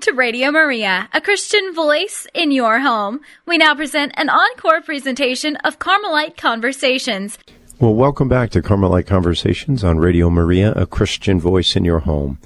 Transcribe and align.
to 0.00 0.12
Radio 0.12 0.50
Maria, 0.50 1.10
a 1.12 1.20
Christian 1.20 1.74
voice 1.74 2.26
in 2.32 2.52
your 2.52 2.78
home. 2.78 3.20
We 3.44 3.58
now 3.58 3.74
present 3.74 4.12
an 4.16 4.30
encore 4.30 4.80
presentation 4.80 5.56
of 5.56 5.78
Carmelite 5.78 6.38
Conversations. 6.38 7.38
Well, 7.78 7.94
welcome 7.94 8.26
back 8.26 8.48
to 8.50 8.62
Carmelite 8.62 9.06
Conversations 9.06 9.84
on 9.84 9.98
Radio 9.98 10.30
Maria, 10.30 10.72
a 10.72 10.86
Christian 10.86 11.38
voice 11.38 11.76
in 11.76 11.84
your 11.84 12.00
home. 12.00 12.38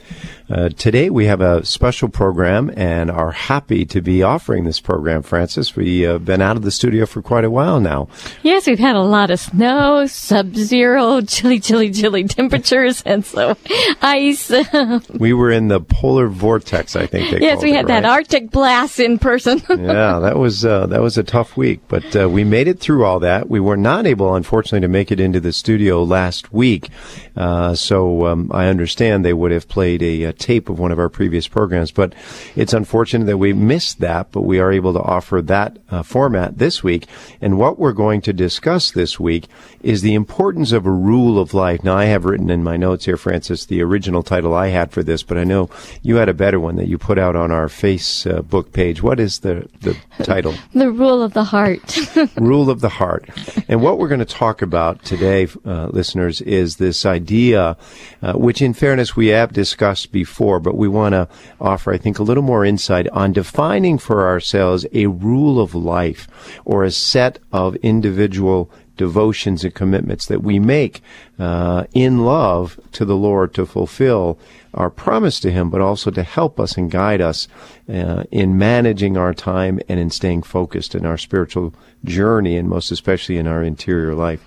Uh, 0.51 0.69
today 0.69 1.09
we 1.09 1.25
have 1.25 1.41
a 1.41 1.65
special 1.65 2.07
program 2.07 2.71
and 2.77 3.11
are 3.11 3.31
happy 3.31 3.87
to 3.87 4.03
be 4.03 4.23
offering 4.23 4.65
this 4.65 4.79
program, 4.79 5.23
Frances. 5.23 5.75
We've 5.75 6.07
uh, 6.07 6.19
been 6.19 6.43
out 6.43 6.57
of 6.57 6.63
the 6.63 6.71
studio 6.71 7.07
for 7.07 7.23
quite 7.23 7.45
a 7.45 7.51
while 7.51 7.81
now. 7.81 8.09
Yes, 8.43 8.67
we've 8.67 8.79
had 8.79 8.95
a 8.95 9.01
lot 9.01 9.31
of 9.31 9.41
snow, 9.41 10.07
sub-zero, 10.07 11.23
chilly, 11.23 11.61
chilly, 11.61 11.91
chilly 11.91 12.25
temperatures, 12.25 13.03
and 13.07 13.25
so 13.25 13.57
ice. 14.03 14.53
we 15.19 15.33
were 15.33 15.51
in 15.51 15.69
the 15.69 15.81
polar 15.81 16.29
vortex, 16.29 16.95
I 16.95 17.07
think. 17.07 17.41
yes, 17.41 17.63
we 17.63 17.73
had 17.73 17.87
it, 17.87 17.89
right? 17.89 18.03
that 18.03 18.05
Arctic 18.05 18.51
blast 18.51 19.01
in 19.01 19.19
person. 19.19 19.63
yeah, 19.71 20.19
that 20.19 20.37
was 20.37 20.63
uh, 20.63 20.87
that 20.89 21.01
was 21.01 21.17
a 21.17 21.23
tough 21.23 21.57
week, 21.57 21.81
but 21.89 22.15
uh, 22.15 22.29
we 22.29 22.45
made 22.45 22.69
it 22.69 22.81
through 22.81 23.07
all 23.07 23.21
that. 23.21 23.49
We 23.49 23.61
were 23.61 23.79
not 23.79 24.07
able, 24.07 24.35
unfortunately, 24.35 24.81
to 24.81 24.89
make 24.89 25.11
it 25.11 25.21
into 25.21 25.41
the 25.41 25.55
studio 25.55 26.03
last 26.03 26.53
week, 26.53 26.91
uh, 27.35 27.75
so 27.75 28.27
um, 28.27 28.51
I 28.53 28.67
understand 28.67 29.25
they 29.25 29.33
would 29.33 29.51
have 29.51 29.69
played 29.69 30.03
a, 30.03 30.25
a 30.25 30.34
tape 30.39 30.69
of 30.69 30.79
one 30.79 30.93
of 30.93 30.99
our 30.99 31.09
previous 31.09 31.49
programs. 31.49 31.91
But 31.91 32.15
it's 32.55 32.73
unfortunate 32.73 33.27
that 33.27 33.39
we 33.39 33.53
missed 33.53 34.01
that, 34.01 34.31
but 34.33 34.43
we 34.43 34.59
are 34.59 34.73
able 34.73 34.93
to 34.93 35.01
offer 35.01 35.41
that 35.43 35.79
uh, 35.91 36.03
format 36.03 36.59
this 36.59 36.83
week. 36.83 37.07
And 37.41 37.59
what 37.59 37.79
we're 37.79 37.93
going 37.93 38.21
to 38.23 38.33
discuss 38.33 38.91
this 38.91 39.19
week 39.19 39.47
is 39.83 40.03
the 40.03 40.15
importance 40.15 40.73
of 40.73 40.87
a 40.87 40.91
rule 40.91 41.39
of 41.39 41.55
life. 41.55 41.85
Now, 41.85 41.97
I 41.97 42.07
have 42.07 42.25
written 42.25 42.51
in 42.51 42.65
my 42.65 42.77
notes 42.77 43.05
here, 43.05 43.17
Frances, 43.17 43.67
the 43.67 43.83
original 43.83 44.23
title 44.23 44.55
I 44.55 44.69
had 44.69 44.93
for 44.93 45.03
this, 45.03 45.23
but 45.23 45.39
I 45.39 45.45
know 45.45 45.71
you 46.03 46.17
had 46.17 46.29
a 46.29 46.35
better 46.35 46.59
one 46.59 46.77
that 46.77 46.89
you 46.89 46.99
put 46.99 47.19
out 47.19 47.37
on 47.37 47.51
our 47.51 47.67
Facebook 47.67 48.73
page. 48.73 49.03
What 49.03 49.21
is 49.21 49.41
the, 49.41 49.69
the 49.81 49.97
title? 50.25 50.55
The 50.75 50.91
Rule 50.91 51.23
of 51.23 51.35
the 51.35 51.45
Heart. 51.45 51.99
rule 52.37 52.69
of 52.69 52.81
the 52.81 52.89
Heart. 52.89 53.29
And 53.69 53.81
what 53.81 53.99
we're 53.99 54.09
going 54.09 54.19
to 54.19 54.25
talk 54.27 54.61
about 54.61 55.05
today, 55.05 55.47
uh, 55.65 55.87
listeners, 55.87 56.41
is 56.41 56.77
this 56.77 57.07
idea, 57.07 57.77
uh, 58.23 58.33
which 58.35 58.61
in 58.61 58.75
fairness 58.75 59.15
we 59.17 59.29
have 59.29 59.53
discussed 59.53 60.13
before, 60.13 60.24
but 60.61 60.77
we 60.77 60.89
want 60.89 61.13
to 61.13 61.29
offer, 61.61 61.93
I 61.93 61.99
think, 61.99 62.19
a 62.19 62.23
little 62.23 62.43
more 62.43 62.65
insight 62.65 63.09
on 63.09 63.33
defining 63.33 63.99
for 63.99 64.27
ourselves 64.27 64.87
a 64.93 65.07
rule 65.07 65.61
of 65.61 65.75
life 65.75 66.29
or 66.65 66.85
a 66.85 66.91
set 66.91 67.39
of 67.53 67.77
individual 67.77 68.71
devotions 68.97 69.65
and 69.65 69.75
commitments 69.75 70.27
that 70.27 70.43
we 70.43 70.59
make 70.59 71.03
uh, 71.39 71.85
in 71.93 72.25
love 72.25 72.79
to 72.93 73.05
the 73.05 73.17
Lord 73.17 73.53
to 73.55 73.67
fulfill 73.67 74.39
our 74.73 74.91
promise 74.91 75.41
to 75.41 75.51
Him, 75.51 75.71
but 75.71 75.81
also 75.81 76.11
to 76.11 76.23
help 76.23 76.61
us 76.61 76.77
and 76.77 76.91
guide 76.91 77.21
us 77.21 77.49
uh, 77.89 78.25
in 78.31 78.57
managing 78.59 79.17
our 79.17 79.35
time 79.35 79.81
and 79.89 79.99
in 79.99 80.11
staying 80.11 80.43
focused 80.43 80.95
in 80.95 81.05
our 81.05 81.19
spiritual 81.19 81.75
journey, 82.05 82.57
and 82.57 82.69
most 82.69 82.91
especially 82.91 83.37
in 83.37 83.47
our 83.47 83.63
interior 83.63 84.15
life. 84.15 84.43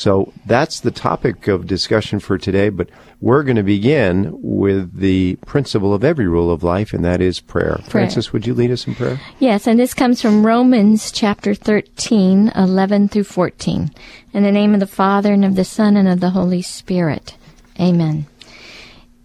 So 0.00 0.32
that's 0.46 0.80
the 0.80 0.90
topic 0.90 1.46
of 1.46 1.66
discussion 1.66 2.20
for 2.20 2.38
today, 2.38 2.70
but 2.70 2.88
we're 3.20 3.42
going 3.42 3.56
to 3.56 3.62
begin 3.62 4.30
with 4.32 4.98
the 4.98 5.36
principle 5.44 5.92
of 5.92 6.02
every 6.02 6.26
rule 6.26 6.50
of 6.50 6.62
life, 6.62 6.94
and 6.94 7.04
that 7.04 7.20
is 7.20 7.38
prayer. 7.38 7.74
prayer. 7.74 7.90
Frances, 7.90 8.32
would 8.32 8.46
you 8.46 8.54
lead 8.54 8.70
us 8.70 8.86
in 8.86 8.94
prayer? 8.94 9.20
Yes, 9.40 9.66
and 9.66 9.78
this 9.78 9.92
comes 9.92 10.22
from 10.22 10.46
Romans 10.46 11.12
chapter 11.12 11.54
13, 11.54 12.50
11 12.56 13.08
through 13.08 13.24
14. 13.24 13.90
In 14.32 14.42
the 14.42 14.50
name 14.50 14.72
of 14.72 14.80
the 14.80 14.86
Father, 14.86 15.34
and 15.34 15.44
of 15.44 15.54
the 15.54 15.66
Son, 15.66 15.98
and 15.98 16.08
of 16.08 16.20
the 16.20 16.30
Holy 16.30 16.62
Spirit. 16.62 17.36
Amen. 17.78 18.24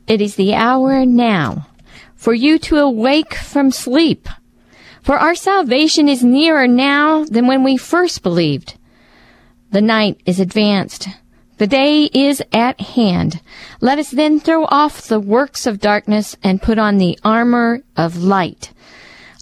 It 0.08 0.20
is 0.20 0.36
the 0.36 0.56
hour 0.56 1.06
now 1.06 1.70
for 2.18 2.34
you 2.34 2.60
to 2.60 2.80
awake 2.80 3.34
from 3.34 3.72
sleep. 3.72 4.28
For 5.02 5.18
our 5.18 5.36
salvation 5.36 6.10
is 6.10 6.22
nearer 6.22 6.68
now 6.68 7.24
than 7.24 7.48
when 7.48 7.64
we 7.64 7.78
first 7.78 8.22
believed. 8.22 8.74
The 9.76 9.82
night 9.82 10.22
is 10.26 10.40
advanced. 10.40 11.10
The 11.58 11.68
day 11.68 12.06
is 12.06 12.42
at 12.54 12.80
hand. 12.80 13.42
Let 13.82 14.00
us 14.00 14.10
then 14.10 14.40
throw 14.40 14.64
off 14.68 15.02
the 15.02 15.20
works 15.20 15.68
of 15.68 15.82
darkness 15.82 16.38
and 16.42 16.62
put 16.62 16.80
on 16.80 16.98
the 16.98 17.20
armor 17.26 17.82
of 17.98 18.16
light. 18.16 18.72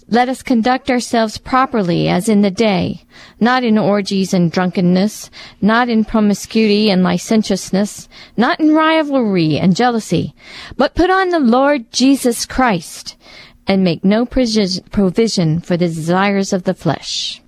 Let 0.08 0.28
us 0.28 0.42
conduct 0.42 0.90
ourselves 0.90 1.38
properly 1.38 2.08
as 2.08 2.28
in 2.28 2.40
the 2.40 2.50
day, 2.50 3.04
not 3.38 3.62
in 3.62 3.78
orgies 3.78 4.34
and 4.34 4.50
drunkenness, 4.50 5.30
not 5.60 5.88
in 5.88 6.04
promiscuity 6.04 6.90
and 6.90 7.04
licentiousness, 7.04 8.08
not 8.36 8.58
in 8.58 8.74
rivalry 8.74 9.56
and 9.56 9.76
jealousy, 9.76 10.34
but 10.76 10.96
put 10.96 11.10
on 11.10 11.28
the 11.28 11.38
Lord 11.38 11.92
Jesus 11.92 12.44
Christ 12.44 13.16
and 13.68 13.84
make 13.84 14.04
no 14.04 14.26
provision 14.26 15.60
for 15.60 15.76
the 15.76 15.86
desires 15.86 16.52
of 16.52 16.64
the 16.64 16.74
flesh. 16.74 17.40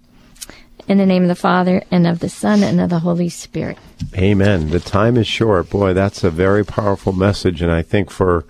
In 0.88 0.98
the 0.98 1.06
name 1.06 1.22
of 1.22 1.28
the 1.28 1.34
Father, 1.34 1.82
and 1.91 2.06
of 2.06 2.20
the 2.20 2.28
Son, 2.28 2.62
and 2.62 2.80
of 2.80 2.91
the 2.91 3.00
Holy 3.00 3.28
Spirit. 3.28 3.76
Amen. 4.16 4.70
The 4.70 4.78
time 4.78 5.16
is 5.16 5.26
short. 5.26 5.69
Boy, 5.69 5.92
that's 5.94 6.22
a 6.22 6.30
very 6.30 6.64
powerful 6.64 7.12
message. 7.12 7.60
And 7.60 7.72
I 7.72 7.82
think 7.82 8.08
for 8.08 8.44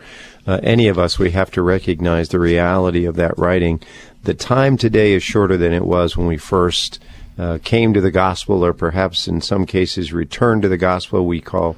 uh, 0.47 0.61
any 0.63 0.89
of 0.89 0.99
us, 0.99 1.19
we 1.19 1.31
have 1.31 1.51
to 1.53 1.63
recognize 1.63 2.29
the 2.29 2.39
reality 2.39 3.07
of 3.07 3.17
that 3.17 3.39
writing. 3.39 3.81
The 4.25 4.35
time 4.35 4.77
today 4.77 5.15
is 5.15 5.23
shorter 5.23 5.57
than 5.57 5.73
it 5.73 5.87
was 5.87 6.15
when 6.15 6.27
we 6.27 6.37
first 6.37 7.03
uh, 7.39 7.59
came 7.65 7.95
to 7.95 8.03
the 8.03 8.11
gospel, 8.11 8.63
or 8.63 8.75
perhaps 8.75 9.27
in 9.27 9.41
some 9.41 9.65
cases 9.65 10.13
returned 10.13 10.61
to 10.63 10.69
the 10.69 10.77
gospel. 10.77 11.25
We 11.25 11.41
call 11.41 11.77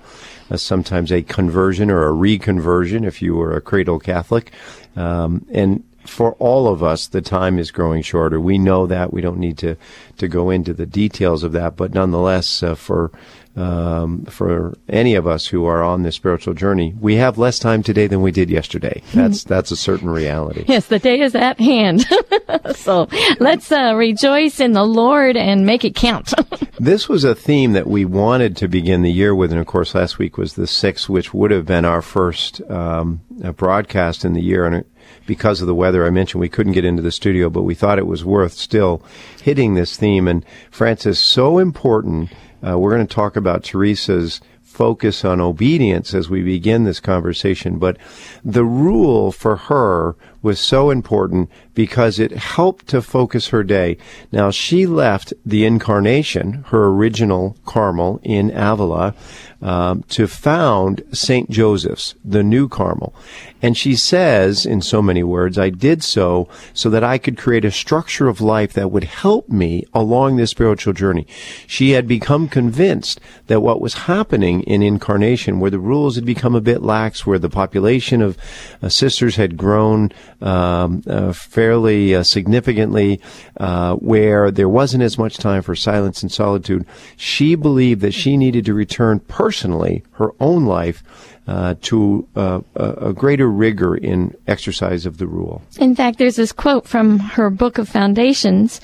uh, 0.50 0.56
sometimes 0.56 1.12
a 1.12 1.22
conversion 1.22 1.88
or 1.88 2.08
a 2.08 2.12
reconversion 2.12 3.06
if 3.06 3.22
you 3.22 3.36
were 3.36 3.56
a 3.56 3.60
cradle 3.60 4.00
Catholic. 4.00 4.50
Um, 4.96 5.46
and 5.52 5.84
for 6.08 6.32
all 6.34 6.69
of 6.69 6.82
us, 6.82 7.06
the 7.06 7.22
time 7.22 7.58
is 7.58 7.70
growing 7.70 8.02
shorter. 8.02 8.41
We 8.41 8.58
know 8.58 8.86
that. 8.86 9.12
We 9.12 9.20
don't 9.20 9.38
need 9.38 9.58
to, 9.58 9.76
to 10.19 10.28
go 10.28 10.50
into 10.50 10.72
the 10.72 10.86
details 10.86 11.42
of 11.42 11.52
that, 11.52 11.76
but 11.76 11.94
nonetheless, 11.94 12.62
uh, 12.62 12.74
for 12.74 13.10
um, 13.58 14.24
for 14.26 14.78
any 14.88 15.16
of 15.16 15.26
us 15.26 15.46
who 15.46 15.64
are 15.64 15.82
on 15.82 16.02
this 16.02 16.14
spiritual 16.14 16.54
journey, 16.54 16.94
we 17.00 17.16
have 17.16 17.38
less 17.38 17.58
time 17.58 17.82
today 17.82 18.06
than 18.06 18.22
we 18.22 18.30
did 18.30 18.50
yesterday. 18.50 19.02
That's 19.12 19.42
that's 19.42 19.72
a 19.72 19.76
certain 19.76 20.10
reality. 20.10 20.64
Yes, 20.69 20.86
the 20.86 21.00
day 21.00 21.20
is 21.20 21.34
at 21.34 21.58
hand. 21.58 22.06
so 22.76 23.08
let's 23.40 23.72
uh, 23.72 23.94
rejoice 23.96 24.60
in 24.60 24.72
the 24.72 24.84
Lord 24.84 25.36
and 25.36 25.66
make 25.66 25.84
it 25.84 25.96
count. 25.96 26.32
this 26.78 27.08
was 27.08 27.25
a 27.25 27.34
theme 27.34 27.72
that 27.72 27.88
we 27.88 28.04
wanted 28.04 28.56
to 28.58 28.69
begin 28.69 29.02
the 29.02 29.10
year 29.10 29.34
with, 29.34 29.50
and 29.50 29.60
of 29.60 29.66
course, 29.66 29.94
last 29.94 30.19
week 30.19 30.38
was 30.38 30.54
the 30.54 30.66
sixth, 30.66 31.08
which 31.08 31.34
would 31.34 31.50
have 31.50 31.66
been 31.66 31.84
our 31.84 32.02
first 32.02 32.60
um, 32.70 33.20
broadcast 33.56 34.25
in 34.25 34.34
the 34.34 34.42
year, 34.42 34.66
and 34.66 34.84
because 35.28 35.60
of 35.60 35.68
the 35.68 35.74
weather, 35.74 36.04
I 36.04 36.10
mentioned 36.10 36.40
we 36.40 36.48
couldn't 36.48 36.72
get 36.72 36.86
into 36.86 37.02
the 37.02 37.12
studio, 37.12 37.50
but 37.50 37.62
we 37.62 37.74
thought 37.74 37.98
it 37.98 38.06
was 38.06 38.24
worth 38.24 38.54
still 38.54 39.02
hitting 39.42 39.74
this 39.74 39.96
theme. 39.96 40.26
And 40.26 40.44
Frances, 40.70 41.20
so 41.20 41.58
important. 41.58 42.30
Uh, 42.66 42.76
we're 42.78 42.94
going 42.94 43.06
to 43.06 43.14
talk 43.14 43.36
about 43.36 43.62
Teresa's 43.62 44.40
focus 44.62 45.24
on 45.24 45.40
obedience 45.40 46.14
as 46.14 46.30
we 46.30 46.42
begin 46.42 46.84
this 46.84 46.98
conversation, 46.98 47.78
but 47.78 47.98
the 48.44 48.64
rule 48.64 49.30
for 49.30 49.56
her 49.56 50.16
was 50.43 50.61
so 50.61 50.90
important 50.90 51.50
because 51.75 52.19
it 52.19 52.32
helped 52.32 52.87
to 52.88 53.02
focus 53.02 53.49
her 53.49 53.62
day. 53.62 53.96
Now, 54.32 54.50
she 54.50 54.87
left 54.87 55.32
the 55.44 55.64
incarnation, 55.64 56.64
her 56.69 56.87
original 56.87 57.56
Carmel 57.64 58.20
in 58.23 58.50
Avila, 58.50 59.14
um, 59.61 60.05
to 60.05 60.26
found 60.26 61.02
St. 61.12 61.50
Joseph's, 61.50 62.14
the 62.25 62.43
new 62.43 62.69
Carmel. 62.69 63.14
And 63.61 63.76
she 63.76 63.96
says, 63.96 64.64
in 64.64 64.81
so 64.82 65.02
many 65.02 65.25
words, 65.25 65.58
I 65.58 65.70
did 65.70 66.05
so 66.05 66.49
so 66.75 66.88
that 66.91 67.02
I 67.02 67.19
could 67.19 67.37
create 67.37 67.64
a 67.64 67.73
structure 67.73 68.29
of 68.29 68.41
life 68.41 68.73
that 68.75 68.93
would 68.93 69.05
help 69.05 69.49
me 69.49 69.84
along 69.93 70.37
this 70.37 70.50
spiritual 70.50 70.93
journey. 70.93 71.26
She 71.67 71.91
had 71.91 72.06
become 72.06 72.49
convinced 72.49 73.20
that 73.49 73.61
what 73.61 73.81
was 73.81 73.94
happening 73.94 74.62
in 74.62 74.82
incarnation, 74.82 75.58
where 75.58 75.73
the 75.73 75.81
rules 75.81 76.14
had 76.14 76.25
become 76.25 76.55
a 76.55 76.61
bit 76.61 76.82
lax, 76.82 77.26
where 77.26 77.38
the 77.38 77.50
population 77.50 78.23
of 78.23 78.38
uh, 78.81 78.88
sisters 78.88 79.37
had 79.37 79.56
grown 79.56 80.12
um, 80.40 81.02
uh, 81.06 81.32
fairly 81.32 82.14
uh, 82.14 82.23
significantly, 82.23 83.20
uh, 83.56 83.94
where 83.96 84.50
there 84.50 84.69
wasn't 84.69 85.02
as 85.02 85.19
much 85.19 85.38
time 85.38 85.62
for 85.62 85.75
silence 85.75 86.23
and 86.23 86.31
solitude, 86.31 86.87
she 87.17 87.55
believed 87.55 88.00
that 88.00 88.14
she 88.14 88.37
needed 88.37 88.64
to 88.67 88.75
return 88.75 89.20
personally 89.20 90.05
her 90.12 90.32
own 90.40 90.64
life 90.64 91.02
uh, 91.49 91.75
to 91.81 92.29
uh, 92.37 92.61
a 92.76 93.12
greater 93.14 93.49
rigor 93.49 93.96
in 93.96 94.37
exercise 94.46 95.06
of 95.06 95.17
the 95.17 95.26
rule. 95.26 95.62
In 95.79 95.96
fact, 95.96 96.19
there's 96.19 96.37
this 96.37 96.52
quote 96.52 96.87
from 96.87 97.19
her 97.19 97.49
book 97.49 97.79
of 97.79 97.88
Foundations. 97.88 98.81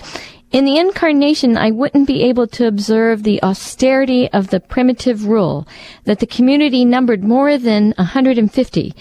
In 0.55 0.65
the 0.65 0.79
incarnation, 0.79 1.59
I 1.59 1.73
wouldn't 1.73 2.07
be 2.07 2.23
able 2.23 2.47
to 2.47 2.69
observe 2.69 3.25
the 3.25 3.43
austerity 3.43 4.31
of 4.31 4.51
the 4.51 4.61
primitive 4.61 5.27
rule, 5.27 5.67
that 6.05 6.21
the 6.21 6.29
community 6.29 6.85
numbered 6.85 7.25
more 7.25 7.59
than 7.59 7.93
150, 7.99 8.95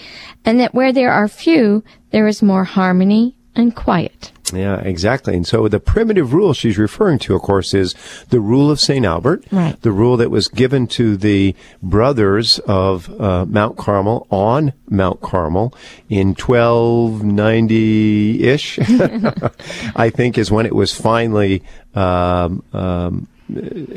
and 0.44 0.58
that 0.58 0.74
where 0.74 0.92
there 0.92 1.12
are 1.12 1.28
few, 1.28 1.84
there 2.10 2.26
is 2.26 2.42
more 2.42 2.64
harmony 2.64 3.36
and 3.54 3.76
quiet. 3.76 4.32
Yeah, 4.54 4.78
exactly. 4.80 5.34
And 5.34 5.46
so 5.46 5.68
the 5.68 5.80
primitive 5.80 6.32
rule 6.32 6.52
she's 6.52 6.78
referring 6.78 7.18
to, 7.20 7.34
of 7.34 7.42
course, 7.42 7.74
is 7.74 7.94
the 8.30 8.40
rule 8.40 8.70
of 8.70 8.80
St. 8.80 9.04
Albert, 9.04 9.44
Right. 9.50 9.80
the 9.82 9.92
rule 9.92 10.16
that 10.16 10.30
was 10.30 10.48
given 10.48 10.86
to 10.88 11.16
the 11.16 11.54
brothers 11.82 12.58
of 12.60 13.10
uh, 13.20 13.44
Mount 13.46 13.76
Carmel 13.76 14.26
on 14.30 14.72
Mount 14.88 15.20
Carmel 15.20 15.74
in 16.08 16.28
1290 16.34 18.44
ish, 18.44 18.78
I 19.96 20.10
think, 20.10 20.38
is 20.38 20.50
when 20.50 20.66
it 20.66 20.74
was 20.74 20.94
finally. 20.94 21.62
Um, 21.94 22.62
um, 22.72 23.28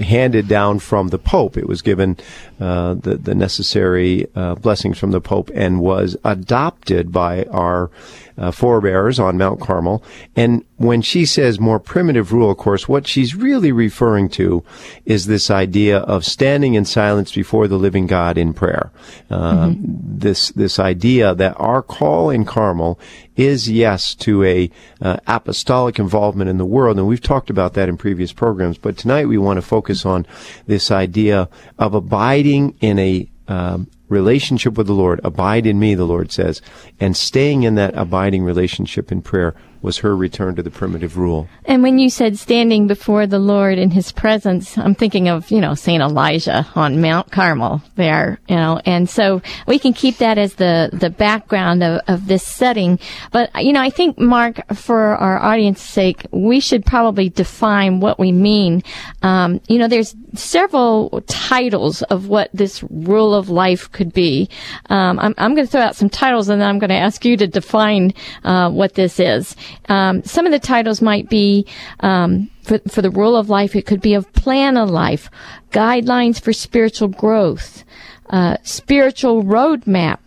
handed 0.01 0.49
down 0.49 0.77
from 0.77 1.07
the 1.07 1.17
Pope. 1.17 1.55
It 1.57 1.69
was 1.69 1.81
given 1.81 2.17
uh, 2.59 2.95
the 2.95 3.15
the 3.15 3.33
necessary 3.33 4.27
uh, 4.35 4.55
blessings 4.55 4.99
from 4.99 5.11
the 5.11 5.21
Pope 5.21 5.49
and 5.55 5.79
was 5.79 6.17
adopted 6.25 7.13
by 7.13 7.45
our 7.45 7.89
uh, 8.37 8.51
forebears 8.51 9.19
on 9.19 9.37
Mount 9.37 9.59
Carmel. 9.59 10.03
And 10.35 10.63
when 10.77 11.01
she 11.01 11.25
says 11.25 11.59
more 11.59 11.79
primitive 11.79 12.31
rule, 12.31 12.51
of 12.51 12.57
course, 12.57 12.87
what 12.87 13.07
she's 13.07 13.35
really 13.35 13.71
referring 13.71 14.29
to 14.29 14.63
is 15.05 15.25
this 15.25 15.49
idea 15.49 15.97
of 15.99 16.23
standing 16.23 16.75
in 16.75 16.85
silence 16.85 17.31
before 17.31 17.67
the 17.67 17.77
living 17.77 18.07
God 18.07 18.37
in 18.37 18.53
prayer. 18.53 18.91
Uh, 19.29 19.73
This 20.19 20.51
this 20.51 20.79
idea 20.79 21.35
that 21.35 21.55
our 21.57 21.81
call 21.81 22.29
in 22.29 22.45
Carmel 22.45 22.99
is 23.35 23.69
yes 23.69 24.15
to 24.15 24.43
a 24.43 24.69
uh, 25.01 25.17
apostolic 25.27 25.99
involvement 25.99 26.49
in 26.49 26.57
the 26.57 26.65
world, 26.65 26.97
and 26.97 27.07
we've 27.07 27.21
talked 27.21 27.49
about 27.49 27.73
that 27.73 27.89
in 27.89 27.97
previous 27.97 28.33
programs. 28.33 28.77
But 28.77 28.97
tonight 28.97 29.27
we 29.27 29.37
want 29.37 29.57
to 29.57 29.61
focus 29.61 30.05
on 30.05 30.25
this 30.65 30.89
idea 30.91 31.49
of 31.77 31.93
abiding 31.93 32.75
in 32.81 32.97
a 32.99 33.29
um, 33.47 33.87
relationship 34.09 34.77
with 34.77 34.87
the 34.87 34.93
Lord. 34.93 35.19
Abide 35.23 35.65
in 35.65 35.79
me, 35.79 35.95
the 35.95 36.05
Lord 36.05 36.31
says, 36.31 36.61
and 36.99 37.15
staying 37.15 37.63
in 37.63 37.75
that 37.75 37.95
abiding 37.97 38.43
relationship 38.43 39.11
in 39.11 39.21
prayer 39.21 39.55
was 39.81 39.99
her 39.99 40.15
return 40.15 40.55
to 40.55 40.63
the 40.63 40.71
primitive 40.71 41.17
rule. 41.17 41.47
And 41.65 41.83
when 41.83 41.99
you 41.99 42.09
said 42.09 42.37
standing 42.37 42.87
before 42.87 43.27
the 43.27 43.39
Lord 43.39 43.77
in 43.77 43.91
his 43.91 44.11
presence, 44.11 44.77
I'm 44.77 44.95
thinking 44.95 45.27
of, 45.27 45.51
you 45.51 45.61
know, 45.61 45.75
St. 45.75 46.01
Elijah 46.01 46.67
on 46.75 47.01
Mount 47.01 47.31
Carmel 47.31 47.81
there, 47.95 48.39
you 48.47 48.55
know, 48.55 48.81
and 48.85 49.09
so 49.09 49.41
we 49.67 49.79
can 49.79 49.93
keep 49.93 50.17
that 50.17 50.37
as 50.37 50.55
the, 50.55 50.89
the 50.93 51.09
background 51.09 51.83
of, 51.83 52.01
of 52.07 52.27
this 52.27 52.43
setting. 52.43 52.99
But, 53.31 53.51
you 53.63 53.73
know, 53.73 53.81
I 53.81 53.89
think, 53.89 54.17
Mark, 54.19 54.59
for 54.73 55.15
our 55.15 55.39
audience's 55.39 55.87
sake, 55.87 56.25
we 56.31 56.59
should 56.59 56.85
probably 56.85 57.29
define 57.29 57.99
what 57.99 58.19
we 58.19 58.31
mean. 58.31 58.83
Um, 59.21 59.61
you 59.67 59.77
know, 59.77 59.87
there's 59.87 60.15
several 60.33 61.21
titles 61.27 62.01
of 62.03 62.27
what 62.27 62.49
this 62.53 62.83
rule 62.89 63.33
of 63.33 63.49
life 63.49 63.91
could 63.91 64.13
be. 64.13 64.49
Um, 64.89 65.19
I'm, 65.19 65.33
I'm 65.37 65.55
going 65.55 65.65
to 65.65 65.71
throw 65.71 65.81
out 65.81 65.95
some 65.95 66.09
titles 66.09 66.49
and 66.49 66.61
then 66.61 66.67
I'm 66.67 66.79
going 66.79 66.89
to 66.89 66.95
ask 66.95 67.25
you 67.25 67.37
to 67.37 67.47
define 67.47 68.13
uh, 68.43 68.69
what 68.69 68.95
this 68.95 69.19
is. 69.19 69.55
Um, 69.89 70.23
some 70.23 70.45
of 70.45 70.51
the 70.51 70.59
titles 70.59 71.01
might 71.01 71.29
be 71.29 71.65
um, 72.01 72.49
for, 72.63 72.79
for 72.87 73.01
the 73.01 73.11
rule 73.11 73.35
of 73.35 73.49
life. 73.49 73.75
It 73.75 73.85
could 73.85 74.01
be 74.01 74.13
a 74.13 74.21
plan 74.21 74.77
of 74.77 74.89
life, 74.89 75.29
guidelines 75.71 76.39
for 76.41 76.53
spiritual 76.53 77.09
growth, 77.09 77.83
uh, 78.29 78.57
spiritual 78.63 79.43
roadmap, 79.43 80.19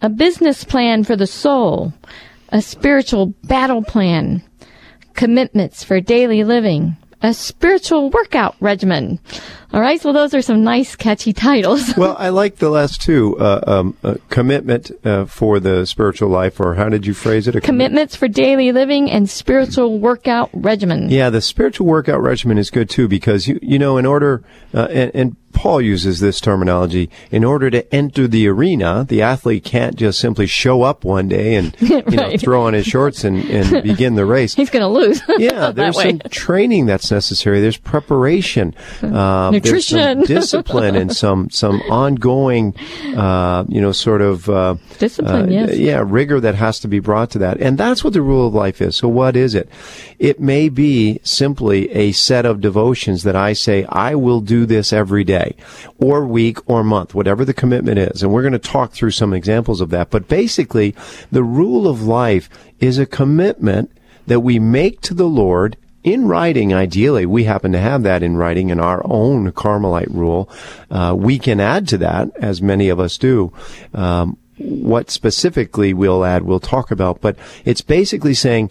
a 0.00 0.08
business 0.08 0.64
plan 0.64 1.04
for 1.04 1.16
the 1.16 1.26
soul, 1.26 1.92
a 2.50 2.62
spiritual 2.62 3.26
battle 3.44 3.82
plan, 3.82 4.42
commitments 5.14 5.82
for 5.82 6.00
daily 6.00 6.44
living, 6.44 6.96
a 7.22 7.34
spiritual 7.34 8.10
workout 8.10 8.54
regimen. 8.60 9.18
All 9.70 9.80
right, 9.80 10.00
so 10.00 10.12
those 10.14 10.32
are 10.32 10.40
some 10.40 10.64
nice, 10.64 10.96
catchy 10.96 11.32
titles. 11.32 11.92
Well, 11.98 12.16
I 12.18 12.28
like 12.28 12.56
the 12.56 12.70
last 12.70 13.02
two. 13.02 13.36
Uh, 13.38 13.60
um, 13.66 13.96
uh, 14.04 14.14
commitment 14.30 14.90
uh, 15.04 15.24
for 15.24 15.58
the 15.58 15.84
spiritual 15.84 16.28
life, 16.28 16.60
or 16.60 16.74
how 16.76 16.88
did 16.88 17.06
you 17.06 17.12
phrase 17.12 17.48
it? 17.48 17.56
A 17.56 17.60
commi- 17.60 17.64
Commitments 17.64 18.14
for 18.14 18.28
daily 18.28 18.70
living 18.70 19.10
and 19.10 19.28
spiritual 19.28 19.98
workout 19.98 20.48
regimen. 20.52 21.10
Yeah, 21.10 21.28
the 21.30 21.40
spiritual 21.40 21.86
workout 21.86 22.22
regimen 22.22 22.56
is 22.56 22.70
good 22.70 22.88
too 22.88 23.08
because 23.08 23.48
you 23.48 23.58
you 23.60 23.78
know 23.78 23.96
in 23.96 24.06
order 24.06 24.42
uh, 24.72 24.86
and, 24.90 25.10
and 25.12 25.36
Paul 25.52 25.80
uses 25.80 26.20
this 26.20 26.40
terminology 26.40 27.10
in 27.30 27.42
order 27.42 27.68
to 27.70 27.92
enter 27.92 28.28
the 28.28 28.46
arena, 28.46 29.04
the 29.08 29.22
athlete 29.22 29.64
can't 29.64 29.96
just 29.96 30.20
simply 30.20 30.46
show 30.46 30.82
up 30.82 31.04
one 31.04 31.26
day 31.28 31.56
and 31.56 31.74
you 31.80 32.02
know 32.02 32.36
throw 32.36 32.62
on 32.62 32.74
his 32.74 32.86
shorts 32.86 33.24
and, 33.24 33.38
and 33.50 33.82
begin 33.82 34.14
the 34.14 34.24
race. 34.24 34.54
He's 34.54 34.70
going 34.70 34.82
to 34.82 34.88
lose. 34.88 35.20
Yeah, 35.38 35.72
there's 35.72 35.96
way. 35.96 36.10
some 36.10 36.20
training 36.30 36.86
that's 36.86 37.10
necessary. 37.10 37.60
There's 37.60 37.76
preparation, 37.76 38.74
um, 39.02 39.54
there's 39.62 39.86
some 39.86 40.22
discipline, 40.22 40.96
and 40.96 41.14
some 41.14 41.50
some 41.50 41.80
ongoing, 41.82 42.74
uh, 43.16 43.64
you 43.68 43.80
know, 43.80 43.92
sort 43.92 44.22
of 44.22 44.48
uh, 44.48 44.76
Discipline, 44.98 45.48
uh, 45.48 45.52
yes. 45.52 45.76
yeah, 45.76 46.02
rigor 46.04 46.40
that 46.40 46.54
has 46.54 46.80
to 46.80 46.88
be 46.88 46.98
brought 46.98 47.30
to 47.30 47.38
that, 47.38 47.60
and 47.60 47.78
that's 47.78 48.02
what 48.02 48.12
the 48.12 48.22
rule 48.22 48.46
of 48.46 48.54
life 48.54 48.80
is. 48.80 48.96
So, 48.96 49.08
what 49.08 49.36
is 49.36 49.54
it? 49.54 49.68
It 50.18 50.40
may 50.40 50.68
be 50.68 51.20
simply 51.22 51.90
a 51.92 52.12
set 52.12 52.46
of 52.46 52.60
devotions 52.60 53.22
that 53.22 53.36
I 53.36 53.52
say 53.52 53.84
I 53.88 54.14
will 54.14 54.40
do 54.40 54.66
this 54.66 54.92
every 54.92 55.24
day, 55.24 55.56
or 55.98 56.26
week, 56.26 56.58
or 56.68 56.82
month, 56.82 57.14
whatever 57.14 57.44
the 57.44 57.54
commitment 57.54 57.98
is, 57.98 58.22
and 58.22 58.32
we're 58.32 58.42
going 58.42 58.52
to 58.52 58.58
talk 58.58 58.92
through 58.92 59.12
some 59.12 59.32
examples 59.32 59.80
of 59.80 59.90
that. 59.90 60.10
But 60.10 60.28
basically, 60.28 60.94
the 61.30 61.44
rule 61.44 61.86
of 61.86 62.02
life 62.02 62.48
is 62.80 62.98
a 62.98 63.06
commitment 63.06 63.90
that 64.26 64.40
we 64.40 64.58
make 64.58 65.00
to 65.00 65.14
the 65.14 65.28
Lord 65.28 65.76
in 66.12 66.26
writing, 66.26 66.72
ideally, 66.72 67.26
we 67.26 67.44
happen 67.44 67.72
to 67.72 67.78
have 67.78 68.02
that 68.02 68.22
in 68.22 68.36
writing 68.36 68.70
in 68.70 68.80
our 68.80 69.02
own 69.04 69.52
Carmelite 69.52 70.10
rule. 70.10 70.48
Uh, 70.90 71.14
we 71.16 71.38
can 71.38 71.60
add 71.60 71.88
to 71.88 71.98
that, 71.98 72.30
as 72.36 72.62
many 72.62 72.88
of 72.88 72.98
us 72.98 73.18
do. 73.18 73.52
Um, 73.94 74.36
what 74.58 75.10
specifically 75.10 75.94
we'll 75.94 76.24
add, 76.24 76.42
we'll 76.42 76.60
talk 76.60 76.90
about, 76.90 77.20
but 77.20 77.36
it's 77.64 77.80
basically 77.80 78.34
saying, 78.34 78.70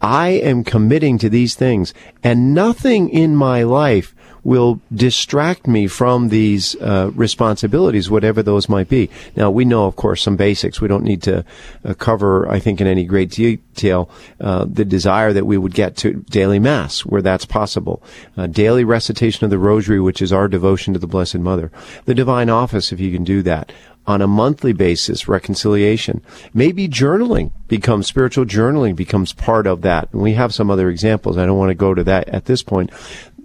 I 0.00 0.30
am 0.30 0.64
committing 0.64 1.18
to 1.18 1.30
these 1.30 1.54
things, 1.54 1.94
and 2.22 2.54
nothing 2.54 3.08
in 3.08 3.36
my 3.36 3.62
life 3.62 4.14
will 4.44 4.80
distract 4.92 5.66
me 5.66 5.86
from 5.86 6.28
these 6.28 6.74
uh, 6.76 7.10
responsibilities, 7.14 8.10
whatever 8.10 8.42
those 8.42 8.68
might 8.68 8.88
be. 8.88 9.08
Now, 9.36 9.50
we 9.50 9.64
know, 9.64 9.86
of 9.86 9.96
course, 9.96 10.22
some 10.22 10.36
basics. 10.36 10.80
We 10.80 10.88
don't 10.88 11.04
need 11.04 11.22
to 11.22 11.44
uh, 11.84 11.94
cover, 11.94 12.48
I 12.48 12.58
think, 12.58 12.80
in 12.80 12.86
any 12.86 13.04
great 13.04 13.30
detail 13.30 14.10
uh, 14.40 14.66
the 14.68 14.84
desire 14.84 15.32
that 15.32 15.46
we 15.46 15.58
would 15.58 15.74
get 15.74 15.96
to 15.98 16.24
daily 16.30 16.58
Mass, 16.58 17.00
where 17.00 17.22
that's 17.22 17.44
possible. 17.44 18.02
Uh, 18.36 18.46
daily 18.46 18.84
recitation 18.84 19.44
of 19.44 19.50
the 19.50 19.58
Rosary, 19.58 20.00
which 20.00 20.20
is 20.20 20.32
our 20.32 20.48
devotion 20.48 20.92
to 20.92 20.98
the 20.98 21.06
Blessed 21.06 21.38
Mother. 21.38 21.70
The 22.04 22.14
Divine 22.14 22.50
Office, 22.50 22.92
if 22.92 23.00
you 23.00 23.12
can 23.12 23.24
do 23.24 23.42
that 23.42 23.72
on 24.06 24.20
a 24.20 24.26
monthly 24.26 24.72
basis, 24.72 25.28
reconciliation. 25.28 26.20
Maybe 26.52 26.88
journaling 26.88 27.52
becomes 27.68 28.08
spiritual 28.08 28.44
journaling 28.44 28.96
becomes 28.96 29.32
part 29.32 29.66
of 29.66 29.82
that. 29.82 30.12
And 30.12 30.22
we 30.22 30.32
have 30.34 30.52
some 30.52 30.70
other 30.70 30.90
examples. 30.90 31.38
I 31.38 31.46
don't 31.46 31.58
want 31.58 31.70
to 31.70 31.74
go 31.74 31.94
to 31.94 32.02
that 32.04 32.28
at 32.28 32.46
this 32.46 32.62
point. 32.62 32.90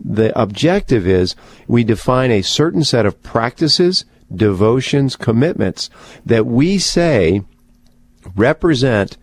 The 0.04 0.38
objective 0.40 1.08
is 1.08 1.36
we 1.68 1.84
define 1.84 2.32
a 2.32 2.42
certain 2.42 2.84
set 2.84 3.06
of 3.06 3.22
practices, 3.24 4.06
devotions, 4.34 5.16
commitments 5.16 5.90
that 6.26 6.46
we 6.46 6.78
say 6.78 7.42
represent 8.36 9.18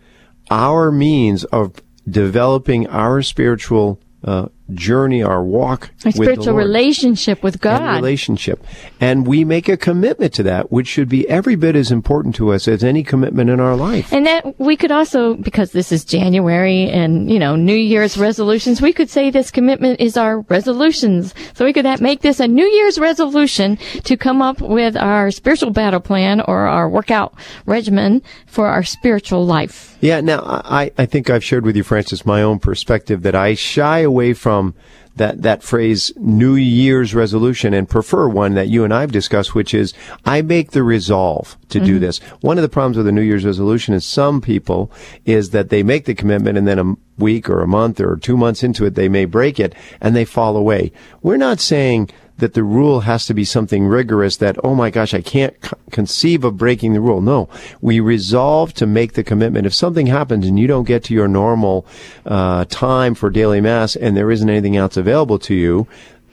our 0.49 0.91
means 0.91 1.43
of 1.45 1.73
developing 2.07 2.87
our 2.87 3.21
spiritual 3.21 3.99
uh, 4.23 4.47
journey, 4.73 5.21
our 5.21 5.43
walk, 5.43 5.91
our 6.03 6.05
with 6.05 6.15
the 6.15 6.23
spiritual 6.23 6.55
relationship 6.55 7.43
with 7.43 7.55
and 7.55 7.61
God. 7.61 7.95
relationship. 7.95 8.63
And 8.99 9.27
we 9.27 9.43
make 9.45 9.69
a 9.69 9.77
commitment 9.77 10.33
to 10.35 10.43
that, 10.43 10.71
which 10.71 10.87
should 10.87 11.09
be 11.09 11.27
every 11.29 11.55
bit 11.55 11.75
as 11.75 11.91
important 11.91 12.35
to 12.35 12.51
us 12.51 12.67
as 12.67 12.83
any 12.83 13.03
commitment 13.03 13.49
in 13.49 13.59
our 13.59 13.75
life. 13.75 14.11
And 14.11 14.25
that 14.25 14.59
we 14.59 14.75
could 14.75 14.91
also, 14.91 15.35
because 15.35 15.71
this 15.71 15.91
is 15.91 16.03
January 16.03 16.89
and, 16.89 17.29
you 17.29 17.39
know, 17.39 17.55
New 17.55 17.75
Year's 17.75 18.17
resolutions, 18.17 18.81
we 18.81 18.93
could 18.93 19.09
say 19.09 19.29
this 19.29 19.51
commitment 19.51 19.99
is 19.99 20.17
our 20.17 20.41
resolutions. 20.41 21.33
So 21.53 21.65
we 21.65 21.73
could 21.73 21.85
make 22.01 22.21
this 22.21 22.39
a 22.39 22.47
New 22.47 22.65
Year's 22.65 22.97
resolution 22.97 23.77
to 24.03 24.17
come 24.17 24.41
up 24.41 24.61
with 24.61 24.97
our 24.97 25.31
spiritual 25.31 25.71
battle 25.71 25.99
plan 25.99 26.41
or 26.41 26.67
our 26.67 26.89
workout 26.89 27.35
regimen 27.65 28.21
for 28.47 28.67
our 28.67 28.83
spiritual 28.83 29.45
life. 29.45 29.94
Yeah, 30.01 30.21
now 30.21 30.41
I, 30.43 30.91
I 30.97 31.05
think 31.05 31.29
I've 31.29 31.43
shared 31.43 31.65
with 31.65 31.75
you, 31.75 31.83
Frances, 31.83 32.25
my 32.25 32.41
own 32.41 32.59
perspective 32.59 33.23
that 33.23 33.35
I 33.35 33.53
shy 33.55 33.99
away 33.99 34.33
from 34.33 34.75
that, 35.15 35.41
that 35.43 35.63
phrase 35.63 36.11
New 36.17 36.55
Year's 36.55 37.15
resolution 37.15 37.73
and 37.73 37.89
prefer 37.89 38.27
one 38.27 38.53
that 38.55 38.67
you 38.67 38.83
and 38.83 38.93
I 38.93 39.01
have 39.01 39.11
discussed, 39.11 39.55
which 39.55 39.73
is 39.73 39.93
I 40.25 40.41
make 40.41 40.71
the 40.71 40.83
resolve 40.83 41.57
to 41.69 41.79
do 41.79 41.93
mm-hmm. 41.93 42.01
this. 42.01 42.19
One 42.41 42.57
of 42.57 42.61
the 42.61 42.69
problems 42.69 42.97
with 42.97 43.07
a 43.07 43.11
New 43.11 43.21
Year's 43.21 43.45
resolution 43.45 43.93
is 43.93 44.05
some 44.05 44.41
people 44.41 44.91
is 45.23 45.51
that 45.51 45.69
they 45.69 45.83
make 45.83 46.05
the 46.05 46.15
commitment 46.15 46.57
and 46.57 46.67
then 46.67 46.79
a 46.79 46.95
week 47.17 47.49
or 47.49 47.61
a 47.61 47.67
month 47.67 48.01
or 48.01 48.17
two 48.17 48.35
months 48.35 48.63
into 48.63 48.85
it, 48.85 48.95
they 48.95 49.07
may 49.07 49.25
break 49.25 49.59
it 49.59 49.73
and 50.01 50.15
they 50.15 50.25
fall 50.25 50.57
away. 50.57 50.91
We're 51.21 51.37
not 51.37 51.61
saying 51.61 52.09
that 52.37 52.53
the 52.53 52.63
rule 52.63 53.01
has 53.01 53.25
to 53.25 53.33
be 53.33 53.45
something 53.45 53.85
rigorous 53.87 54.37
that, 54.37 54.57
oh 54.63 54.75
my 54.75 54.89
gosh, 54.89 55.13
I 55.13 55.21
can't 55.21 55.55
c- 55.63 55.71
conceive 55.91 56.43
of 56.43 56.57
breaking 56.57 56.93
the 56.93 57.01
rule. 57.01 57.21
No, 57.21 57.47
we 57.81 57.99
resolve 57.99 58.73
to 58.75 58.85
make 58.85 59.13
the 59.13 59.23
commitment. 59.23 59.65
If 59.65 59.73
something 59.73 60.07
happens 60.07 60.45
and 60.45 60.59
you 60.59 60.67
don't 60.67 60.83
get 60.83 61.03
to 61.05 61.13
your 61.13 61.27
normal 61.27 61.85
uh, 62.25 62.65
time 62.65 63.15
for 63.15 63.29
daily 63.29 63.61
mass 63.61 63.95
and 63.95 64.17
there 64.17 64.31
isn't 64.31 64.49
anything 64.49 64.75
else 64.75 64.97
available 64.97 65.39
to 65.39 65.53
you, 65.53 65.87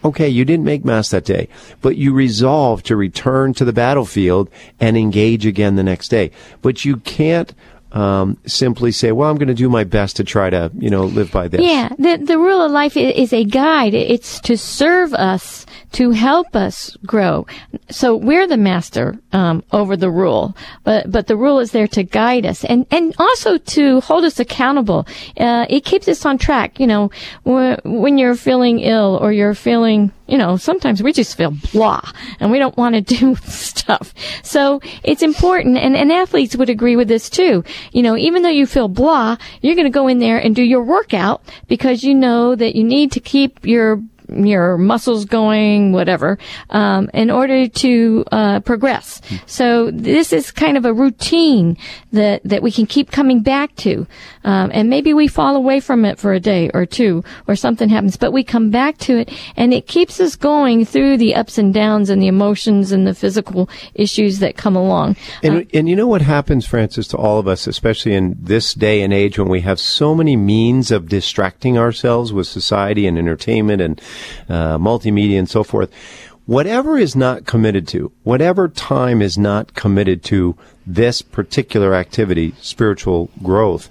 okay, 0.04 0.28
you 0.28 0.44
didn't 0.44 0.64
make 0.64 0.85
mass 0.85 1.11
that 1.11 1.25
day, 1.25 1.49
but 1.80 1.97
you 1.97 2.12
resolve 2.12 2.82
to 2.82 2.97
return 2.97 3.54
to 3.54 3.64
the 3.64 3.73
battlefield 3.73 4.50
and 4.80 4.97
engage 4.97 5.47
again 5.47 5.76
the 5.76 5.82
next 5.82 6.09
day. 6.09 6.30
But 6.61 6.85
you 6.85 6.97
can't 6.97 7.54
um, 7.92 8.38
simply 8.46 8.90
say, 8.92 9.12
"Well, 9.12 9.30
I'm 9.30 9.37
going 9.37 9.49
to 9.49 9.54
do 9.54 9.68
my 9.68 9.84
best 9.84 10.16
to 10.16 10.25
try 10.25 10.50
to, 10.50 10.70
you 10.78 10.90
know, 10.90 11.04
live 11.04 11.30
by 11.30 11.49
this." 11.49 11.61
Yeah, 11.61 11.90
the 11.99 12.16
the 12.16 12.38
rule 12.38 12.62
of 12.62 12.72
life 12.72 12.96
is 12.96 13.32
a 13.32 13.44
guide. 13.44 13.94
It's 13.94 14.40
to 14.40 14.56
serve 14.56 15.12
us, 15.14 15.66
to 15.92 16.11
help 16.11 16.56
us 16.56 16.96
grow. 17.06 17.46
So 17.90 18.16
we're 18.16 18.46
the 18.46 18.56
master 18.56 19.18
um, 19.32 19.62
over 19.72 19.96
the 19.96 20.11
rule, 20.11 20.56
but 20.84 21.11
but 21.11 21.26
the 21.26 21.37
rule 21.37 21.61
is 21.61 21.72
there 21.72 21.88
to 21.88 22.02
guide 22.02 22.46
us 22.46 22.64
and 22.64 22.87
and 22.90 23.14
also 23.18 23.58
to 23.58 24.00
hold 24.00 24.25
us 24.25 24.40
accountable. 24.40 25.06
Uh, 25.37 25.66
it 25.68 25.84
keeps 25.84 26.08
us 26.08 26.25
on 26.25 26.38
track. 26.38 26.80
You 26.80 26.87
know, 26.87 27.11
when 27.44 28.18
you're 28.18 28.37
feeling 28.37 28.80
ill 28.80 29.18
or 29.20 29.32
you're 29.32 29.54
feeling 29.54 30.12
you 30.32 30.38
know, 30.38 30.56
sometimes 30.56 31.02
we 31.02 31.12
just 31.12 31.36
feel 31.36 31.50
blah 31.74 32.00
and 32.40 32.50
we 32.50 32.58
don't 32.58 32.74
want 32.78 32.94
to 32.94 33.00
do 33.18 33.36
stuff. 33.36 34.14
So 34.42 34.80
it's 35.04 35.22
important, 35.22 35.76
and, 35.76 35.94
and 35.94 36.10
athletes 36.10 36.56
would 36.56 36.70
agree 36.70 36.96
with 36.96 37.06
this 37.06 37.28
too. 37.28 37.62
You 37.92 38.02
know, 38.02 38.16
even 38.16 38.42
though 38.42 38.48
you 38.48 38.66
feel 38.66 38.88
blah, 38.88 39.36
you're 39.60 39.74
going 39.74 39.84
to 39.84 39.90
go 39.90 40.08
in 40.08 40.20
there 40.20 40.38
and 40.38 40.56
do 40.56 40.62
your 40.62 40.82
workout 40.82 41.42
because 41.68 42.02
you 42.02 42.14
know 42.14 42.56
that 42.56 42.74
you 42.74 42.82
need 42.82 43.12
to 43.12 43.20
keep 43.20 43.66
your 43.66 44.02
your 44.36 44.78
muscles 44.78 45.24
going, 45.24 45.92
whatever, 45.92 46.38
um, 46.70 47.10
in 47.14 47.30
order 47.30 47.68
to 47.68 48.24
uh, 48.32 48.60
progress. 48.60 49.20
So 49.46 49.90
this 49.90 50.32
is 50.32 50.50
kind 50.50 50.76
of 50.76 50.84
a 50.84 50.92
routine 50.92 51.76
that 52.12 52.42
that 52.44 52.62
we 52.62 52.70
can 52.70 52.86
keep 52.86 53.10
coming 53.10 53.42
back 53.42 53.74
to, 53.76 54.06
um, 54.44 54.70
and 54.72 54.88
maybe 54.88 55.14
we 55.14 55.28
fall 55.28 55.56
away 55.56 55.80
from 55.80 56.04
it 56.04 56.18
for 56.18 56.32
a 56.32 56.40
day 56.40 56.70
or 56.74 56.86
two, 56.86 57.24
or 57.46 57.56
something 57.56 57.88
happens, 57.88 58.16
but 58.16 58.32
we 58.32 58.44
come 58.44 58.70
back 58.70 58.98
to 58.98 59.16
it, 59.16 59.30
and 59.56 59.72
it 59.72 59.86
keeps 59.86 60.20
us 60.20 60.36
going 60.36 60.84
through 60.84 61.16
the 61.16 61.34
ups 61.34 61.58
and 61.58 61.72
downs 61.74 62.10
and 62.10 62.20
the 62.20 62.26
emotions 62.26 62.92
and 62.92 63.06
the 63.06 63.14
physical 63.14 63.68
issues 63.94 64.38
that 64.38 64.56
come 64.56 64.76
along. 64.76 65.16
And, 65.42 65.58
uh, 65.58 65.64
and 65.74 65.88
you 65.88 65.96
know 65.96 66.06
what 66.06 66.22
happens, 66.22 66.66
Frances, 66.66 67.08
to 67.08 67.16
all 67.16 67.38
of 67.38 67.46
us, 67.46 67.66
especially 67.66 68.14
in 68.14 68.36
this 68.40 68.74
day 68.74 69.02
and 69.02 69.12
age 69.12 69.38
when 69.38 69.48
we 69.48 69.60
have 69.60 69.78
so 69.78 70.14
many 70.14 70.36
means 70.36 70.90
of 70.90 71.08
distracting 71.08 71.78
ourselves 71.78 72.32
with 72.32 72.46
society 72.46 73.06
and 73.06 73.18
entertainment 73.18 73.80
and 73.80 74.00
uh, 74.48 74.78
multimedia 74.78 75.38
and 75.38 75.48
so 75.48 75.62
forth. 75.64 75.92
Whatever 76.46 76.98
is 76.98 77.14
not 77.14 77.46
committed 77.46 77.86
to, 77.88 78.10
whatever 78.24 78.68
time 78.68 79.22
is 79.22 79.38
not 79.38 79.74
committed 79.74 80.24
to 80.24 80.56
this 80.86 81.22
particular 81.22 81.94
activity, 81.94 82.54
spiritual 82.60 83.30
growth, 83.42 83.88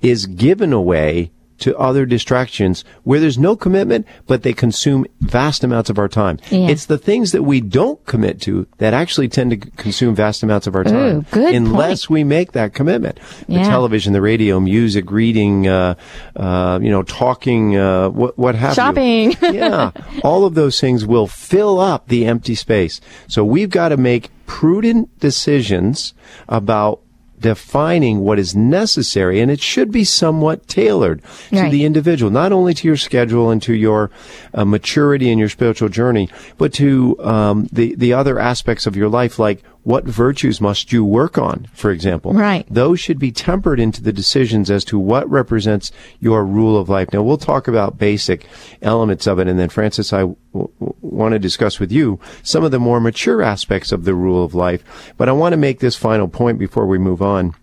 is 0.00 0.26
given 0.26 0.72
away 0.72 1.30
to 1.60 1.76
other 1.78 2.04
distractions 2.06 2.84
where 3.04 3.20
there's 3.20 3.38
no 3.38 3.56
commitment, 3.56 4.06
but 4.26 4.42
they 4.42 4.52
consume 4.52 5.06
vast 5.20 5.62
amounts 5.64 5.90
of 5.90 5.98
our 5.98 6.08
time. 6.08 6.38
Yeah. 6.50 6.68
It's 6.68 6.86
the 6.86 6.98
things 6.98 7.32
that 7.32 7.42
we 7.42 7.60
don't 7.60 8.04
commit 8.06 8.40
to 8.42 8.66
that 8.78 8.94
actually 8.94 9.28
tend 9.28 9.50
to 9.50 9.56
consume 9.72 10.14
vast 10.14 10.42
amounts 10.42 10.66
of 10.66 10.74
our 10.74 10.84
time. 10.84 11.26
Ooh, 11.36 11.46
unless 11.46 12.06
point. 12.06 12.10
we 12.10 12.24
make 12.24 12.52
that 12.52 12.74
commitment. 12.74 13.18
The 13.46 13.54
Yeah. 13.54 13.68
television, 13.68 14.12
the 14.12 14.20
radio, 14.22 14.60
music, 14.60 15.10
reading, 15.10 15.66
uh, 15.68 15.94
uh, 16.36 16.78
you 16.82 16.90
know, 16.90 17.02
talking, 17.02 17.76
uh, 17.76 18.08
what, 18.10 18.38
what 18.38 18.54
have 18.54 18.70
you. 18.70 18.74
Shopping. 18.74 19.36
yeah. 19.54 19.90
All 20.24 20.44
of 20.44 20.54
those 20.54 20.80
things 20.80 21.04
will 21.06 21.26
fill 21.26 21.78
up 21.80 22.08
the 22.08 22.26
empty 22.26 22.54
space. 22.54 23.00
So 23.28 23.44
we've 23.44 23.70
got 23.70 23.90
to 23.90 23.96
make 23.96 24.30
prudent 24.46 25.16
decisions 25.20 26.14
about 26.48 27.00
defining 27.40 28.20
what 28.20 28.38
is 28.38 28.54
necessary 28.54 29.40
and 29.40 29.50
it 29.50 29.60
should 29.60 29.90
be 29.90 30.04
somewhat 30.04 30.66
tailored 30.68 31.22
to 31.64 31.70
the 31.70 31.84
individual 31.84 32.30
not 32.30 32.52
only 32.52 32.74
to 32.74 32.86
your 32.86 32.96
schedule 32.96 33.50
and 33.50 33.62
to 33.62 33.74
your 33.74 34.10
uh, 34.54 34.64
maturity 34.64 35.30
and 35.30 35.38
your 35.38 35.48
spiritual 35.48 35.88
journey 35.88 36.28
but 36.58 36.72
to 36.72 37.18
um, 37.24 37.68
the 37.72 37.94
the 37.96 38.12
other 38.12 38.38
aspects 38.38 38.86
of 38.86 38.96
your 38.96 39.08
life 39.08 39.38
like 39.38 39.62
what 39.82 40.04
virtues 40.04 40.60
must 40.60 40.92
you 40.92 41.04
work 41.04 41.38
on 41.38 41.66
for 41.72 41.90
example 41.90 42.32
Right. 42.32 42.66
those 42.70 43.00
should 43.00 43.18
be 43.18 43.32
tempered 43.32 43.80
into 43.80 44.02
the 44.02 44.12
decisions 44.12 44.70
as 44.70 44.84
to 44.86 44.98
what 44.98 45.28
represents 45.30 45.90
your 46.20 46.44
rule 46.44 46.76
of 46.78 46.88
life. 46.88 47.08
Now, 47.12 47.22
we'll 47.22 47.38
talk 47.38 47.66
about 47.68 47.98
basic 47.98 48.46
elements 48.82 49.26
of 49.26 49.38
it, 49.38 49.48
and 49.48 49.58
then, 49.58 49.68
Frances, 49.68 50.12
I 50.12 50.20
w- 50.20 50.36
w- 50.52 50.94
want 51.00 51.32
to 51.32 51.38
discuss 51.38 51.78
with 51.80 51.90
you 51.90 52.18
some 52.42 52.64
of 52.64 52.70
the 52.70 52.78
more 52.78 53.00
mature 53.00 53.42
aspects 53.42 53.90
of 53.92 54.04
the 54.04 54.14
rule 54.14 54.44
of 54.44 54.54
life. 54.54 54.82
But 55.16 55.28
I 55.28 55.32
want 55.32 55.52
to 55.54 55.56
make 55.56 55.80
this 55.80 55.96
final 55.96 56.28
point 56.28 56.58
before 56.58 56.86
we 56.86 56.98
move 56.98 57.22
on. 57.22 57.54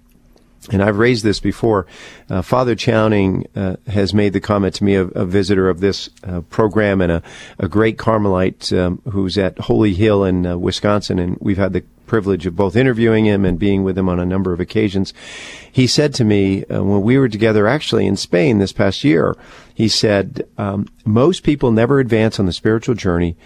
And 0.72 0.84
I've 0.84 0.98
raised 0.98 1.24
this 1.24 1.40
before. 1.40 1.88
Uh, 2.30 2.42
Father 2.42 2.76
Chowning 2.76 3.48
uh, 3.56 3.78
has 3.88 4.14
made 4.14 4.34
the 4.34 4.42
comment 4.42 4.76
to 4.76 4.84
me, 4.84 4.96
a, 4.96 5.04
a 5.04 5.26
visitor 5.26 5.70
of 5.70 5.80
this 5.80 6.10
uh, 6.24 6.42
program 6.42 7.00
and 7.00 7.12
a, 7.12 7.24
a 7.58 7.68
great 7.70 7.98
Carmelite 7.98 8.74
um, 8.74 9.02
who's 9.12 9.38
at 9.38 9.58
Holy 9.60 9.94
Hill 9.94 10.26
in 10.26 10.46
uh, 10.46 10.58
Wisconsin, 10.58 11.20
and 11.20 11.38
we've 11.40 11.58
had 11.58 11.74
the 11.74 11.84
privilege 12.06 12.46
of 12.46 12.56
both 12.56 12.76
interviewing 12.76 13.26
him 13.26 13.46
and 13.46 13.60
being 13.60 13.84
with 13.84 13.98
him 13.98 14.10
on 14.10 14.20
a 14.20 14.26
number 14.26 14.54
of 14.54 14.60
occasions. 14.60 15.14
He 15.72 15.88
said 15.88 16.14
to 16.16 16.24
me 16.24 16.64
uh, 16.66 16.84
when 16.84 17.02
we 17.02 17.18
were 17.18 17.30
together, 17.30 17.68
actually 17.68 18.08
in 18.08 18.16
Spain 18.16 18.60
this 18.60 18.74
past 18.74 19.04
year, 19.04 19.36
he 19.74 19.88
said, 19.88 20.48
um, 20.58 20.88
"Most 21.06 21.44
people 21.44 21.72
never 21.72 22.00
advance 22.00 22.40
on 22.40 22.46
the 22.46 22.54
spiritual 22.54 22.96
journey." 22.96 23.38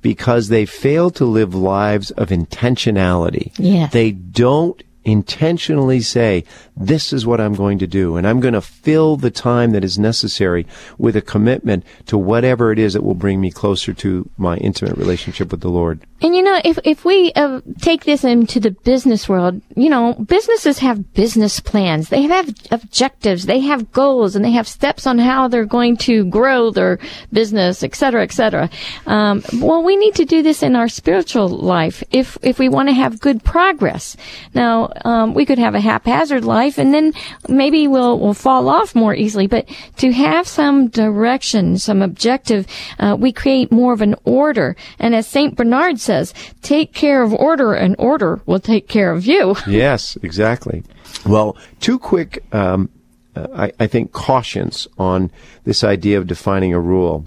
Because 0.00 0.46
they 0.46 0.64
fail 0.64 1.10
to 1.10 1.24
live 1.24 1.56
lives 1.56 2.12
of 2.12 2.28
intentionality. 2.28 3.52
Yes. 3.58 3.92
They 3.92 4.12
don't 4.12 4.80
intentionally 5.10 6.00
say, 6.00 6.44
this 6.76 7.12
is 7.12 7.26
what 7.26 7.40
I'm 7.40 7.54
going 7.54 7.78
to 7.78 7.86
do, 7.86 8.16
and 8.16 8.26
I'm 8.26 8.40
going 8.40 8.54
to 8.54 8.60
fill 8.60 9.16
the 9.16 9.30
time 9.30 9.72
that 9.72 9.84
is 9.84 9.98
necessary 9.98 10.66
with 10.96 11.16
a 11.16 11.22
commitment 11.22 11.84
to 12.06 12.16
whatever 12.16 12.70
it 12.72 12.78
is 12.78 12.92
that 12.92 13.02
will 13.02 13.14
bring 13.14 13.40
me 13.40 13.50
closer 13.50 13.92
to 13.94 14.28
my 14.36 14.56
intimate 14.58 14.96
relationship 14.96 15.50
with 15.50 15.60
the 15.60 15.70
Lord. 15.70 16.00
And 16.20 16.34
you 16.34 16.42
know, 16.42 16.60
if 16.64 16.78
if 16.84 17.04
we 17.04 17.32
uh, 17.34 17.60
take 17.80 18.04
this 18.04 18.24
into 18.24 18.58
the 18.58 18.72
business 18.72 19.28
world, 19.28 19.60
you 19.76 19.88
know, 19.88 20.14
businesses 20.14 20.78
have 20.80 21.14
business 21.14 21.60
plans. 21.60 22.08
They 22.08 22.22
have 22.22 22.52
objectives. 22.70 23.46
They 23.46 23.60
have 23.60 23.92
goals, 23.92 24.34
and 24.34 24.44
they 24.44 24.50
have 24.50 24.66
steps 24.66 25.06
on 25.06 25.18
how 25.18 25.48
they're 25.48 25.64
going 25.64 25.96
to 25.98 26.24
grow 26.24 26.70
their 26.70 26.98
business, 27.32 27.82
et 27.82 27.94
cetera, 27.94 28.22
et 28.22 28.32
cetera. 28.32 28.68
Um, 29.06 29.44
well, 29.60 29.82
we 29.84 29.96
need 29.96 30.16
to 30.16 30.24
do 30.24 30.42
this 30.42 30.62
in 30.62 30.74
our 30.74 30.88
spiritual 30.88 31.48
life 31.48 32.02
if 32.10 32.36
if 32.42 32.58
we 32.58 32.68
want 32.68 32.88
to 32.88 32.94
have 32.94 33.20
good 33.20 33.44
progress. 33.44 34.16
Now, 34.54 34.92
um, 35.04 35.34
we 35.34 35.44
could 35.44 35.58
have 35.58 35.74
a 35.74 35.80
haphazard 35.80 36.44
life, 36.44 36.78
and 36.78 36.92
then 36.92 37.12
maybe 37.48 37.86
we'll 37.86 38.18
we'll 38.18 38.34
fall 38.34 38.68
off 38.68 38.94
more 38.94 39.14
easily. 39.14 39.46
But 39.46 39.68
to 39.96 40.12
have 40.12 40.46
some 40.46 40.88
direction, 40.88 41.78
some 41.78 42.02
objective, 42.02 42.66
uh, 42.98 43.16
we 43.18 43.32
create 43.32 43.70
more 43.72 43.92
of 43.92 44.02
an 44.02 44.14
order. 44.24 44.76
And 44.98 45.14
as 45.14 45.26
Saint 45.26 45.56
Bernard 45.56 46.00
says, 46.00 46.34
take 46.62 46.92
care 46.92 47.22
of 47.22 47.32
order, 47.32 47.74
and 47.74 47.94
order 47.98 48.40
will 48.46 48.60
take 48.60 48.88
care 48.88 49.12
of 49.12 49.26
you. 49.26 49.56
yes, 49.66 50.16
exactly. 50.22 50.82
Well, 51.26 51.56
two 51.80 51.98
quick, 51.98 52.44
um, 52.52 52.90
uh, 53.34 53.46
I, 53.54 53.72
I 53.80 53.86
think, 53.86 54.12
cautions 54.12 54.88
on 54.98 55.30
this 55.64 55.84
idea 55.84 56.18
of 56.18 56.26
defining 56.26 56.72
a 56.72 56.80
rule. 56.80 57.26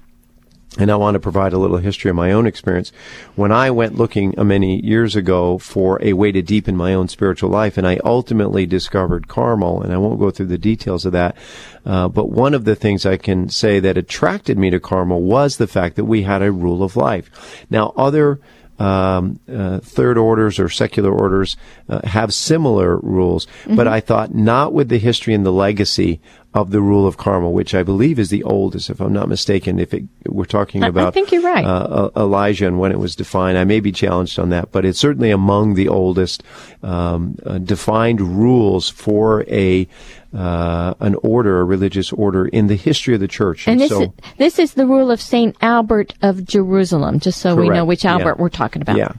And 0.79 0.89
I 0.89 0.95
want 0.95 1.15
to 1.15 1.19
provide 1.19 1.51
a 1.51 1.57
little 1.57 1.79
history 1.79 2.09
of 2.09 2.15
my 2.15 2.31
own 2.31 2.47
experience. 2.47 2.93
When 3.35 3.51
I 3.51 3.71
went 3.71 3.97
looking 3.97 4.39
uh, 4.39 4.45
many 4.45 4.79
years 4.85 5.17
ago 5.17 5.57
for 5.57 6.01
a 6.01 6.13
way 6.13 6.31
to 6.31 6.41
deepen 6.41 6.77
my 6.77 6.93
own 6.93 7.09
spiritual 7.09 7.49
life, 7.49 7.77
and 7.77 7.85
I 7.85 7.99
ultimately 8.05 8.65
discovered 8.65 9.27
Carmel, 9.27 9.81
and 9.81 9.91
I 9.91 9.97
won't 9.97 10.19
go 10.19 10.31
through 10.31 10.45
the 10.45 10.57
details 10.57 11.05
of 11.05 11.11
that, 11.11 11.35
uh, 11.85 12.07
but 12.07 12.29
one 12.29 12.53
of 12.53 12.63
the 12.63 12.75
things 12.75 13.05
I 13.05 13.17
can 13.17 13.49
say 13.49 13.81
that 13.81 13.97
attracted 13.97 14.57
me 14.57 14.69
to 14.69 14.79
Carmel 14.79 15.21
was 15.21 15.57
the 15.57 15.67
fact 15.67 15.97
that 15.97 16.05
we 16.05 16.23
had 16.23 16.41
a 16.41 16.53
rule 16.53 16.83
of 16.83 16.95
life. 16.95 17.65
Now, 17.69 17.93
other 17.97 18.39
um, 18.79 19.39
uh, 19.51 19.79
third 19.79 20.17
orders 20.17 20.57
or 20.57 20.67
secular 20.67 21.11
orders 21.11 21.55
uh, 21.87 22.07
have 22.07 22.33
similar 22.33 22.97
rules, 22.97 23.45
but 23.67 23.87
I 23.87 23.99
thought 23.99 24.33
not 24.33 24.73
with 24.73 24.89
the 24.89 24.97
history 24.97 25.35
and 25.35 25.45
the 25.45 25.51
legacy 25.51 26.19
of 26.53 26.71
the 26.71 26.81
rule 26.81 27.07
of 27.07 27.15
Carmel, 27.15 27.53
which 27.53 27.73
I 27.73 27.81
believe 27.81 28.19
is 28.19 28.29
the 28.29 28.43
oldest, 28.43 28.89
if 28.89 28.99
I'm 28.99 29.13
not 29.13 29.29
mistaken. 29.29 29.79
If 29.79 29.93
it, 29.93 30.03
we're 30.25 30.43
talking 30.43 30.83
about, 30.83 31.07
I 31.07 31.11
think 31.11 31.31
you're 31.31 31.41
right. 31.41 31.63
uh, 31.63 32.09
Elijah 32.15 32.67
and 32.67 32.77
when 32.77 32.91
it 32.91 32.99
was 32.99 33.15
defined, 33.15 33.57
I 33.57 33.63
may 33.63 33.79
be 33.79 33.93
challenged 33.93 34.37
on 34.37 34.49
that, 34.49 34.71
but 34.71 34.83
it's 34.83 34.99
certainly 34.99 35.31
among 35.31 35.75
the 35.75 35.87
oldest 35.87 36.43
um, 36.83 37.37
uh, 37.45 37.57
defined 37.57 38.19
rules 38.19 38.89
for 38.89 39.45
a 39.47 39.87
uh, 40.33 40.93
an 41.01 41.15
order, 41.23 41.59
a 41.59 41.63
religious 41.63 42.11
order 42.13 42.47
in 42.47 42.67
the 42.67 42.75
history 42.75 43.13
of 43.13 43.19
the 43.19 43.27
church. 43.27 43.67
And 43.67 43.79
this 43.79 43.89
so, 43.89 44.03
is, 44.03 44.09
this 44.37 44.59
is 44.59 44.73
the 44.75 44.85
rule 44.85 45.11
of 45.11 45.21
Saint 45.21 45.57
Albert 45.61 46.13
of 46.21 46.45
Jerusalem, 46.45 47.19
just 47.19 47.41
so 47.41 47.55
we 47.55 47.63
know 47.63 47.69
Correct. 47.69 47.87
which 47.87 48.03
Yeah. 48.05 48.13
Albert 48.13 48.39
we're 48.39 48.49
talking 48.49 48.81
about. 48.81 48.97
Yeah. 48.97 49.13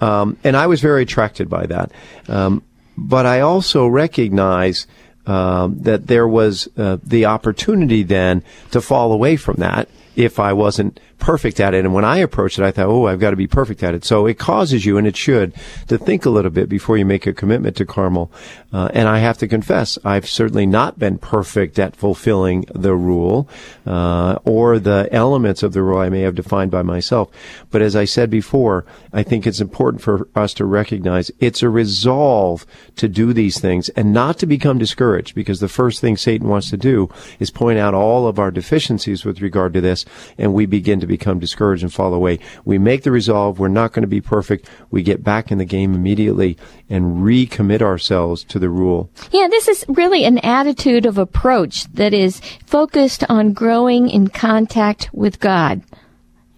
Um, 0.00 0.36
and 0.44 0.56
I 0.56 0.68
was 0.68 0.80
very 0.80 1.02
attracted 1.02 1.48
by 1.48 1.66
that. 1.66 1.90
Um, 2.28 2.62
but 2.96 3.26
I 3.26 3.40
also 3.40 3.86
recognize 3.86 4.86
um, 5.26 5.78
that 5.82 6.06
there 6.06 6.26
was 6.26 6.68
uh, 6.76 6.98
the 7.02 7.26
opportunity 7.26 8.02
then 8.02 8.42
to 8.70 8.80
fall 8.80 9.12
away 9.12 9.36
from 9.36 9.56
that 9.56 9.88
if 10.16 10.38
I 10.38 10.52
wasn't 10.52 11.00
perfect 11.22 11.60
at 11.60 11.72
it. 11.72 11.84
And 11.84 11.94
when 11.94 12.04
I 12.04 12.18
approached 12.18 12.58
it, 12.58 12.64
I 12.64 12.72
thought, 12.72 12.88
oh, 12.88 13.06
I've 13.06 13.20
got 13.20 13.30
to 13.30 13.36
be 13.36 13.46
perfect 13.46 13.84
at 13.84 13.94
it. 13.94 14.04
So 14.04 14.26
it 14.26 14.40
causes 14.40 14.84
you, 14.84 14.98
and 14.98 15.06
it 15.06 15.16
should, 15.16 15.54
to 15.86 15.96
think 15.96 16.26
a 16.26 16.30
little 16.30 16.50
bit 16.50 16.68
before 16.68 16.98
you 16.98 17.06
make 17.06 17.28
a 17.28 17.32
commitment 17.32 17.76
to 17.76 17.86
Carmel. 17.86 18.30
Uh, 18.72 18.88
and 18.92 19.08
I 19.08 19.18
have 19.18 19.38
to 19.38 19.46
confess, 19.46 19.98
I've 20.04 20.28
certainly 20.28 20.66
not 20.66 20.98
been 20.98 21.18
perfect 21.18 21.78
at 21.78 21.94
fulfilling 21.94 22.64
the 22.74 22.94
rule 22.94 23.48
uh, 23.86 24.38
or 24.44 24.80
the 24.80 25.08
elements 25.12 25.62
of 25.62 25.74
the 25.74 25.82
rule 25.82 25.98
I 25.98 26.08
may 26.08 26.22
have 26.22 26.34
defined 26.34 26.72
by 26.72 26.82
myself. 26.82 27.30
But 27.70 27.82
as 27.82 27.94
I 27.94 28.04
said 28.04 28.28
before, 28.28 28.84
I 29.12 29.22
think 29.22 29.46
it's 29.46 29.60
important 29.60 30.02
for 30.02 30.26
us 30.34 30.52
to 30.54 30.64
recognize 30.64 31.30
it's 31.38 31.62
a 31.62 31.68
resolve 31.68 32.66
to 32.96 33.08
do 33.08 33.32
these 33.32 33.60
things 33.60 33.90
and 33.90 34.12
not 34.12 34.38
to 34.38 34.46
become 34.46 34.78
discouraged 34.78 35.34
because 35.34 35.60
the 35.60 35.68
first 35.68 36.00
thing 36.00 36.16
Satan 36.16 36.48
wants 36.48 36.70
to 36.70 36.76
do 36.76 37.10
is 37.38 37.50
point 37.50 37.78
out 37.78 37.94
all 37.94 38.26
of 38.26 38.38
our 38.38 38.50
deficiencies 38.50 39.24
with 39.24 39.40
regard 39.40 39.72
to 39.74 39.80
this 39.80 40.04
and 40.38 40.54
we 40.54 40.66
begin 40.66 40.98
to 41.00 41.06
become 41.16 41.38
discouraged 41.38 41.82
and 41.82 41.92
fall 41.92 42.14
away. 42.14 42.38
We 42.64 42.78
make 42.78 43.02
the 43.02 43.10
resolve, 43.10 43.58
we're 43.58 43.68
not 43.68 43.92
going 43.92 44.02
to 44.02 44.08
be 44.08 44.20
perfect. 44.20 44.68
We 44.90 45.02
get 45.02 45.22
back 45.22 45.52
in 45.52 45.58
the 45.58 45.64
game 45.64 45.94
immediately 45.94 46.56
and 46.88 47.22
recommit 47.22 47.82
ourselves 47.82 48.44
to 48.44 48.58
the 48.58 48.68
rule. 48.68 49.10
Yeah, 49.30 49.48
this 49.48 49.68
is 49.68 49.84
really 49.88 50.24
an 50.24 50.38
attitude 50.38 51.06
of 51.06 51.18
approach 51.18 51.84
that 51.92 52.14
is 52.14 52.40
focused 52.66 53.24
on 53.28 53.52
growing 53.52 54.08
in 54.08 54.28
contact 54.28 55.10
with 55.12 55.38
God 55.40 55.82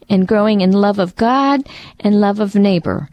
and 0.09 0.29
growing 0.29 0.61
in 0.61 0.73
love 0.73 0.99
of 0.99 1.17
God 1.17 1.67
and 2.01 2.21
love 2.21 2.41
of 2.41 2.55
neighbor. 2.55 3.09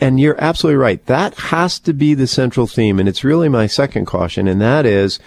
And 0.00 0.20
you're 0.20 0.40
absolutely 0.40 0.76
right. 0.76 1.04
That 1.06 1.34
has 1.34 1.80
to 1.80 1.92
be 1.92 2.14
the 2.14 2.28
central 2.28 2.66
theme. 2.66 3.00
And 3.00 3.08
it's 3.08 3.24
really 3.24 3.48
my 3.48 3.66
second 3.66 4.06
caution. 4.06 4.46
And 4.46 4.60
that 4.60 4.86
is 4.86 5.18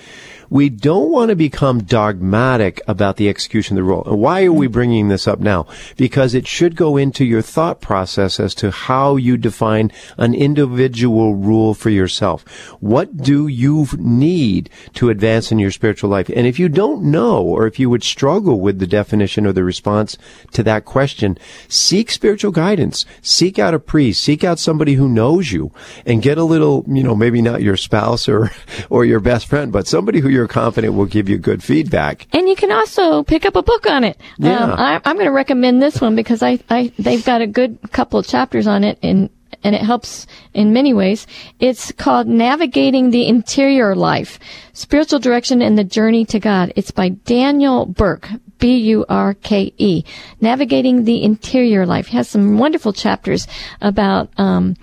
we 0.49 0.69
don't 0.69 1.11
want 1.11 1.29
to 1.29 1.35
become 1.35 1.83
dogmatic 1.83 2.81
about 2.87 3.17
the 3.17 3.29
execution 3.29 3.77
of 3.77 3.83
the 3.83 3.89
rule. 3.89 4.03
And 4.05 4.19
why 4.19 4.45
are 4.45 4.53
we 4.53 4.67
bringing 4.67 5.07
this 5.07 5.27
up 5.27 5.39
now? 5.39 5.67
Because 5.97 6.33
it 6.33 6.47
should 6.47 6.75
go 6.75 6.97
into 6.97 7.25
your 7.25 7.41
thought 7.41 7.81
process 7.81 8.39
as 8.39 8.55
to 8.55 8.71
how 8.71 9.15
you 9.15 9.37
define 9.37 9.91
an 10.17 10.33
individual 10.33 11.35
rule 11.35 11.73
for 11.73 11.89
yourself. 11.89 12.43
What 12.79 13.17
do 13.17 13.47
you 13.47 13.87
need 13.97 14.69
to 14.93 15.09
advance 15.09 15.51
in 15.51 15.59
your 15.59 15.71
spiritual 15.71 16.09
life? 16.09 16.29
And 16.29 16.47
if 16.47 16.59
you 16.59 16.69
don't 16.69 17.03
know, 17.03 17.41
or 17.41 17.67
if 17.67 17.79
you 17.79 17.89
would 17.89 18.03
struggle 18.03 18.59
with 18.59 18.79
the 18.79 18.87
definition 18.87 19.45
or 19.45 19.53
the 19.53 19.63
response 19.63 20.17
to 20.53 20.63
that 20.63 20.85
question, 20.85 21.37
seek 21.67 22.11
spiritual 22.11 22.51
guidance. 22.51 23.05
Seek 23.21 23.59
out 23.59 23.73
a 23.73 23.79
priest. 23.79 24.23
Seek 24.23 24.43
out 24.43 24.59
somebody 24.59 24.93
who 24.93 25.09
knows 25.09 25.51
you 25.51 25.71
and 26.05 26.21
get 26.21 26.37
a 26.37 26.43
little, 26.43 26.83
you 26.87 27.03
know, 27.03 27.15
maybe 27.15 27.41
not 27.41 27.61
your 27.61 27.77
spouse 27.77 28.27
or, 28.27 28.51
or 28.89 29.05
your 29.05 29.19
best 29.19 29.47
friend, 29.47 29.71
but 29.71 29.87
somebody 29.87 30.19
who 30.19 30.29
you're 30.35 30.47
confident 30.47 30.93
will 30.93 31.05
give 31.05 31.29
you 31.29 31.37
good 31.37 31.63
feedback. 31.63 32.27
And 32.33 32.47
you 32.47 32.55
can 32.55 32.71
also 32.71 33.23
pick 33.23 33.45
up 33.45 33.55
a 33.55 33.63
book 33.63 33.89
on 33.89 34.03
it. 34.03 34.19
Yeah. 34.37 34.59
Um, 34.59 34.71
I, 34.71 35.01
I'm 35.05 35.15
going 35.15 35.25
to 35.25 35.31
recommend 35.31 35.81
this 35.81 35.99
one 35.99 36.15
because 36.15 36.43
I, 36.43 36.59
I, 36.69 36.91
they've 36.99 37.25
got 37.25 37.41
a 37.41 37.47
good 37.47 37.79
couple 37.91 38.19
of 38.19 38.27
chapters 38.27 38.67
on 38.67 38.83
it 38.83 38.99
in, 39.01 39.29
and 39.63 39.73
it 39.73 39.81
helps 39.81 40.27
in 40.53 40.73
many 40.73 40.93
ways. 40.93 41.25
It's 41.59 41.91
called 41.93 42.27
Navigating 42.27 43.09
the 43.09 43.27
Interior 43.27 43.95
Life, 43.95 44.39
Spiritual 44.73 45.19
Direction 45.19 45.61
and 45.61 45.77
the 45.77 45.83
Journey 45.83 46.25
to 46.25 46.39
God. 46.39 46.73
It's 46.75 46.91
by 46.91 47.09
Daniel 47.09 47.85
Burke, 47.85 48.29
B-U-R-K-E. 48.59 50.03
Navigating 50.41 51.03
the 51.05 51.23
Interior 51.23 51.85
Life. 51.85 52.07
He 52.07 52.17
has 52.17 52.27
some 52.29 52.57
wonderful 52.57 52.93
chapters 52.93 53.47
about, 53.81 54.29
um, 54.37 54.75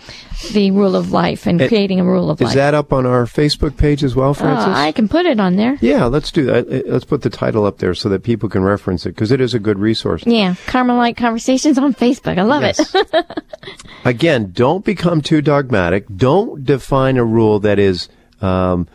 the 0.52 0.71
rule 0.73 0.97
of 0.97 1.12
life 1.12 1.47
and 1.47 1.61
It- 1.61 1.69
creating 1.69 2.00
a 2.00 2.05
rule 2.05 2.29
of 2.31 2.41
Is 2.41 2.47
life. 2.47 2.50
Is 2.50 2.55
that 2.57 2.75
up 2.75 2.93
on 2.93 3.07
our 3.07 3.26
Facebook 3.26 3.76
page 3.76 4.02
as 4.02 4.17
well, 4.17 4.31
Uh, 4.31 4.35
Frances? 4.35 4.75
I 4.76 4.91
can 4.93 5.09
put 5.09 5.25
it 5.25 5.38
on 5.38 5.55
there. 5.57 5.79
yeah, 5.81 6.07
let's 6.07 6.33
do 6.33 6.45
that. 6.47 6.67
Uh, 6.69 6.81
Let's 6.93 7.05
put 7.05 7.23
the 7.23 7.31
title 7.31 7.64
up 7.64 7.79
there 7.79 7.95
so 7.95 8.09
that 8.09 8.23
people 8.23 8.49
can 8.49 8.62
reference 8.62 9.07
it 9.07 9.11
because 9.11 9.31
it 9.33 9.41
is 9.41 9.55
a 9.55 9.59
good 9.59 9.79
resource. 9.79 10.23
Yeah, 10.26 10.55
Carmelite 10.67 11.17
Conversations 11.17 11.79
on 11.79 11.95
Facebook. 11.95 12.38
I 12.38 12.43
love 12.43 12.62
Yes. 12.62 12.95
it. 12.95 13.07
Again, 14.05 14.50
don't 14.52 14.85
become 14.85 15.21
too 15.21 15.41
dogmatic. 15.41 16.07
Don't 16.14 16.64
define 16.64 17.17
a 17.17 17.25
rule 17.25 17.61
that 17.61 17.79
is 17.79 18.09
um, 18.41 18.88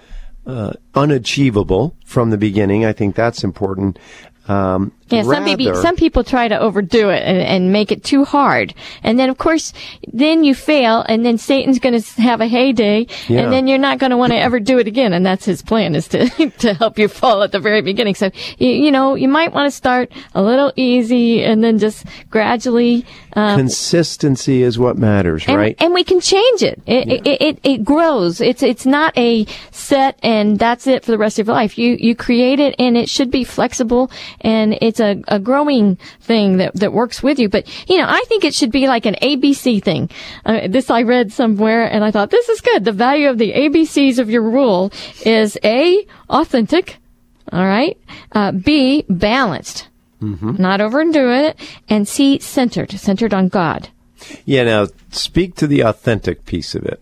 uh, 0.45 0.73
unachievable 0.93 1.95
from 2.05 2.29
the 2.29 2.37
beginning. 2.37 2.85
I 2.85 2.91
think 2.93 3.15
that's 3.15 3.43
important. 3.43 3.97
Um, 4.47 4.91
Yeah, 5.09 5.23
some 5.23 5.45
people 5.45 5.75
some 5.75 5.95
people 5.95 6.23
try 6.23 6.47
to 6.47 6.59
overdo 6.59 7.09
it 7.09 7.23
and, 7.23 7.37
and 7.37 7.71
make 7.71 7.91
it 7.91 8.03
too 8.03 8.25
hard, 8.25 8.73
and 9.03 9.17
then 9.17 9.29
of 9.29 9.37
course, 9.37 9.73
then 10.11 10.43
you 10.43 10.53
fail, 10.55 11.03
and 11.07 11.25
then 11.25 11.37
Satan's 11.37 11.79
going 11.79 11.99
to 11.99 12.21
have 12.21 12.41
a 12.41 12.47
heyday, 12.47 13.07
Yeah. 13.27 13.41
and 13.41 13.51
then 13.53 13.67
you're 13.67 13.77
not 13.77 13.99
going 13.99 14.11
to 14.11 14.17
want 14.17 14.33
to 14.33 14.39
ever 14.39 14.59
do 14.59 14.79
it 14.79 14.87
again, 14.87 15.13
and 15.13 15.25
that's 15.25 15.45
his 15.45 15.61
plan 15.61 15.95
is 15.95 16.07
to 16.09 16.29
to 16.59 16.73
help 16.73 16.97
you 16.99 17.07
fall 17.07 17.43
at 17.43 17.51
the 17.51 17.59
very 17.59 17.81
beginning. 17.81 18.15
So 18.15 18.31
you, 18.57 18.69
you 18.69 18.91
know 18.91 19.15
you 19.15 19.27
might 19.27 19.53
want 19.53 19.67
to 19.67 19.71
start 19.75 20.11
a 20.35 20.41
little 20.41 20.71
easy, 20.75 21.43
and 21.43 21.63
then 21.63 21.79
just 21.79 22.05
gradually. 22.29 23.05
Um, 23.33 23.57
consistency 23.59 24.63
is 24.63 24.79
what 24.79 24.97
matters, 24.97 25.45
and, 25.47 25.57
right? 25.57 25.75
and 25.79 25.93
we 25.93 26.03
can 26.03 26.19
change 26.19 26.63
it. 26.63 26.81
It, 26.85 27.27
it, 27.27 27.41
it. 27.41 27.59
it 27.63 27.83
grows. 27.83 28.41
It's 28.41 28.63
it's 28.63 28.85
not 28.85 29.17
a 29.17 29.45
set 29.71 30.17
and 30.23 30.59
that's 30.59 30.87
it 30.87 31.03
for 31.05 31.11
the 31.11 31.17
rest 31.17 31.39
of 31.39 31.47
your 31.47 31.55
life. 31.55 31.77
You 31.77 31.95
you 31.99 32.15
create 32.15 32.59
it 32.59 32.75
and 32.79 32.97
it 32.97 33.09
should 33.09 33.31
be 33.31 33.43
flexible 33.43 34.11
and 34.41 34.77
it's 34.81 34.96
a, 34.99 35.21
a 35.27 35.39
growing 35.39 35.97
thing 36.21 36.57
that 36.57 36.73
that 36.75 36.93
works 36.93 37.21
with 37.23 37.39
you. 37.39 37.49
But 37.49 37.67
you 37.89 37.97
know, 37.97 38.05
I 38.07 38.23
think 38.27 38.43
it 38.43 38.53
should 38.53 38.71
be 38.71 38.87
like 38.87 39.05
an 39.05 39.15
ABC 39.21 39.83
thing. 39.83 40.09
Uh, 40.45 40.67
this 40.67 40.89
I 40.89 41.03
read 41.03 41.31
somewhere 41.33 41.85
and 41.91 42.03
I 42.03 42.11
thought 42.11 42.29
this 42.29 42.49
is 42.49 42.61
good. 42.61 42.85
The 42.85 42.91
value 42.91 43.29
of 43.29 43.37
the 43.37 43.53
ABCs 43.53 44.19
of 44.19 44.29
your 44.29 44.43
rule 44.43 44.91
is 45.25 45.57
a 45.63 46.05
authentic. 46.29 46.97
All 47.51 47.65
right. 47.65 47.97
Uh, 48.33 48.51
B 48.51 49.05
balanced. 49.09 49.87
Not 50.19 50.81
overdo 50.81 51.29
it. 51.31 51.59
And 51.87 52.07
C 52.07 52.39
centered. 52.39 52.91
Centered 52.91 53.33
on 53.33 53.49
God. 53.49 53.89
yeah. 54.45 54.63
Now, 54.63 54.87
speak 55.11 55.55
to 55.55 55.67
the 55.67 55.81
authentic 55.81 56.45
piece 56.45 56.73
of 56.75 56.83
it. 56.83 57.01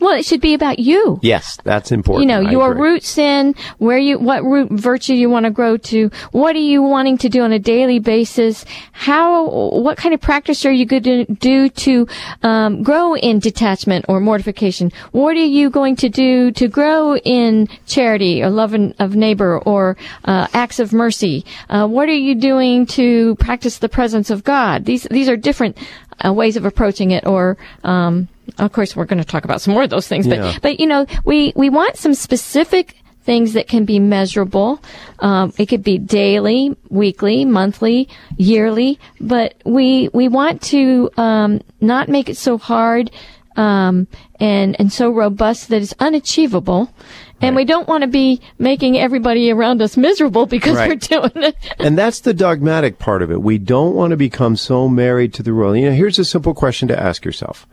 Well, 0.00 0.16
it 0.18 0.24
should 0.24 0.40
be 0.40 0.54
about 0.54 0.78
you. 0.78 1.18
Yes, 1.22 1.58
that's 1.64 1.92
important. 1.92 2.22
You 2.22 2.28
know, 2.28 2.48
I 2.48 2.50
your 2.50 2.72
agree. 2.72 2.90
roots 2.90 3.18
in 3.18 3.54
where 3.78 3.98
you, 3.98 4.18
what 4.18 4.44
root 4.44 4.70
virtue 4.70 5.14
you 5.14 5.30
want 5.30 5.44
to 5.44 5.50
grow 5.50 5.76
to. 5.76 6.10
What 6.32 6.56
are 6.56 6.60
you 6.60 6.82
wanting 6.82 7.18
to 7.18 7.28
do 7.28 7.42
on 7.42 7.52
a 7.52 7.58
daily 7.58 7.98
basis? 7.98 8.64
How, 8.92 9.48
what 9.48 9.96
kind 9.96 10.14
of 10.14 10.20
practice 10.20 10.64
are 10.64 10.72
you 10.72 10.86
going 10.86 11.02
to 11.02 11.24
do 11.24 11.68
to 11.68 12.06
um, 12.42 12.82
grow 12.82 13.14
in 13.14 13.38
detachment 13.38 14.06
or 14.08 14.20
mortification? 14.20 14.92
What 15.12 15.36
are 15.36 15.44
you 15.44 15.70
going 15.70 15.96
to 15.96 16.08
do 16.08 16.50
to 16.52 16.68
grow 16.68 17.16
in 17.16 17.68
charity 17.86 18.42
or 18.42 18.50
love 18.50 18.74
of 18.98 19.14
neighbor 19.14 19.58
or 19.58 19.96
uh, 20.24 20.46
acts 20.52 20.78
of 20.78 20.92
mercy? 20.92 21.44
Uh, 21.68 21.86
what 21.86 22.08
are 22.08 22.14
you 22.14 22.34
doing 22.34 22.86
to 22.86 23.36
practice 23.36 23.78
the 23.78 23.88
presence 23.88 24.30
of 24.30 24.44
God? 24.44 24.84
These 24.84 25.04
these 25.10 25.28
are 25.28 25.36
different 25.36 25.76
uh, 26.24 26.32
ways 26.32 26.56
of 26.56 26.64
approaching 26.64 27.10
it, 27.10 27.26
or 27.26 27.56
um, 27.84 28.28
of 28.58 28.72
course, 28.72 28.94
we're 28.96 29.04
going 29.06 29.18
to 29.18 29.24
talk 29.24 29.44
about 29.44 29.60
some 29.60 29.74
more 29.74 29.84
of 29.84 29.90
those 29.90 30.08
things. 30.08 30.26
But 30.26 30.38
Yeah. 30.38 30.58
but 30.62 30.80
you 30.80 30.86
know, 30.86 31.06
we 31.24 31.52
we 31.56 31.70
want 31.70 31.96
some 31.96 32.14
specific 32.14 32.96
things 33.24 33.52
that 33.52 33.68
can 33.68 33.84
be 33.84 33.98
measurable. 34.00 34.82
Um, 35.20 35.52
it 35.56 35.66
could 35.66 35.82
be 35.84 35.98
daily, 35.98 36.76
weekly, 36.90 37.44
monthly, 37.44 38.08
yearly. 38.36 38.98
But 39.20 39.54
we 39.64 40.08
we 40.12 40.28
want 40.28 40.60
to 40.62 41.10
um, 41.16 41.60
not 41.80 42.08
make 42.08 42.28
it 42.28 42.36
so 42.36 42.58
hard 42.58 43.10
um, 43.56 44.06
and 44.40 44.78
and 44.80 44.92
so 44.92 45.10
robust 45.10 45.68
that 45.68 45.82
it's 45.82 45.94
unachievable. 46.00 46.90
And 47.42 47.56
we 47.56 47.64
don't 47.64 47.88
want 47.88 48.02
to 48.02 48.08
be 48.08 48.40
making 48.58 48.96
everybody 48.98 49.50
around 49.50 49.82
us 49.82 49.96
miserable 49.96 50.46
because 50.46 50.76
Right. 50.76 50.88
we're 50.88 50.94
doing 50.94 51.44
it. 51.44 51.56
And 51.78 51.98
that's 51.98 52.20
the 52.20 52.32
dogmatic 52.32 52.98
part 52.98 53.22
of 53.22 53.30
it. 53.30 53.42
We 53.42 53.58
don't 53.58 53.94
want 53.94 54.12
to 54.12 54.16
become 54.16 54.56
so 54.56 54.88
married 54.88 55.34
to 55.34 55.42
the 55.42 55.52
rule. 55.52 55.76
You 55.76 55.90
know, 55.90 55.96
here's 55.96 56.18
a 56.18 56.24
simple 56.24 56.54
question 56.54 56.88
to 56.88 56.98
ask 56.98 57.24
yourself. 57.24 57.66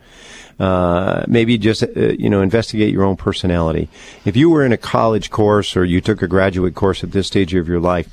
Uh, 0.58 1.24
maybe 1.26 1.56
just, 1.56 1.82
uh, 1.82 1.86
you 2.18 2.28
know, 2.28 2.42
investigate 2.42 2.92
your 2.92 3.04
own 3.04 3.16
personality. 3.16 3.88
If 4.26 4.36
you 4.36 4.50
were 4.50 4.64
in 4.66 4.72
a 4.72 4.76
college 4.76 5.30
course 5.30 5.76
or 5.76 5.84
you 5.84 6.00
took 6.02 6.20
a 6.20 6.28
graduate 6.28 6.74
course 6.74 7.02
at 7.02 7.12
this 7.12 7.28
stage 7.28 7.54
of 7.54 7.66
your 7.68 7.80
life, 7.80 8.08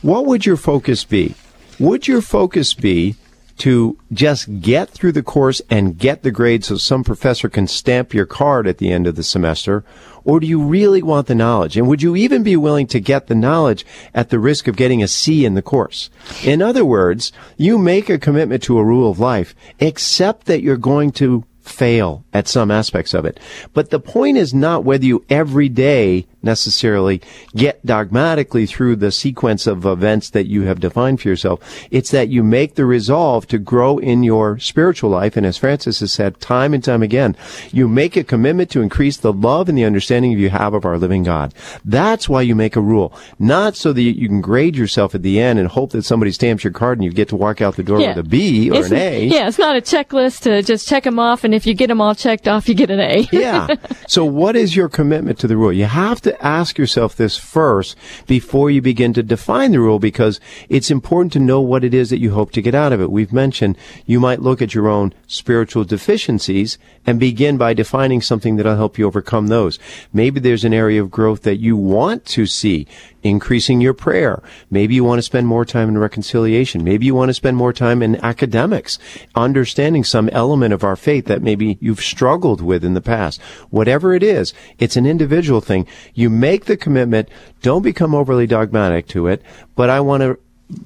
what 0.00 0.24
would 0.24 0.46
your 0.46 0.56
focus 0.56 1.04
be? 1.04 1.34
Would 1.78 2.08
your 2.08 2.22
focus 2.22 2.72
be 2.74 3.16
to 3.58 3.98
just 4.12 4.60
get 4.60 4.90
through 4.90 5.12
the 5.12 5.22
course 5.22 5.62
and 5.70 5.98
get 5.98 6.22
the 6.22 6.30
grade 6.30 6.64
so 6.64 6.76
some 6.76 7.04
professor 7.04 7.48
can 7.48 7.66
stamp 7.66 8.14
your 8.14 8.26
card 8.26 8.66
at 8.66 8.78
the 8.78 8.90
end 8.90 9.06
of 9.06 9.16
the 9.16 9.22
semester? 9.22 9.84
Or 10.24 10.38
do 10.38 10.46
you 10.46 10.62
really 10.62 11.02
want 11.02 11.26
the 11.26 11.34
knowledge? 11.34 11.76
And 11.76 11.88
would 11.88 12.02
you 12.02 12.14
even 12.14 12.42
be 12.42 12.56
willing 12.56 12.86
to 12.88 13.00
get 13.00 13.26
the 13.26 13.34
knowledge 13.34 13.84
at 14.14 14.30
the 14.30 14.38
risk 14.38 14.68
of 14.68 14.76
getting 14.76 15.02
a 15.02 15.08
C 15.08 15.44
in 15.44 15.54
the 15.54 15.62
course? 15.62 16.10
In 16.44 16.62
other 16.62 16.84
words, 16.84 17.32
you 17.56 17.78
make 17.78 18.08
a 18.08 18.18
commitment 18.18 18.62
to 18.64 18.78
a 18.78 18.84
rule 18.84 19.10
of 19.10 19.18
life, 19.18 19.54
except 19.80 20.46
that 20.46 20.62
you're 20.62 20.76
going 20.76 21.10
to 21.12 21.44
fail 21.60 22.24
at 22.32 22.48
some 22.48 22.70
aspects 22.70 23.14
of 23.14 23.24
it. 23.24 23.38
But 23.72 23.90
the 23.90 24.00
point 24.00 24.36
is 24.36 24.52
not 24.52 24.84
whether 24.84 25.04
you 25.04 25.24
every 25.28 25.68
day 25.68 26.26
necessarily 26.42 27.20
get 27.54 27.84
dogmatically 27.84 28.66
through 28.66 28.96
the 28.96 29.12
sequence 29.12 29.66
of 29.66 29.84
events 29.84 30.30
that 30.30 30.46
you 30.46 30.62
have 30.62 30.80
defined 30.80 31.20
for 31.20 31.28
yourself. 31.28 31.60
It's 31.90 32.10
that 32.10 32.28
you 32.28 32.42
make 32.42 32.74
the 32.74 32.84
resolve 32.84 33.46
to 33.48 33.58
grow 33.58 33.98
in 33.98 34.22
your 34.22 34.58
spiritual 34.58 35.10
life. 35.10 35.36
And 35.36 35.46
as 35.46 35.58
Frances 35.58 36.00
has 36.00 36.12
said 36.12 36.40
time 36.40 36.74
and 36.74 36.82
time 36.82 37.02
again, 37.02 37.36
you 37.70 37.88
make 37.88 38.16
a 38.16 38.24
commitment 38.24 38.70
to 38.70 38.80
increase 38.82 39.16
the 39.16 39.32
love 39.32 39.68
and 39.68 39.76
the 39.78 39.84
understanding 39.84 40.32
you 40.32 40.50
have 40.50 40.74
of 40.74 40.84
our 40.84 40.98
living 40.98 41.22
God. 41.22 41.54
That's 41.84 42.28
why 42.28 42.42
you 42.42 42.54
make 42.54 42.76
a 42.76 42.80
rule. 42.80 43.12
Not 43.38 43.76
so 43.76 43.92
that 43.92 44.02
you 44.02 44.28
can 44.28 44.40
grade 44.40 44.76
yourself 44.76 45.14
at 45.14 45.22
the 45.22 45.40
end 45.40 45.58
and 45.58 45.68
hope 45.68 45.90
that 45.92 46.02
somebody 46.04 46.32
stamps 46.32 46.64
your 46.64 46.72
card 46.72 46.98
and 46.98 47.04
you 47.04 47.10
get 47.12 47.28
to 47.28 47.36
walk 47.36 47.60
out 47.60 47.76
the 47.76 47.82
door 47.82 48.00
Yeah. 48.00 48.08
with 48.16 48.26
a 48.26 48.28
B 48.28 48.70
or 48.70 48.74
It's- 48.74 48.90
an 48.90 48.96
A. 48.98 49.24
Yeah, 49.24 49.48
it's 49.48 49.58
not 49.58 49.76
a 49.76 49.80
checklist 49.80 50.40
to 50.42 50.62
just 50.62 50.88
check 50.88 51.04
them 51.04 51.18
off, 51.18 51.44
and 51.44 51.54
if 51.54 51.66
you 51.66 51.74
get 51.74 51.88
them 51.88 52.00
all 52.00 52.14
checked 52.14 52.48
off, 52.48 52.68
you 52.68 52.74
get 52.74 52.90
an 52.90 53.00
A. 53.00 53.28
yeah. 53.32 53.66
So 54.08 54.24
what 54.24 54.56
is 54.56 54.76
your 54.76 54.88
commitment 54.88 55.38
to 55.38 55.46
the 55.46 55.56
rule? 55.56 55.72
You 55.72 55.84
have 55.86 56.20
to 56.22 56.31
ask 56.40 56.78
yourself 56.78 57.16
this 57.16 57.36
first 57.36 57.96
before 58.26 58.70
you 58.70 58.80
begin 58.80 59.12
to 59.14 59.22
define 59.22 59.72
the 59.72 59.80
rule 59.80 59.98
because 59.98 60.40
it's 60.68 60.90
important 60.90 61.32
to 61.32 61.40
know 61.40 61.60
what 61.60 61.84
it 61.84 61.94
is 61.94 62.10
that 62.10 62.20
you 62.20 62.32
hope 62.32 62.52
to 62.52 62.62
get 62.62 62.74
out 62.74 62.92
of 62.92 63.00
it. 63.00 63.10
We've 63.10 63.32
mentioned 63.32 63.76
you 64.06 64.20
might 64.20 64.42
look 64.42 64.62
at 64.62 64.74
your 64.74 64.88
own 64.88 65.12
spiritual 65.26 65.84
deficiencies 65.84 66.78
and 67.06 67.18
begin 67.18 67.56
by 67.56 67.74
defining 67.74 68.20
something 68.20 68.56
that'll 68.56 68.76
help 68.76 68.98
you 68.98 69.06
overcome 69.06 69.48
those. 69.48 69.78
Maybe 70.12 70.40
there's 70.40 70.64
an 70.64 70.74
area 70.74 71.02
of 71.02 71.10
growth 71.10 71.42
that 71.42 71.56
you 71.56 71.76
want 71.76 72.24
to 72.26 72.46
see 72.46 72.86
increasing 73.22 73.80
your 73.80 73.94
prayer. 73.94 74.42
Maybe 74.70 74.94
you 74.94 75.04
want 75.04 75.18
to 75.18 75.22
spend 75.22 75.46
more 75.46 75.64
time 75.64 75.88
in 75.88 75.98
reconciliation. 75.98 76.84
Maybe 76.84 77.06
you 77.06 77.14
want 77.14 77.28
to 77.28 77.34
spend 77.34 77.56
more 77.56 77.72
time 77.72 78.02
in 78.02 78.22
academics, 78.24 78.98
understanding 79.34 80.04
some 80.04 80.28
element 80.30 80.74
of 80.74 80.84
our 80.84 80.96
faith 80.96 81.26
that 81.26 81.42
maybe 81.42 81.78
you've 81.80 82.00
struggled 82.00 82.60
with 82.60 82.84
in 82.84 82.94
the 82.94 83.00
past. 83.00 83.40
Whatever 83.70 84.14
it 84.14 84.22
is, 84.22 84.52
it's 84.78 84.96
an 84.96 85.06
individual 85.06 85.60
thing. 85.60 85.86
You 86.14 86.30
make 86.30 86.64
the 86.64 86.76
commitment. 86.76 87.28
Don't 87.60 87.82
become 87.82 88.14
overly 88.14 88.46
dogmatic 88.46 89.06
to 89.08 89.28
it, 89.28 89.42
but 89.74 89.88
I 89.88 90.00
want 90.00 90.22
to 90.22 90.38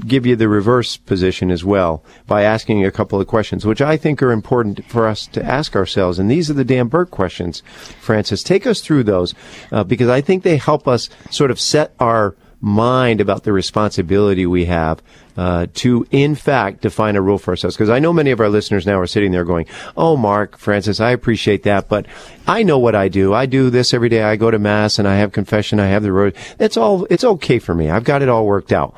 give 0.06 0.26
you 0.26 0.36
the 0.36 0.48
reverse 0.48 0.96
position 0.96 1.50
as 1.50 1.64
well 1.64 2.02
by 2.26 2.42
asking 2.42 2.84
a 2.84 2.90
couple 2.90 3.20
of 3.20 3.26
questions, 3.26 3.64
which 3.64 3.80
I 3.80 3.96
think 3.96 4.22
are 4.22 4.32
important 4.32 4.84
for 4.86 5.06
us 5.06 5.26
to 5.28 5.44
ask 5.44 5.76
ourselves. 5.76 6.18
And 6.18 6.30
these 6.30 6.50
are 6.50 6.54
the 6.54 6.64
Dan 6.64 6.88
Burke 6.88 7.10
questions. 7.10 7.62
Frances, 8.00 8.42
take 8.42 8.66
us 8.66 8.80
through 8.80 9.04
those 9.04 9.34
uh, 9.72 9.84
because 9.84 10.08
I 10.08 10.20
think 10.20 10.42
they 10.42 10.56
help 10.56 10.88
us 10.88 11.08
sort 11.30 11.50
of 11.50 11.60
set 11.60 11.94
our 12.00 12.34
mind 12.60 13.20
about 13.20 13.44
the 13.44 13.52
responsibility 13.52 14.46
we 14.46 14.64
have 14.64 15.02
uh, 15.36 15.66
to, 15.74 16.06
in 16.10 16.34
fact, 16.34 16.80
define 16.80 17.14
a 17.14 17.20
rule 17.20 17.38
for 17.38 17.50
ourselves. 17.50 17.76
Because 17.76 17.90
I 17.90 17.98
know 17.98 18.12
many 18.12 18.30
of 18.30 18.40
our 18.40 18.48
listeners 18.48 18.86
now 18.86 18.98
are 18.98 19.06
sitting 19.06 19.30
there 19.30 19.44
going, 19.44 19.66
"Oh, 19.96 20.16
Mark, 20.16 20.56
Frances, 20.56 21.00
I 21.00 21.10
appreciate 21.10 21.64
that, 21.64 21.88
but 21.88 22.06
I 22.46 22.62
know 22.62 22.78
what 22.78 22.94
I 22.94 23.08
do. 23.08 23.34
I 23.34 23.46
do 23.46 23.70
this 23.70 23.92
every 23.92 24.08
day. 24.08 24.22
I 24.22 24.36
go 24.36 24.50
to 24.50 24.58
mass 24.58 24.98
and 24.98 25.06
I 25.06 25.16
have 25.16 25.32
confession. 25.32 25.78
I 25.78 25.86
have 25.86 26.02
the 26.02 26.12
road. 26.12 26.34
It's 26.58 26.76
all. 26.76 27.06
It's 27.10 27.24
okay 27.24 27.58
for 27.58 27.74
me. 27.74 27.90
I've 27.90 28.04
got 28.04 28.22
it 28.22 28.28
all 28.28 28.46
worked 28.46 28.72
out." 28.72 28.94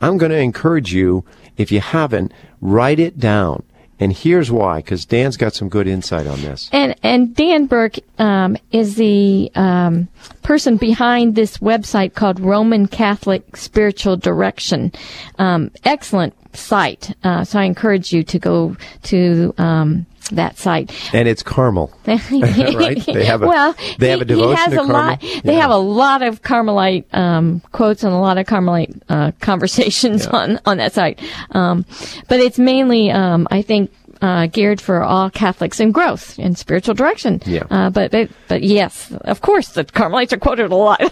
I'm 0.00 0.18
going 0.18 0.32
to 0.32 0.38
encourage 0.38 0.92
you, 0.92 1.24
if 1.56 1.72
you 1.72 1.80
haven't, 1.80 2.32
write 2.60 2.98
it 2.98 3.18
down. 3.18 3.62
And 3.98 4.12
here's 4.12 4.50
why, 4.50 4.76
because 4.78 5.06
Dan's 5.06 5.38
got 5.38 5.54
some 5.54 5.70
good 5.70 5.86
insight 5.86 6.26
on 6.26 6.42
this. 6.42 6.68
And 6.70 6.94
and 7.02 7.34
Dan 7.34 7.64
Burke 7.64 7.96
um, 8.18 8.58
is 8.70 8.96
the 8.96 9.50
um, 9.54 10.08
person 10.42 10.76
behind 10.76 11.34
this 11.34 11.58
website 11.58 12.12
called 12.12 12.38
Roman 12.38 12.88
Catholic 12.88 13.56
Spiritual 13.56 14.18
Direction. 14.18 14.92
Um, 15.38 15.70
excellent 15.84 16.34
site. 16.54 17.16
Uh, 17.24 17.44
so 17.44 17.58
I 17.58 17.64
encourage 17.64 18.12
you 18.12 18.22
to 18.24 18.38
go 18.38 18.76
to 19.04 19.54
um, 19.56 20.04
that 20.30 20.58
site. 20.58 20.92
And 21.14 21.28
it's 21.28 21.42
Carmel. 21.42 21.92
right? 22.06 23.04
They 23.06 23.24
have 23.24 23.42
a- 23.42 23.46
well, 23.46 23.74
they 23.98 24.10
have 24.10 24.20
a 24.20 24.24
he- 24.24 24.34
he 24.34 24.40
devotion 24.40 24.56
has 24.56 24.72
to 24.74 24.80
a 24.80 24.82
lot. 24.82 25.20
Carmel? 25.20 25.40
They 25.44 25.54
have 25.54 25.70
a 25.70 25.76
lot 25.76 26.22
of 26.22 26.42
Carmelite 26.42 27.04
um, 27.14 27.60
quotes 27.72 28.02
and 28.02 28.12
a 28.12 28.18
lot 28.18 28.38
of 28.38 28.46
Carmelite 28.46 28.94
uh, 29.08 29.32
conversations 29.40 30.26
on 30.26 30.60
on 30.66 30.78
that 30.78 30.92
site. 30.92 31.20
Um, 31.50 31.84
but 32.28 32.40
it's 32.40 32.58
mainly, 32.58 33.10
um, 33.10 33.46
I 33.50 33.62
think. 33.62 33.90
Uh, 34.22 34.46
geared 34.46 34.80
for 34.80 35.02
all 35.02 35.28
Catholics 35.28 35.78
in 35.78 35.92
growth 35.92 36.38
and 36.38 36.56
spiritual 36.56 36.94
direction. 36.94 37.42
Yeah. 37.44 37.64
Uh, 37.70 37.90
but, 37.90 38.10
but 38.10 38.30
but 38.48 38.62
yes, 38.62 39.12
of 39.12 39.42
course, 39.42 39.68
the 39.68 39.84
Carmelites 39.84 40.32
are 40.32 40.38
quoted 40.38 40.72
a 40.72 40.74
lot. 40.74 41.02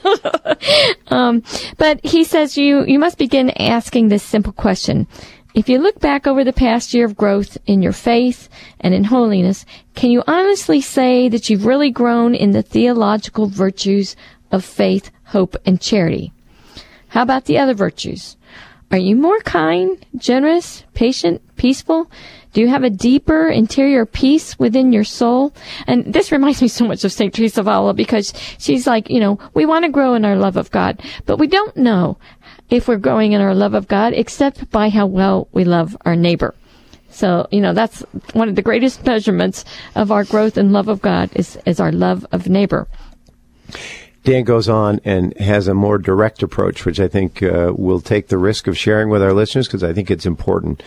um, 1.09 1.42
but 1.77 2.00
he 2.03 2.24
says 2.24 2.57
you 2.57 2.83
you 2.87 2.98
must 2.98 3.18
begin 3.18 3.50
asking 3.50 4.09
this 4.09 4.22
simple 4.22 4.55
question: 4.55 5.07
If 5.55 5.69
you 5.69 5.79
look 5.79 6.01
back 6.01 6.27
over 6.27 6.43
the 6.43 6.53
past 6.53 6.93
year 6.93 7.05
of 7.05 7.17
growth 7.17 7.57
in 7.64 7.81
your 7.81 7.93
faith 7.93 8.49
and 8.81 8.93
in 8.93 9.05
holiness, 9.05 9.64
can 9.95 10.11
you 10.11 10.25
honestly 10.27 10.81
say 10.81 11.29
that 11.29 11.49
you've 11.49 11.64
really 11.64 11.93
grown 11.93 12.35
in 12.35 12.51
the 12.51 12.62
theological 12.62 13.47
virtues 13.47 14.17
of 14.51 14.64
faith, 14.64 15.12
hope, 15.27 15.55
and 15.64 15.81
charity? 15.81 16.33
How 17.07 17.23
about 17.23 17.45
the 17.45 17.59
other 17.59 17.73
virtues? 17.73 18.37
Are 18.90 18.99
you 18.99 19.14
more 19.14 19.38
kind, 19.40 20.05
generous, 20.17 20.83
patient, 20.93 21.40
peaceful? 21.55 22.11
Do 22.53 22.61
you 22.61 22.69
have 22.69 22.83
a 22.83 22.90
deeper 22.90 23.49
interior 23.49 24.07
peace 24.07 24.59
within 24.59 24.93
your 24.93 25.05
soul? 25.05 25.55
And 25.87 26.12
this 26.12 26.33
reminds 26.33 26.62
me 26.62 26.69
so 26.69 26.85
much 26.85 27.05
of 27.05 27.12
St. 27.12 27.33
Teresa 27.33 27.61
of 27.61 27.69
Avila 27.69 27.95
because 27.95 28.33
she's 28.59 28.88
like, 28.88 29.09
you 29.09 29.21
know, 29.21 29.38
we 29.55 29.67
want 29.67 29.85
to 29.85 29.90
grow 29.90 30.14
in 30.14 30.25
our 30.25 30.37
love 30.37 30.57
of 30.57 30.73
God, 30.73 31.01
but 31.27 31.38
we 31.38 31.47
don't 31.47 31.77
know 31.77 32.19
if 32.70 32.88
we're 32.88 32.96
growing 32.96 33.33
in 33.33 33.40
our 33.40 33.55
love 33.55 33.74
of 33.74 33.88
God 33.88 34.12
except 34.12 34.70
by 34.70 34.88
how 34.88 35.07
well 35.07 35.48
we 35.53 35.64
love 35.64 35.96
our 36.05 36.16
neighbor. 36.16 36.55
So, 37.11 37.46
you 37.53 37.61
know, 37.61 37.72
that's 37.72 38.00
one 38.33 38.48
of 38.48 38.57
the 38.57 38.62
greatest 38.62 39.05
measurements 39.07 39.64
of 39.94 40.11
our 40.11 40.24
growth 40.24 40.57
and 40.57 40.72
love 40.72 40.88
of 40.88 41.00
God 41.00 41.31
is, 41.35 41.57
is 41.64 41.79
our 41.79 41.92
love 41.92 42.27
of 42.33 42.48
neighbor. 42.48 42.88
Dan 44.24 44.44
goes 44.44 44.68
on 44.68 45.00
and 45.05 45.38
has 45.38 45.68
a 45.68 45.74
more 45.74 45.98
direct 45.98 46.42
approach, 46.42 46.85
which 46.87 46.98
I 46.98 47.09
think 47.09 47.42
uh, 47.42 47.72
will 47.77 48.00
take 48.00 48.29
the 48.29 48.38
risk 48.38 48.66
of 48.66 48.77
sharing 48.77 49.11
with 49.11 49.22
our 49.22 49.35
listeners 49.35 49.68
because 49.68 49.85
I 49.85 49.92
think 49.92 50.11
it's 50.11 50.27
important. 50.27 50.83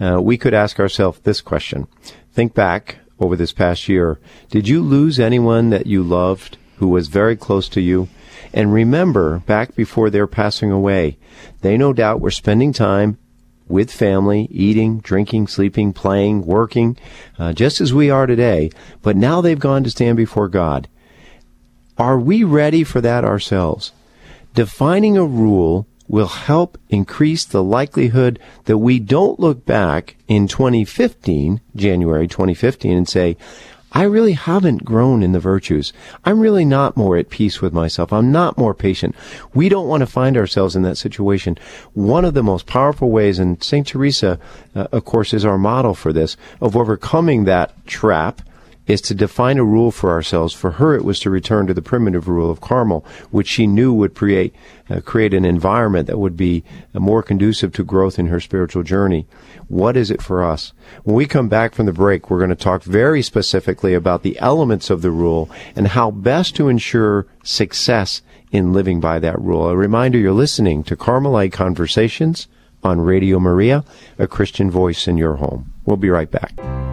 Uh, 0.00 0.20
we 0.20 0.36
could 0.36 0.54
ask 0.54 0.80
ourselves 0.80 1.20
this 1.20 1.40
question. 1.40 1.86
Think 2.32 2.52
back 2.52 2.98
over 3.20 3.36
this 3.36 3.52
past 3.52 3.88
year. 3.88 4.18
Did 4.50 4.66
you 4.66 4.82
lose 4.82 5.20
anyone 5.20 5.70
that 5.70 5.86
you 5.86 6.02
loved 6.02 6.58
who 6.78 6.88
was 6.88 7.06
very 7.08 7.36
close 7.36 7.68
to 7.70 7.80
you? 7.80 8.08
And 8.52 8.72
remember, 8.72 9.40
back 9.40 9.74
before 9.74 10.10
their 10.10 10.26
passing 10.26 10.70
away, 10.70 11.18
they 11.60 11.76
no 11.76 11.92
doubt 11.92 12.20
were 12.20 12.30
spending 12.30 12.72
time 12.72 13.18
with 13.68 13.92
family, 13.92 14.48
eating, 14.50 14.98
drinking, 14.98 15.46
sleeping, 15.46 15.92
playing, 15.92 16.44
working, 16.44 16.96
uh, 17.38 17.52
just 17.52 17.80
as 17.80 17.94
we 17.94 18.10
are 18.10 18.26
today. 18.26 18.70
But 19.02 19.16
now 19.16 19.40
they've 19.40 19.58
gone 19.58 19.84
to 19.84 19.90
stand 19.90 20.16
before 20.16 20.48
God. 20.48 20.88
Are 21.96 22.18
we 22.18 22.42
ready 22.42 22.82
for 22.82 23.00
that 23.00 23.24
ourselves? 23.24 23.92
Defining 24.54 25.16
a 25.16 25.24
rule 25.24 25.86
will 26.08 26.26
help 26.26 26.76
increase 26.88 27.44
the 27.44 27.62
likelihood 27.62 28.40
that 28.64 28.78
we 28.78 28.98
don't 28.98 29.38
look 29.38 29.64
back 29.64 30.16
in 30.26 30.48
2015, 30.48 31.60
January 31.76 32.26
2015, 32.26 32.96
and 32.96 33.08
say, 33.08 33.36
I 33.92 34.04
really 34.04 34.32
haven't 34.32 34.84
grown 34.84 35.22
in 35.22 35.32
the 35.32 35.40
virtues. 35.40 35.92
I'm 36.24 36.40
really 36.40 36.64
not 36.64 36.96
more 36.96 37.16
at 37.16 37.30
peace 37.30 37.60
with 37.60 37.72
myself. 37.72 38.12
I'm 38.12 38.30
not 38.30 38.56
more 38.56 38.74
patient. 38.74 39.16
We 39.52 39.68
don't 39.68 39.88
want 39.88 40.02
to 40.02 40.06
find 40.06 40.36
ourselves 40.36 40.76
in 40.76 40.82
that 40.82 40.96
situation. 40.96 41.58
One 41.92 42.24
of 42.24 42.34
the 42.34 42.42
most 42.42 42.66
powerful 42.66 43.10
ways, 43.10 43.38
and 43.38 43.62
St. 43.62 43.86
Teresa, 43.86 44.38
uh, 44.74 44.86
of 44.92 45.04
course, 45.04 45.34
is 45.34 45.44
our 45.44 45.58
model 45.58 45.94
for 45.94 46.12
this, 46.12 46.36
of 46.60 46.76
overcoming 46.76 47.44
that 47.44 47.86
trap 47.86 48.42
is 48.86 49.00
to 49.00 49.14
define 49.14 49.58
a 49.58 49.64
rule 49.64 49.90
for 49.90 50.10
ourselves. 50.10 50.52
For 50.52 50.72
her, 50.72 50.94
it 50.96 51.04
was 51.04 51.20
to 51.20 51.30
return 51.30 51.66
to 51.66 51.74
the 51.74 51.82
primitive 51.82 52.26
rule 52.26 52.50
of 52.50 52.60
Carmel, 52.60 53.04
which 53.30 53.46
she 53.46 53.66
knew 53.66 53.92
would 53.92 54.14
create 54.14 54.54
uh, 54.88 55.00
create 55.00 55.32
an 55.32 55.44
environment 55.44 56.08
that 56.08 56.18
would 56.18 56.36
be 56.36 56.64
more 56.92 57.22
conducive 57.22 57.72
to 57.72 57.84
growth 57.84 58.18
in 58.18 58.26
her 58.26 58.40
spiritual 58.40 58.82
journey. 58.82 59.26
What 59.68 59.96
is 59.96 60.10
it 60.10 60.20
for 60.20 60.42
us? 60.42 60.72
When 61.04 61.14
we 61.14 61.26
come 61.26 61.48
back 61.48 61.74
from 61.74 61.86
the 61.86 61.92
break, 61.92 62.28
we're 62.28 62.38
going 62.38 62.50
to 62.50 62.56
talk 62.56 62.82
very 62.82 63.22
specifically 63.22 63.94
about 63.94 64.24
the 64.24 64.36
elements 64.40 64.90
of 64.90 65.02
the 65.02 65.12
rule 65.12 65.48
and 65.76 65.88
how 65.88 66.10
best 66.10 66.56
to 66.56 66.68
ensure 66.68 67.26
success 67.44 68.22
in 68.50 68.72
living 68.72 68.98
by 68.98 69.20
that 69.20 69.40
rule. 69.40 69.68
A 69.68 69.76
reminder: 69.76 70.18
you're 70.18 70.32
listening 70.32 70.82
to 70.84 70.96
Carmelite 70.96 71.52
Conversations 71.52 72.48
on 72.82 73.00
Radio 73.00 73.38
Maria, 73.38 73.84
a 74.18 74.26
Christian 74.26 74.70
voice 74.70 75.06
in 75.06 75.16
your 75.16 75.36
home. 75.36 75.72
We'll 75.84 75.96
be 75.96 76.10
right 76.10 76.30
back. 76.30 76.89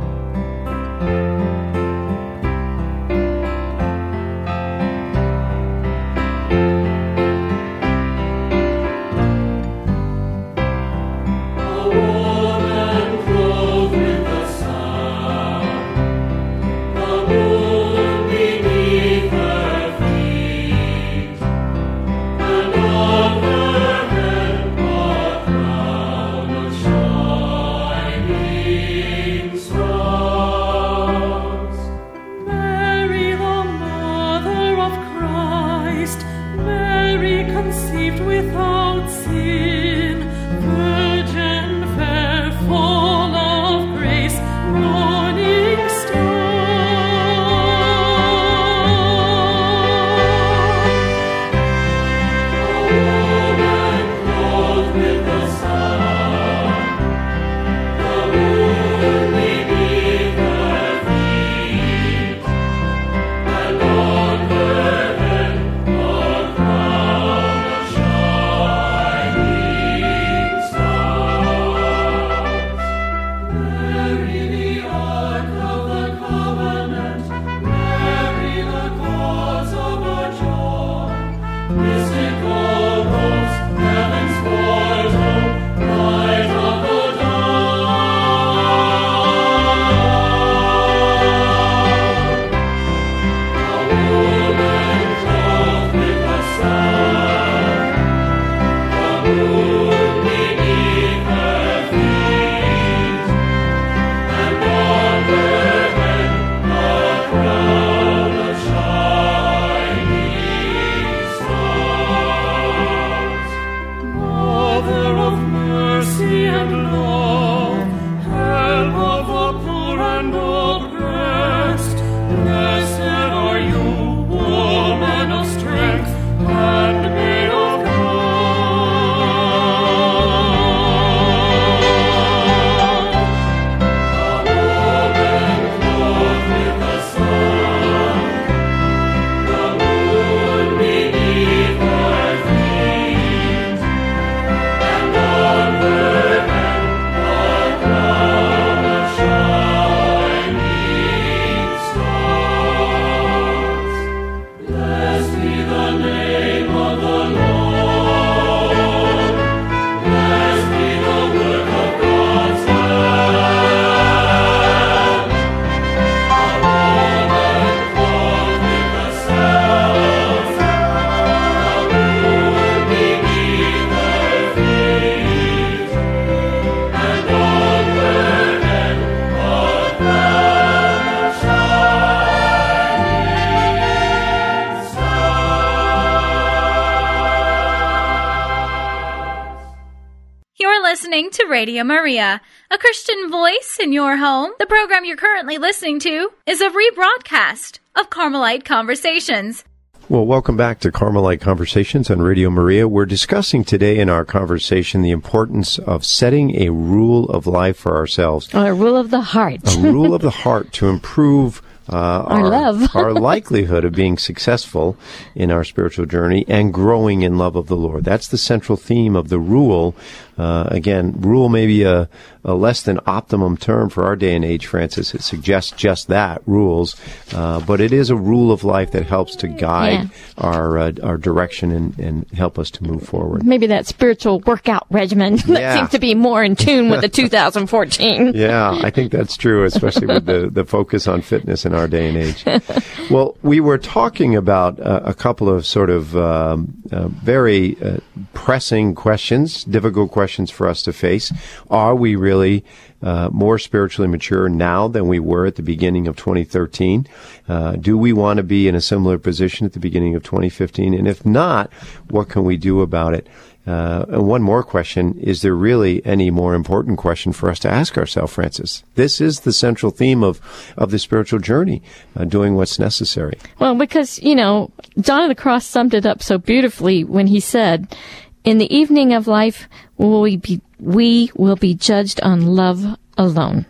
Radio 191.58 191.84
Maria, 191.84 192.39
a 192.70 192.78
Christian 192.78 193.32
voice 193.32 193.80
in 193.82 193.91
your 193.91 194.15
home. 194.15 194.52
The 194.60 194.67
program 194.67 195.06
you're 195.06 195.17
currently 195.17 195.58
listening 195.58 196.00
to 196.02 196.30
is 196.46 196.62
a 196.62 196.70
rebroadcast 196.70 197.80
of 197.96 198.12
Carmelite 198.12 198.63
Conversations. 198.63 199.63
Well, 200.08 200.28
welcome 200.28 200.56
back 200.56 200.80
to 200.82 200.91
Carmelite 200.91 201.41
Conversations 201.41 202.12
on 202.12 202.22
Radio 202.22 202.52
Maria. 202.52 202.88
We're 202.88 203.08
discussing 203.08 203.63
today 203.63 203.98
in 203.98 204.08
our 204.08 204.24
conversation 204.24 205.02
the 205.02 205.10
importance 205.10 205.80
of 205.80 206.06
setting 206.06 206.62
a 206.62 206.70
rule 206.70 207.28
of 207.32 207.48
life 207.48 207.78
for 207.78 207.96
ourselves. 207.98 208.54
a 208.54 208.72
rule 208.72 208.96
of 208.96 209.10
the 209.10 209.22
heart. 209.22 209.62
a 209.76 209.80
rule 209.80 210.13
of 210.13 210.22
the 210.22 210.30
heart 210.46 210.72
to 210.74 210.89
improve 210.89 211.63
uh, 211.89 212.24
Our 212.28 212.50
love. 212.50 212.89
our 212.96 213.13
likelihood 213.13 213.86
of 213.86 213.93
being 213.93 214.17
successful 214.17 214.98
in 215.34 215.50
our 215.52 215.63
spiritual 215.63 216.06
journey 216.06 216.43
and 216.48 216.74
growing 216.74 217.22
in 217.22 217.38
love 217.38 217.56
of 217.56 217.67
the 217.67 217.78
Lord. 217.78 218.04
That's 218.04 218.28
the 218.28 218.38
central 218.38 218.76
theme 218.76 219.15
of 219.15 219.30
the 219.30 219.39
rule. 219.39 219.96
Uh, 220.38 220.67
again, 220.69 221.13
rule 221.19 221.50
may 221.50 221.65
be 221.65 221.84
a, 221.84 222.08
a 222.43 222.54
less 222.54 222.84
than 222.84 223.00
optimum 223.08 223.58
term 223.58 223.89
for 223.89 224.04
our 224.06 224.15
day 224.15 224.36
and 224.36 224.45
age, 224.45 224.67
Frances. 224.67 225.13
It 225.13 225.21
suggests 225.23 225.71
just 225.71 226.08
that, 226.10 226.41
rules. 226.45 226.95
Uh, 227.34 227.60
but 227.62 227.82
it 227.82 227.91
is 227.91 228.10
a 228.10 228.15
rule 228.15 228.52
of 228.52 228.63
life 228.63 228.91
that 228.91 229.06
helps 229.08 229.36
to 229.38 229.47
guide 229.47 230.10
our, 230.38 230.78
uh, 230.78 230.91
our 231.04 231.17
direction 231.17 231.71
and, 231.71 231.97
and 232.00 232.30
help 232.32 232.60
us 232.60 232.69
to 232.71 232.84
move 232.84 233.04
forward. 233.04 233.45
Maybe 233.45 233.67
that 233.67 233.88
spiritual 233.88 234.39
workout 234.41 234.86
regimen 234.91 235.36
that 235.47 235.60
Yeah. 235.62 235.76
seems 235.76 235.89
to 235.89 236.00
be 236.00 236.13
more 236.15 236.43
in 236.43 236.56
tune 236.56 236.89
with 236.89 237.02
the 237.02 237.10
2014. 237.10 238.34
Yeah, 238.38 238.80
I 238.84 238.91
think 238.91 239.12
that's 239.12 239.36
true, 239.36 239.63
especially 239.63 240.08
with 240.08 240.26
the, 240.26 240.50
the 240.52 240.63
focus 240.65 241.08
on 241.08 241.21
fitness 241.21 241.65
in 241.65 241.73
our 241.73 241.88
day 241.88 242.10
and 242.10 242.17
age. 242.17 242.45
Well, 243.10 243.38
we 243.41 243.62
were 243.62 243.78
talking 243.78 244.36
about 244.36 244.82
uh, 244.82 245.00
a 245.06 245.13
couple 245.13 245.47
of 245.47 245.65
sort 245.65 245.89
of 245.89 246.13
um, 246.17 246.73
uh, 246.91 247.08
very 247.08 247.78
uh, 247.82 248.00
pressing 248.34 248.95
questions, 248.95 249.63
difficult 249.63 250.12
questions 250.12 250.27
for 250.52 250.68
us 250.68 250.84
to 250.84 250.94
face. 250.94 251.32
Are 251.70 251.96
we 251.96 252.16
really 252.16 252.63
uh, 253.02 253.30
more 253.32 253.60
spiritually 253.60 254.08
mature 254.08 254.50
now 254.50 254.88
than 254.88 255.08
we 255.08 255.20
were 255.20 255.46
at 255.46 255.56
the 255.56 255.62
beginning 255.62 256.08
of 256.08 256.16
2013? 256.16 257.08
Uh, 257.48 257.74
do 257.74 257.98
we 257.98 258.13
want 258.13 258.38
to 258.38 258.44
be 258.44 258.68
in 258.68 258.76
a 258.76 258.82
similar 258.82 259.18
position 259.18 259.66
at 259.66 259.74
the 259.74 259.80
beginning 259.80 260.16
of 260.16 260.24
2015? 260.24 260.94
And 260.94 261.08
if 261.08 261.26
not, 261.26 261.72
what 262.10 262.30
can 262.30 262.44
we 262.44 262.58
do 262.58 262.82
about 262.82 263.13
it? 263.13 263.28
Uh, 263.68 264.06
and 264.08 264.26
one 264.26 264.42
more 264.42 264.63
question. 264.63 265.20
Is 265.20 265.42
there 265.42 265.54
really 265.54 266.04
any 266.06 266.32
more 266.32 266.56
important 266.56 266.98
question 266.98 267.34
for 267.34 267.50
us 267.50 267.60
to 267.60 267.70
ask 267.70 267.98
ourselves, 267.98 268.34
Frances? 268.34 268.82
This 268.96 269.20
is 269.20 269.42
the 269.42 269.52
central 269.52 269.92
theme 269.92 270.24
of, 270.24 270.40
of 270.78 270.90
the 270.90 270.98
spiritual 270.98 271.40
journey, 271.40 271.84
uh, 272.16 272.24
doing 272.24 272.56
what's 272.56 272.80
necessary. 272.80 273.38
Well, 273.60 273.76
because, 273.76 274.20
you 274.20 274.36
know, 274.36 274.72
John 275.02 275.22
of 275.22 275.28
the 275.28 275.36
Cross 275.36 275.66
summed 275.66 275.94
it 275.94 276.06
up 276.06 276.24
so 276.24 276.38
beautifully 276.38 277.04
when 277.04 277.28
he 277.28 277.42
said, 277.42 277.94
In 278.43 278.58
the 278.58 278.73
evening 278.73 279.13
of 279.13 279.28
life, 279.28 279.67
we 279.97 280.38
be, 280.38 280.62
we 280.80 281.32
will 281.36 281.56
be 281.56 281.73
judged 281.73 282.21
on 282.21 282.45
love 282.45 282.97
alone. 283.17 283.65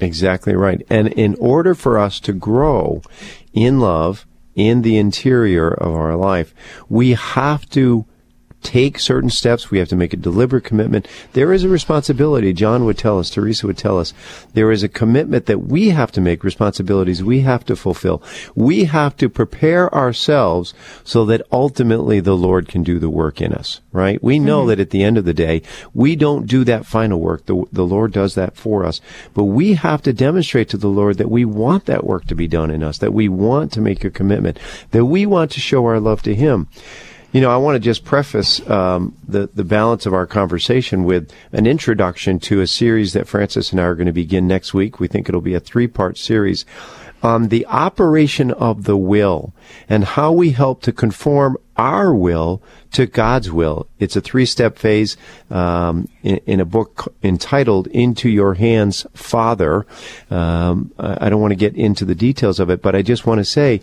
Exactly 0.00 0.54
right. 0.54 0.84
And 0.90 1.08
in 1.08 1.34
order 1.40 1.74
for 1.74 1.98
us 1.98 2.20
to 2.20 2.32
grow 2.32 3.02
in 3.52 3.80
love 3.80 4.26
in 4.54 4.82
the 4.82 4.98
interior 4.98 5.68
of 5.68 5.94
our 5.94 6.16
life, 6.16 6.54
we 6.88 7.14
have 7.14 7.68
to 7.70 8.06
take 8.62 8.98
certain 8.98 9.30
steps. 9.30 9.70
We 9.70 9.78
have 9.78 9.88
to 9.88 9.96
make 9.96 10.12
a 10.12 10.16
deliberate 10.16 10.64
commitment. 10.64 11.06
There 11.32 11.52
is 11.52 11.64
a 11.64 11.68
responsibility. 11.68 12.52
John 12.52 12.84
would 12.84 12.98
tell 12.98 13.18
us, 13.18 13.30
Teresa 13.30 13.66
would 13.66 13.78
tell 13.78 13.98
us, 13.98 14.12
there 14.54 14.70
is 14.70 14.82
a 14.82 14.88
commitment 14.88 15.46
that 15.46 15.62
we 15.64 15.90
have 15.90 16.12
to 16.12 16.20
make, 16.20 16.44
responsibilities 16.44 17.22
we 17.22 17.40
have 17.40 17.64
to 17.66 17.76
fulfill. 17.76 18.22
We 18.54 18.84
have 18.84 19.16
to 19.18 19.28
prepare 19.28 19.92
ourselves 19.94 20.74
so 21.04 21.24
that 21.26 21.42
ultimately 21.52 22.20
the 22.20 22.36
Lord 22.36 22.68
can 22.68 22.82
do 22.82 22.98
the 22.98 23.10
work 23.10 23.40
in 23.40 23.52
us, 23.52 23.80
right? 23.92 24.22
We 24.22 24.38
know 24.38 24.60
mm-hmm. 24.60 24.68
that 24.70 24.80
at 24.80 24.90
the 24.90 25.02
end 25.02 25.18
of 25.18 25.24
the 25.24 25.34
day, 25.34 25.62
we 25.94 26.16
don't 26.16 26.46
do 26.46 26.64
that 26.64 26.86
final 26.86 27.20
work. 27.20 27.46
The, 27.46 27.64
the 27.72 27.86
Lord 27.86 28.12
does 28.12 28.34
that 28.34 28.56
for 28.56 28.84
us. 28.84 29.00
But 29.34 29.44
we 29.44 29.74
have 29.74 30.02
to 30.02 30.12
demonstrate 30.12 30.68
to 30.70 30.76
the 30.76 30.88
Lord 30.88 31.18
that 31.18 31.30
we 31.30 31.44
want 31.44 31.86
that 31.86 32.04
work 32.04 32.26
to 32.26 32.34
be 32.34 32.48
done 32.48 32.70
in 32.70 32.82
us, 32.82 32.98
that 32.98 33.14
we 33.14 33.28
want 33.28 33.72
to 33.72 33.80
make 33.80 34.04
a 34.04 34.10
commitment, 34.10 34.58
that 34.90 35.04
we 35.04 35.26
want 35.26 35.50
to 35.52 35.60
show 35.60 35.84
our 35.86 36.00
love 36.00 36.22
to 36.22 36.34
Him. 36.34 36.68
You 37.38 37.42
know, 37.42 37.52
I 37.52 37.56
want 37.56 37.76
to 37.76 37.78
just 37.78 38.04
preface 38.04 38.68
um, 38.68 39.14
the 39.28 39.48
the 39.54 39.62
balance 39.62 40.06
of 40.06 40.12
our 40.12 40.26
conversation 40.26 41.04
with 41.04 41.32
an 41.52 41.68
introduction 41.68 42.40
to 42.40 42.62
a 42.62 42.66
series 42.66 43.12
that 43.12 43.28
Frances 43.28 43.70
and 43.70 43.80
I 43.80 43.84
are 43.84 43.94
going 43.94 44.08
to 44.08 44.12
begin 44.12 44.48
next 44.48 44.74
week. 44.74 44.98
We 44.98 45.06
think 45.06 45.28
it'll 45.28 45.40
be 45.40 45.54
a 45.54 45.60
three 45.60 45.86
part 45.86 46.18
series 46.18 46.66
on 47.22 47.48
the 47.48 47.66
operation 47.66 48.50
of 48.52 48.84
the 48.84 48.96
will 48.96 49.52
and 49.88 50.04
how 50.04 50.32
we 50.32 50.50
help 50.50 50.82
to 50.82 50.92
conform 50.92 51.56
our 51.78 52.12
will 52.12 52.60
to 52.92 53.06
God's 53.06 53.52
will. 53.52 53.86
It's 54.00 54.16
a 54.16 54.20
three 54.20 54.46
step 54.46 54.78
phase 54.78 55.16
um, 55.50 56.08
in, 56.22 56.38
in, 56.46 56.60
a 56.60 56.64
book 56.64 57.14
entitled 57.22 57.86
Into 57.88 58.28
Your 58.28 58.54
Hands, 58.54 59.06
Father. 59.14 59.86
Um, 60.30 60.92
I 60.98 61.28
don't 61.28 61.40
want 61.40 61.52
to 61.52 61.56
get 61.56 61.76
into 61.76 62.04
the 62.04 62.16
details 62.16 62.58
of 62.58 62.68
it, 62.68 62.82
but 62.82 62.96
I 62.96 63.02
just 63.02 63.26
want 63.26 63.38
to 63.38 63.44
say 63.44 63.80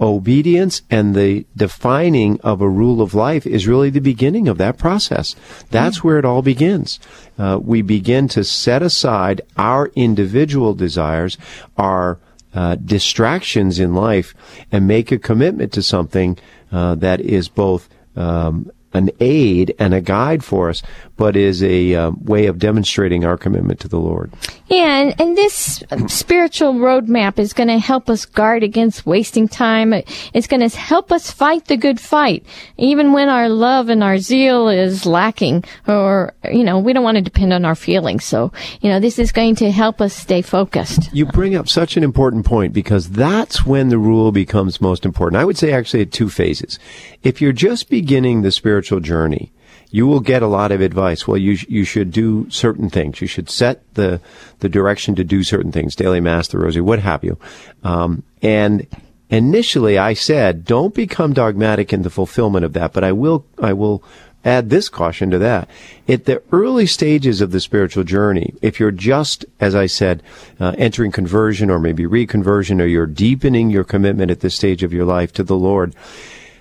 obedience 0.00 0.82
and 0.90 1.14
the 1.14 1.46
defining 1.56 2.38
of 2.40 2.60
a 2.60 2.68
rule 2.68 3.00
of 3.00 3.14
life 3.14 3.46
is 3.46 3.66
really 3.66 3.90
the 3.90 4.00
beginning 4.00 4.46
of 4.46 4.58
that 4.58 4.76
process. 4.76 5.34
That's 5.70 6.04
where 6.04 6.18
it 6.18 6.24
all 6.24 6.42
begins. 6.42 7.00
Uh, 7.38 7.58
we 7.62 7.80
begin 7.80 8.28
to 8.28 8.44
set 8.44 8.82
aside 8.82 9.40
our 9.56 9.90
individual 9.94 10.74
desires, 10.74 11.38
our 11.76 12.18
uh, 12.54 12.76
distractions 12.76 13.78
in 13.78 13.94
life, 13.94 14.34
and 14.72 14.86
make 14.86 15.12
a 15.12 15.18
commitment 15.18 15.72
to 15.72 15.82
something 15.82 16.38
uh, 16.72 16.94
that 16.96 17.20
is 17.20 17.48
both 17.48 17.88
um, 18.16 18.70
an 18.94 19.10
aid 19.20 19.74
and 19.78 19.94
a 19.94 20.00
guide 20.00 20.42
for 20.42 20.70
us, 20.70 20.82
but 21.16 21.36
is 21.36 21.62
a 21.62 21.94
um, 21.94 22.24
way 22.24 22.46
of 22.46 22.58
demonstrating 22.58 23.24
our 23.24 23.36
commitment 23.36 23.80
to 23.80 23.88
the 23.88 23.98
Lord. 23.98 24.32
Yeah, 24.68 25.00
and, 25.00 25.20
and 25.20 25.36
this 25.36 25.82
spiritual 26.06 26.74
roadmap 26.74 27.38
is 27.38 27.52
going 27.52 27.68
to 27.68 27.78
help 27.78 28.08
us 28.08 28.24
guard 28.24 28.62
against 28.62 29.06
wasting 29.06 29.48
time. 29.48 29.92
It's 30.32 30.46
going 30.46 30.68
to 30.68 30.76
help 30.76 31.12
us 31.12 31.30
fight 31.30 31.66
the 31.66 31.76
good 31.76 32.00
fight, 32.00 32.44
even 32.76 33.12
when 33.12 33.28
our 33.28 33.48
love 33.48 33.88
and 33.88 34.02
our 34.02 34.18
zeal 34.18 34.68
is 34.68 35.06
lacking, 35.06 35.64
or, 35.86 36.34
you 36.50 36.64
know, 36.64 36.78
we 36.78 36.92
don't 36.92 37.04
want 37.04 37.16
to 37.16 37.22
depend 37.22 37.52
on 37.52 37.64
our 37.64 37.74
feelings. 37.74 38.24
So, 38.24 38.52
you 38.80 38.90
know, 38.90 39.00
this 39.00 39.18
is 39.18 39.32
going 39.32 39.56
to 39.56 39.70
help 39.70 40.00
us 40.00 40.14
stay 40.14 40.42
focused. 40.42 41.12
You 41.12 41.26
bring 41.26 41.54
up 41.54 41.68
such 41.68 41.96
an 41.96 42.04
important 42.04 42.46
point 42.46 42.72
because 42.72 43.10
that's 43.10 43.66
when 43.66 43.88
the 43.88 43.98
rule 43.98 44.32
becomes 44.32 44.80
most 44.80 45.04
important. 45.04 45.40
I 45.40 45.44
would 45.44 45.58
say 45.58 45.72
actually 45.72 46.02
at 46.02 46.12
two 46.12 46.28
phases. 46.28 46.78
If 47.22 47.40
you're 47.40 47.52
just 47.52 47.90
beginning 47.90 48.42
the 48.42 48.52
spiritual 48.52 48.77
journey, 48.82 49.52
you 49.90 50.06
will 50.06 50.20
get 50.20 50.42
a 50.42 50.46
lot 50.46 50.70
of 50.70 50.80
advice. 50.80 51.26
Well, 51.26 51.38
you 51.38 51.58
you 51.68 51.84
should 51.84 52.10
do 52.12 52.48
certain 52.50 52.90
things. 52.90 53.20
You 53.20 53.26
should 53.26 53.48
set 53.48 53.82
the 53.94 54.20
the 54.60 54.68
direction 54.68 55.14
to 55.16 55.24
do 55.24 55.42
certain 55.42 55.72
things. 55.72 55.96
Daily 55.96 56.20
Mass, 56.20 56.48
the 56.48 56.58
Rosary, 56.58 56.82
what 56.82 56.98
have 56.98 57.24
you. 57.24 57.38
Um, 57.82 58.22
and 58.42 58.86
initially, 59.30 59.98
I 59.98 60.14
said, 60.14 60.64
don't 60.64 60.94
become 60.94 61.32
dogmatic 61.32 61.92
in 61.92 62.02
the 62.02 62.10
fulfillment 62.10 62.64
of 62.64 62.74
that. 62.74 62.92
But 62.92 63.04
I 63.04 63.12
will 63.12 63.46
I 63.62 63.72
will 63.72 64.02
add 64.44 64.70
this 64.70 64.88
caution 64.88 65.30
to 65.30 65.38
that. 65.38 65.68
At 66.06 66.24
the 66.24 66.42
early 66.52 66.86
stages 66.86 67.40
of 67.40 67.50
the 67.50 67.60
spiritual 67.60 68.04
journey, 68.04 68.54
if 68.62 68.78
you're 68.78 68.90
just, 68.90 69.44
as 69.58 69.74
I 69.74 69.86
said, 69.86 70.22
uh, 70.60 70.74
entering 70.78 71.12
conversion 71.12 71.70
or 71.70 71.78
maybe 71.78 72.04
reconversion, 72.04 72.80
or 72.80 72.86
you're 72.86 73.06
deepening 73.06 73.70
your 73.70 73.84
commitment 73.84 74.30
at 74.30 74.40
this 74.40 74.54
stage 74.54 74.82
of 74.82 74.92
your 74.92 75.04
life 75.04 75.32
to 75.34 75.42
the 75.42 75.56
Lord 75.56 75.94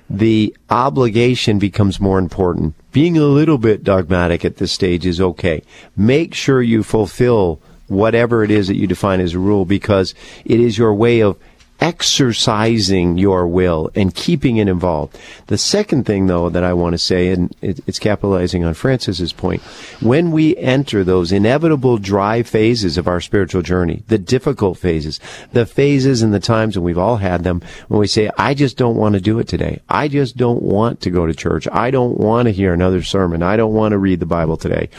the 0.09 0.55
obligation 0.69 1.59
becomes 1.59 1.99
more 1.99 2.19
important. 2.19 2.75
Being 2.91 3.17
a 3.17 3.23
little 3.23 3.57
bit 3.57 3.83
dogmatic 3.83 4.45
at 4.45 4.57
this 4.57 4.71
stage 4.71 5.05
is 5.05 5.19
okay. 5.19 5.61
Make 5.95 6.33
sure 6.33 6.61
you 6.61 6.83
fulfill 6.83 7.59
whatever 7.87 8.43
it 8.43 8.51
is 8.51 8.67
that 8.67 8.75
you 8.75 8.87
define 8.87 9.19
as 9.19 9.33
a 9.33 9.39
rule 9.39 9.65
because 9.65 10.13
it 10.45 10.59
is 10.59 10.77
your 10.77 10.93
way 10.93 11.21
of 11.21 11.37
exercising 11.79 13.17
your 13.17 13.47
will 13.47 13.91
and 13.95 14.13
keeping 14.13 14.57
it 14.57 14.67
involved. 14.67 15.17
The 15.47 15.57
second 15.57 16.05
thing, 16.05 16.27
though, 16.27 16.49
that 16.49 16.63
I 16.63 16.73
want 16.73 16.93
to 16.93 16.97
say, 16.97 17.29
and 17.29 17.55
it's 17.61 17.99
capitalizing 17.99 18.63
on 18.63 18.73
Frances's 18.73 19.33
point, 19.33 19.61
when 20.01 20.31
we 20.31 20.57
enter 20.57 21.03
those 21.03 21.31
inevitable 21.31 21.97
dry 21.97 22.43
phases 22.43 22.97
of 22.97 23.07
our 23.07 23.21
spiritual 23.21 23.61
journey, 23.61 24.03
the 24.07 24.17
difficult 24.17 24.77
phases, 24.77 25.19
the 25.53 25.65
phases 25.65 26.21
and 26.21 26.33
the 26.33 26.39
times, 26.39 26.75
and 26.75 26.83
we've 26.83 26.97
all 26.97 27.17
had 27.17 27.43
them, 27.43 27.61
when 27.87 27.99
we 27.99 28.07
say, 28.07 28.29
I 28.37 28.53
just 28.53 28.77
don't 28.77 28.97
want 28.97 29.15
to 29.15 29.21
do 29.21 29.39
it 29.39 29.47
today. 29.47 29.81
I 29.87 30.07
just 30.07 30.37
don't 30.37 30.61
want 30.61 31.01
to 31.01 31.09
go 31.09 31.25
to 31.25 31.33
church. 31.33 31.67
I 31.71 31.91
don't 31.91 32.17
want 32.17 32.47
to 32.47 32.51
hear 32.51 32.73
another 32.73 33.03
sermon. 33.03 33.43
I 33.43 33.55
don't 33.55 33.73
want 33.73 33.91
to 33.91 33.97
read 33.97 34.19
the 34.19 34.25
Bible 34.25 34.57
today. 34.57 34.89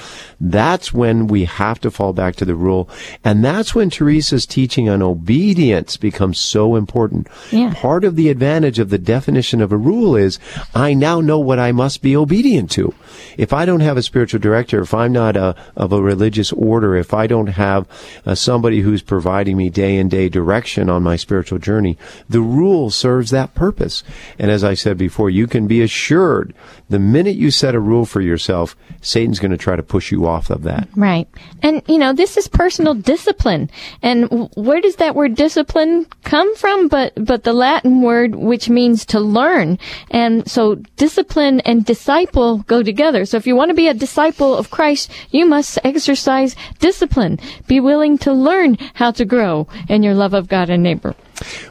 That's 0.41 0.93
when 0.93 1.27
we 1.27 1.45
have 1.45 1.81
to 1.81 1.91
fall 1.91 2.13
back 2.13 2.37
to 2.37 2.45
the 2.45 2.55
rule. 2.55 2.89
And 3.25 3.45
that's 3.45 3.75
when 3.75 3.91
Teresa's 3.91 4.47
teaching 4.47 4.89
on 4.89 5.03
obedience 5.03 5.97
becomes 5.97 6.39
so 6.39 6.68
important. 6.77 7.29
Yeah. 7.51 7.75
Part 7.75 8.05
of 8.05 8.17
the 8.17 8.29
advantage 8.29 8.79
of 8.79 8.91
the 8.91 8.99
definition 8.99 9.61
of 9.61 9.73
a 9.73 9.77
rule 9.77 10.17
is 10.17 10.39
I 10.75 10.95
now 10.95 11.21
know 11.21 11.39
what 11.39 11.59
I 11.59 11.73
must 11.73 12.03
be 12.03 12.17
obedient 12.17 12.71
to. 12.73 12.95
If 13.37 13.53
I 13.53 13.65
don't 13.65 13.81
have 13.81 13.97
a 13.97 14.03
spiritual 14.03 14.41
director, 14.41 14.81
if 14.81 14.95
I'm 14.95 15.13
not 15.13 15.37
a, 15.37 15.57
of 15.77 15.93
a 15.93 16.03
religious 16.03 16.53
order, 16.53 16.97
if 16.97 17.15
I 17.15 17.27
don't 17.27 17.49
have 17.49 17.89
uh, 18.27 18.35
somebody 18.35 18.81
who's 18.81 19.03
providing 19.03 19.57
me 19.57 19.71
day 19.71 19.97
and 19.97 20.11
day 20.11 20.29
direction 20.29 20.89
on 20.89 21.03
my 21.03 21.17
spiritual 21.17 21.59
journey, 21.59 21.99
the 22.29 22.41
rule 22.41 22.91
serves 22.91 23.31
that 23.31 23.55
purpose. 23.55 24.03
And 24.39 24.51
as 24.51 24.65
I 24.65 24.75
said 24.75 24.99
before, 24.99 25.31
you 25.31 25.47
can 25.47 25.67
be 25.67 25.83
assured 25.83 26.55
the 26.89 26.99
minute 26.99 27.37
you 27.37 27.51
set 27.51 27.75
a 27.75 27.81
rule 27.81 28.07
for 28.07 28.21
yourself, 28.21 28.77
Satan's 29.01 29.39
going 29.39 29.51
to 29.51 29.59
try 29.59 29.77
to 29.77 29.83
push 29.83 30.11
you 30.11 30.27
off 30.27 30.51
of 30.51 30.63
that. 30.63 30.89
Right. 30.97 31.29
And, 31.63 31.83
you 31.87 31.99
know, 31.99 32.13
this 32.13 32.37
is 32.37 32.49
personal 32.49 32.95
discipline. 32.95 33.71
And 34.03 34.51
where 34.57 34.81
does 34.81 34.97
that 34.97 35.15
word 35.15 35.35
discipline 35.35 36.07
come 36.25 36.55
from? 36.59 36.89
But, 36.89 37.13
but 37.17 37.45
the 37.45 37.53
Latin 37.53 38.03
word, 38.03 38.35
which 38.35 38.69
means 38.69 39.07
to 39.07 39.21
learn. 39.21 39.79
And 40.11 40.51
so 40.51 40.77
discipline 40.97 41.61
and 41.61 41.85
disciple 41.85 42.59
go 42.67 42.83
together. 42.83 43.25
So 43.25 43.37
if 43.37 43.47
you 43.47 43.57
want 43.57 43.71
to 43.71 43.75
be 43.75 43.89
a 43.89 43.95
disciple 43.95 44.55
of 44.55 44.71
Christ, 44.71 45.11
you 45.31 45.47
must 45.47 45.79
exercise 45.85 46.57
discipline. 46.79 47.39
Be 47.67 47.81
willing 47.81 48.19
to 48.19 48.33
learn 48.33 48.77
how 48.95 49.13
to 49.13 49.25
grow 49.25 49.69
in 49.89 50.03
your 50.03 50.15
love 50.15 50.35
of 50.35 50.49
God 50.49 50.71
and 50.71 50.83
neighbor. 50.83 51.15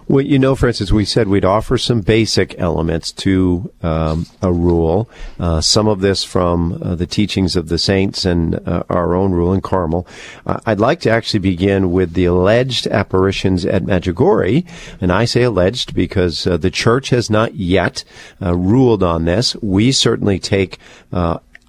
Well, 0.08 0.24
you 0.24 0.40
know, 0.40 0.56
for 0.56 0.68
instance, 0.68 0.92
we 0.92 1.06
said 1.06 1.28
we'd 1.28 1.46
offer 1.46 1.78
some 1.78 2.02
basic 2.02 2.58
elements 2.60 3.12
to 3.14 3.72
um, 3.84 4.26
a 4.42 4.52
rule. 4.52 5.10
Uh, 5.40 5.62
some 5.62 5.88
of 5.88 6.02
this 6.02 6.24
from 6.24 6.82
uh, 6.82 6.96
the 6.96 7.06
teachings 7.06 7.56
of 7.56 7.68
the 7.68 7.78
saints 7.78 8.26
and 8.26 8.56
uh, 8.68 8.84
our 8.90 9.16
own 9.16 9.32
rule 9.32 9.54
in 9.54 9.62
Carmel. 9.62 10.08
Uh, 10.46 10.60
I'd 10.66 10.80
like 10.80 11.02
to 11.02 11.10
actually 11.10 11.40
begin 11.40 11.92
with 11.92 12.14
the 12.14 12.26
alleged 12.26 12.88
apparitions 12.88 13.66
at 13.66 13.84
Medjugorje, 13.84 14.66
and 15.02 15.12
I 15.12 15.26
say 15.26 15.44
alleged 15.44 15.94
because 15.94 16.48
uh, 16.48 16.58
the 16.58 16.72
church 16.72 17.10
has 17.10 17.30
not 17.30 17.56
yet 17.56 18.04
uh, 18.42 18.56
ruled 18.56 19.04
on 19.04 19.26
this. 19.26 19.56
We 19.58 19.92
certainly 19.92 20.40
take 20.40 20.78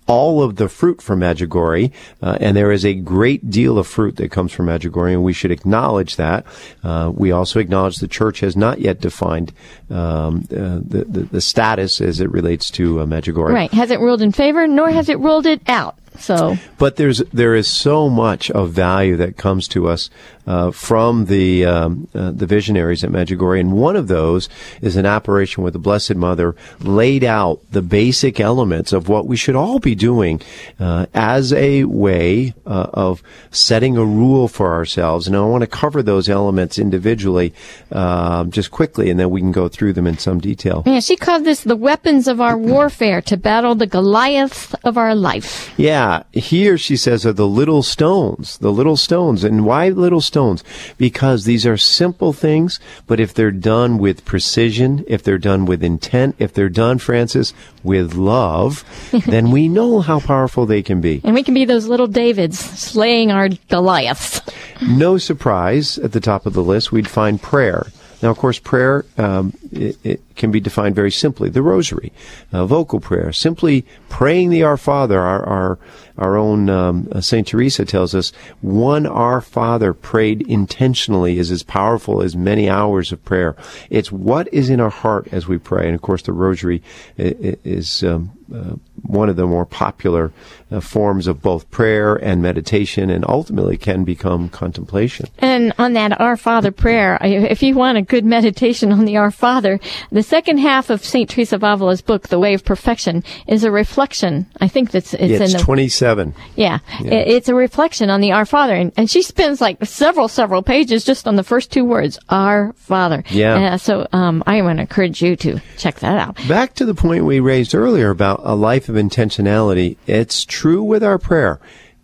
all 0.08 0.42
of 0.42 0.56
the 0.56 0.68
fruit 0.68 1.00
from 1.00 1.20
Medjugorje, 1.20 1.92
uh, 2.22 2.38
and 2.40 2.56
there 2.56 2.72
is 2.72 2.84
a 2.84 2.94
great 2.94 3.50
deal 3.50 3.78
of 3.78 3.86
fruit 3.86 4.16
that 4.16 4.30
comes 4.30 4.52
from 4.52 4.66
Medjugorje, 4.66 5.12
and 5.12 5.22
we 5.22 5.32
should 5.34 5.52
acknowledge 5.52 6.16
that. 6.16 6.46
Uh, 6.82 7.12
we 7.14 7.30
also 7.30 7.60
acknowledge 7.60 7.98
the 7.98 8.08
church 8.08 8.40
has 8.40 8.56
not 8.56 8.80
yet 8.80 9.00
defined 9.00 9.52
um, 9.90 10.48
uh, 10.50 10.80
the, 10.82 11.06
the, 11.08 11.20
the 11.30 11.40
status 11.40 12.00
as 12.00 12.20
it 12.20 12.30
relates 12.30 12.70
to 12.72 13.00
uh. 13.00 13.52
Right, 13.52 13.72
hasn't 13.72 14.00
ruled 14.00 14.22
in 14.22 14.32
favor, 14.32 14.66
nor 14.66 14.90
has 14.90 15.08
it 15.08 15.18
ruled 15.18 15.46
it 15.46 15.60
out. 15.68 15.96
So, 16.18 16.56
but 16.78 16.96
there's 16.96 17.18
there 17.32 17.54
is 17.54 17.68
so 17.68 18.08
much 18.08 18.50
of 18.50 18.70
value 18.72 19.16
that 19.16 19.36
comes 19.36 19.68
to 19.68 19.88
us 19.88 20.10
uh, 20.48 20.70
from 20.70 21.26
the 21.26 21.66
um, 21.66 22.08
uh, 22.14 22.30
the 22.30 22.46
visionaries 22.46 23.04
at 23.04 23.10
Medjugorje, 23.10 23.60
and 23.60 23.72
one 23.72 23.96
of 23.96 24.08
those 24.08 24.48
is 24.80 24.96
an 24.96 25.04
apparition 25.04 25.62
where 25.62 25.70
the 25.70 25.78
Blessed 25.78 26.14
Mother 26.14 26.56
laid 26.80 27.22
out 27.22 27.60
the 27.70 27.82
basic 27.82 28.40
elements 28.40 28.92
of 28.94 29.08
what 29.08 29.26
we 29.26 29.36
should 29.36 29.54
all 29.54 29.78
be 29.78 29.94
doing 29.94 30.40
uh, 30.80 31.04
as 31.12 31.52
a 31.52 31.84
way 31.84 32.54
uh, 32.66 32.86
of 32.94 33.22
setting 33.50 33.98
a 33.98 34.04
rule 34.04 34.48
for 34.48 34.72
ourselves. 34.72 35.26
And 35.26 35.36
I 35.36 35.40
want 35.40 35.62
to 35.62 35.66
cover 35.66 36.02
those 36.02 36.30
elements 36.30 36.78
individually, 36.78 37.52
um, 37.92 38.50
just 38.50 38.70
quickly, 38.70 39.10
and 39.10 39.20
then 39.20 39.28
we 39.28 39.40
can 39.40 39.52
go 39.52 39.68
through 39.68 39.92
them 39.92 40.06
in 40.06 40.16
some 40.16 40.40
detail. 40.40 40.82
Yeah, 40.86 41.00
she 41.00 41.16
called 41.16 41.44
this 41.44 41.60
the 41.62 41.76
weapons 41.76 42.26
of 42.26 42.40
our 42.40 42.56
warfare 42.56 43.20
to 43.22 43.36
battle 43.36 43.74
the 43.74 43.86
Goliath 43.86 44.74
of 44.82 44.96
our 44.96 45.14
life. 45.14 45.74
Yeah, 45.76 46.07
here 46.32 46.78
she 46.78 46.96
says 46.96 47.24
are 47.26 47.32
the 47.32 47.46
little 47.46 47.82
stones, 47.82 48.58
the 48.58 48.72
little 48.72 48.96
stones. 48.96 49.44
And 49.44 49.64
why 49.64 49.88
little 49.88 50.20
stones? 50.20 50.62
Because 50.96 51.44
these 51.44 51.66
are 51.66 51.76
simple 51.76 52.32
things, 52.32 52.80
but 53.06 53.20
if 53.20 53.34
they're 53.34 53.50
done 53.50 53.98
with 53.98 54.24
precision, 54.24 55.04
if 55.06 55.22
they're 55.22 55.38
done 55.38 55.66
with 55.66 55.82
intent, 55.82 56.36
if 56.38 56.52
they're 56.52 56.68
done, 56.68 56.98
Frances, 56.98 57.54
with 57.82 58.14
love, 58.14 58.84
then 59.26 59.50
we 59.50 59.68
know 59.68 60.00
how 60.00 60.20
powerful 60.20 60.66
they 60.66 60.82
can 60.82 61.00
be. 61.00 61.20
And 61.24 61.34
we 61.34 61.42
can 61.42 61.54
be 61.54 61.64
those 61.64 61.86
little 61.86 62.06
Davids 62.06 62.58
slaying 62.58 63.30
our 63.30 63.48
Goliaths. 63.68 64.40
no 64.82 65.18
surprise 65.18 65.98
at 65.98 66.12
the 66.12 66.20
top 66.20 66.46
of 66.46 66.52
the 66.52 66.62
list, 66.62 66.92
we'd 66.92 67.08
find 67.08 67.40
prayer. 67.40 67.86
Now, 68.22 68.30
of 68.30 68.38
course, 68.38 68.58
prayer 68.58 69.04
um, 69.16 69.54
it, 69.70 69.96
it 70.04 70.22
can 70.38 70.50
be 70.50 70.60
defined 70.60 70.94
very 70.94 71.10
simply. 71.10 71.50
The 71.50 71.62
rosary, 71.62 72.12
uh, 72.52 72.64
vocal 72.64 73.00
prayer, 73.00 73.32
simply 73.32 73.84
praying 74.08 74.50
the 74.50 74.62
Our 74.62 74.76
Father, 74.76 75.20
our, 75.20 75.44
our, 75.44 75.78
our 76.16 76.36
own 76.36 76.70
um, 76.70 77.08
uh, 77.12 77.20
St. 77.20 77.46
Teresa 77.46 77.84
tells 77.84 78.14
us, 78.14 78.32
one 78.60 79.06
Our 79.06 79.40
Father 79.40 79.92
prayed 79.92 80.42
intentionally 80.48 81.38
is 81.38 81.50
as 81.50 81.62
powerful 81.62 82.22
as 82.22 82.34
many 82.34 82.70
hours 82.70 83.12
of 83.12 83.24
prayer. 83.24 83.54
It's 83.90 84.10
what 84.10 84.48
is 84.52 84.70
in 84.70 84.80
our 84.80 84.90
heart 84.90 85.28
as 85.32 85.46
we 85.46 85.58
pray. 85.58 85.86
And 85.86 85.94
of 85.94 86.00
course, 86.02 86.22
the 86.22 86.32
rosary 86.32 86.82
is 87.16 88.02
um, 88.02 88.32
uh, 88.54 88.76
one 89.02 89.28
of 89.28 89.36
the 89.36 89.46
more 89.46 89.66
popular 89.66 90.32
uh, 90.70 90.80
forms 90.80 91.26
of 91.26 91.42
both 91.42 91.70
prayer 91.70 92.16
and 92.16 92.42
meditation, 92.42 93.10
and 93.10 93.24
ultimately 93.28 93.76
can 93.76 94.04
become 94.04 94.48
contemplation. 94.48 95.26
And 95.38 95.72
on 95.78 95.92
that 95.94 96.18
Our 96.20 96.36
Father 96.36 96.70
prayer, 96.70 97.18
if 97.22 97.62
you 97.62 97.74
want 97.74 97.98
a 97.98 98.02
good 98.02 98.24
meditation 98.24 98.92
on 98.92 99.04
the 99.04 99.16
Our 99.16 99.30
Father, 99.30 99.78
the 100.10 100.22
second 100.28 100.58
half 100.58 100.90
of 100.90 101.02
Saint 101.04 101.30
Teresa 101.30 101.56
of 101.56 101.64
Avila's 101.64 102.02
book, 102.02 102.28
The 102.28 102.38
Way 102.38 102.54
of 102.54 102.64
Perfection, 102.64 103.24
is 103.46 103.64
a 103.64 103.70
reflection. 103.70 104.46
I 104.60 104.68
think 104.68 104.90
that's 104.90 105.14
it's, 105.14 105.22
yeah, 105.22 105.42
it's 105.42 105.52
in 105.54 105.58
the 105.58 105.64
twenty-seven. 105.64 106.34
Yeah, 106.54 106.80
yeah. 107.00 107.14
it's 107.14 107.48
a 107.48 107.54
reflection 107.54 108.10
on 108.10 108.20
the 108.20 108.32
Our 108.32 108.44
Father, 108.44 108.74
and, 108.74 108.92
and, 108.96 109.08
she 109.08 109.22
spends 109.22 109.60
like 109.60 109.82
several 109.86 110.28
several 110.28 110.62
pages 110.62 111.04
just 111.04 111.26
on 111.26 111.36
the 111.36 111.42
first 111.42 111.72
two 111.72 111.84
words, 111.84 112.18
Our 112.28 112.74
Father. 112.74 113.24
Yeah. 113.30 113.72
Uh, 113.72 113.78
so 113.78 114.06
um, 114.12 114.44
I 114.46 114.60
want 114.60 114.78
to 114.78 114.82
encourage 114.82 115.22
you 115.22 115.34
to 115.36 115.60
check 115.78 116.00
that 116.00 116.18
out. 116.18 116.36
Back 116.46 116.74
to 116.74 116.84
the 116.84 116.94
point 116.94 117.24
we 117.24 117.40
raised 117.40 117.74
earlier 117.74 118.10
about 118.10 118.40
a 118.44 118.54
life 118.54 118.88
of 118.90 118.96
intentionality. 118.96 119.96
It's 120.06 120.44
true 120.44 120.82
with 120.82 121.02
our 121.02 121.18
prayer. 121.18 121.58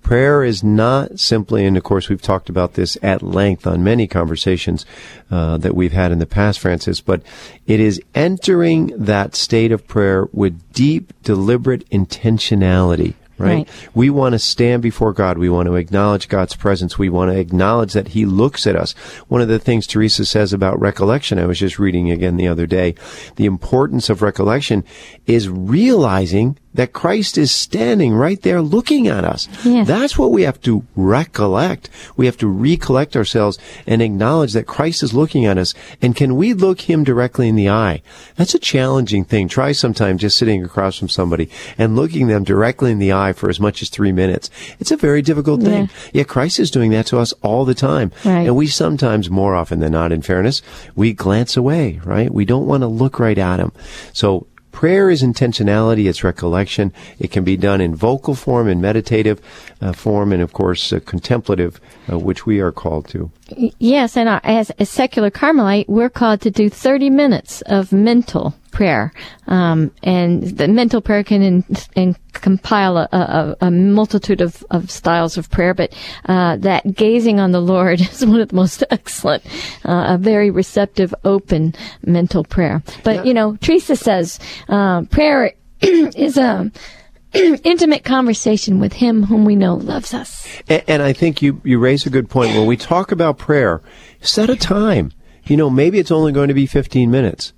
Prayer 0.05 0.45
is 0.45 0.63
not 0.63 1.19
simply, 1.19 1.65
and 1.65 1.77
of 1.77 1.83
course 1.83 2.11
we've 2.11 2.23
talked 2.23 2.51
about 2.51 2.75
this 2.75 2.99
at 3.03 3.23
length 3.23 3.67
on 3.67 3.83
many 3.83 4.07
conversations 4.07 4.85
uh, 5.31 5.57
that 5.57 5.75
we've 5.75 5.93
had 5.93 6.13
in 6.13 6.19
the 6.19 6.27
past, 6.27 6.61
Frances, 6.61 7.01
but 7.01 7.23
it 7.67 7.81
is 7.81 8.01
entering 8.15 8.93
that 8.97 9.35
state 9.35 9.73
of 9.73 9.89
prayer 9.89 10.29
with 10.31 10.73
deep, 10.73 11.13
deliberate 11.23 11.89
intentionality 11.89 13.15
right? 13.39 13.69
right? 13.69 13.89
We 13.95 14.11
want 14.11 14.35
to 14.35 14.39
stand 14.39 14.83
before 14.83 15.13
God. 15.13 15.39
We 15.39 15.49
want 15.49 15.67
to 15.67 15.75
acknowledge 15.75 16.29
God's 16.29 16.55
presence. 16.55 16.99
We 16.99 17.09
want 17.09 17.33
to 17.33 17.39
acknowledge 17.39 17.93
that 17.93 18.09
He 18.09 18.27
looks 18.27 18.67
at 18.67 18.77
us. 18.77 18.93
One 19.29 19.41
of 19.41 19.49
the 19.49 19.59
things 19.59 19.87
Teresa 19.87 20.25
says 20.25 20.53
about 20.53 20.81
recollection, 20.81 21.39
I 21.39 21.47
was 21.47 21.59
just 21.59 21.79
reading 21.79 22.11
again 22.11 22.37
the 22.37 22.49
other 22.49 22.67
day, 22.67 22.95
the 23.37 23.47
importance 23.47 24.09
of 24.11 24.23
recollection 24.23 24.85
is 25.27 25.49
realizing 25.49 26.59
that 26.75 26.93
Christ 26.93 27.39
is 27.39 27.51
standing 27.51 28.15
right 28.15 28.41
there 28.43 28.61
looking 28.61 29.07
at 29.07 29.25
us. 29.25 29.49
Yes. 29.65 29.87
That's 29.87 30.19
what 30.19 30.33
we 30.33 30.43
have 30.43 30.61
to 30.63 30.85
recollect. 30.97 31.89
We 32.17 32.27
have 32.27 32.37
to 32.39 32.49
recollect 32.49 33.17
ourselves 33.17 33.59
and 33.87 34.03
acknowledge 34.03 34.53
that 34.53 34.67
Christ 34.67 35.03
is 35.03 35.15
looking 35.15 35.47
at 35.47 35.57
us. 35.57 35.73
And 36.03 36.17
can 36.17 36.37
we 36.37 36.53
look 36.53 36.83
him 36.83 37.05
directly 37.05 37.49
in 37.49 37.57
the 37.57 37.71
eye? 37.71 38.03
That's 38.37 38.55
a 38.55 38.59
challenging 38.59 39.25
thing. 39.25 39.49
Try 39.49 39.73
sometime 39.73 40.19
just 40.19 40.37
sitting 40.37 40.65
across 40.65 40.99
from 40.99 41.09
somebody 41.09 41.49
and 41.79 41.97
looking 41.97 42.27
them 42.27 42.45
directly 42.45 42.91
in 42.91 42.99
the 42.99 43.13
eye 43.13 43.33
for 43.33 43.49
as 43.49 43.61
much 43.61 43.81
as 43.81 43.89
three 43.89 44.13
minutes. 44.13 44.51
It's 44.81 44.91
a 44.91 44.97
very 44.97 45.23
difficult 45.23 45.63
thing. 45.63 45.85
Yeah, 45.85 46.11
yeah 46.13 46.25
Christ 46.25 46.59
is 46.59 46.71
doing 46.71 46.91
that 46.91 47.07
to 47.07 47.19
us 47.19 47.33
all 47.43 47.65
the 47.65 47.75
time. 47.75 48.11
Right. 48.25 48.47
And 48.47 48.57
we 48.57 48.67
sometimes, 48.67 49.31
more 49.31 49.55
often 49.55 49.81
than 49.81 49.93
not, 49.93 50.13
in 50.13 50.23
fairness, 50.23 50.63
we 50.95 51.13
glance 51.13 51.57
away, 51.57 52.01
right? 52.05 52.33
We 52.33 52.45
don't 52.45 52.67
want 52.67 52.83
to 52.83 52.89
look 52.89 53.19
right 53.19 53.39
at 53.39 53.61
him. 53.61 53.73
So 54.13 54.47
Prayer 54.75 55.09
is 55.09 55.23
intentionality, 55.23 56.09
it's 56.09 56.25
recollection. 56.25 56.93
It 57.21 57.31
can 57.31 57.45
be 57.45 57.57
done 57.57 57.81
in 57.81 57.95
vocal 57.95 58.35
form, 58.35 58.69
in 58.69 58.81
meditative 58.81 59.41
uh, 59.81 59.93
form, 59.93 60.33
and 60.33 60.43
of 60.43 60.53
course, 60.53 60.93
uh, 60.93 60.99
contemplative, 61.07 61.81
uh, 62.11 62.19
which 62.19 62.45
we 62.45 62.59
are 62.59 62.73
called 62.73 63.07
to. 63.11 63.31
Yes, 63.79 64.17
and 64.17 64.29
uh, 64.29 64.41
as 64.43 64.73
a 64.81 64.85
secular 64.85 65.31
Carmelite, 65.31 65.89
we're 65.89 66.11
called 66.11 66.41
to 66.41 66.51
do 66.51 66.69
30 66.69 67.09
minutes 67.09 67.63
of 67.63 67.93
mental 67.93 68.57
prayer. 68.75 69.13
Um, 69.47 69.91
and 70.03 70.43
the 70.43 70.69
mental 70.69 71.01
prayer 71.01 71.25
can 71.25 71.41
in, 71.41 71.65
in 71.95 72.17
compile 72.33 72.99
a, 72.99 73.09
a, 73.13 73.57
a, 73.67 73.71
multitude 73.71 74.41
of, 74.41 74.63
of 74.71 74.91
styles 74.91 75.39
of 75.39 75.49
prayer, 75.51 75.73
but 75.73 75.97
uh, 76.27 76.57
that 76.57 76.95
gazing 76.95 77.39
on 77.41 77.53
the 77.53 77.61
Lord 77.61 78.01
is 78.13 78.27
one 78.27 78.41
of 78.41 78.49
the 78.49 78.57
most 78.57 78.85
excellent, 78.91 79.47
uh, 79.87 80.15
a 80.15 80.19
very 80.19 80.51
receptive, 80.51 81.15
open 81.25 81.75
mental 82.05 82.45
prayer. 82.45 82.83
But, 83.05 83.17
yeah. 83.17 83.25
you 83.25 83.35
know, 83.35 83.57
Teresa 83.57 83.97
says 83.97 84.39
uh, 84.69 85.03
prayer 85.03 85.55
is 85.81 86.37
a 86.37 86.71
intimate 87.33 88.05
conversation 88.05 88.81
with 88.81 88.95
Him 88.95 89.23
whom 89.23 89.45
we 89.45 89.55
know 89.55 89.77
loves 89.77 90.13
us. 90.13 90.47
And, 90.69 90.83
and 90.89 91.03
I 91.03 91.13
think 91.13 91.41
you, 91.41 91.61
you 91.65 91.79
raise 91.79 92.05
a 92.07 92.11
good 92.11 92.29
point. 92.29 92.57
When 92.57 92.67
we 92.67 92.77
talk 92.77 93.13
about 93.13 93.39
prayer, 93.39 93.81
set 94.21 94.51
a 94.51 94.57
time. 94.57 95.13
You 95.45 95.57
know, 95.59 95.71
maybe 95.71 95.99
it's 95.99 96.11
only 96.11 96.33
going 96.33 96.49
to 96.49 96.55
be 96.55 96.67
15 96.67 97.11
minutes 97.11 97.53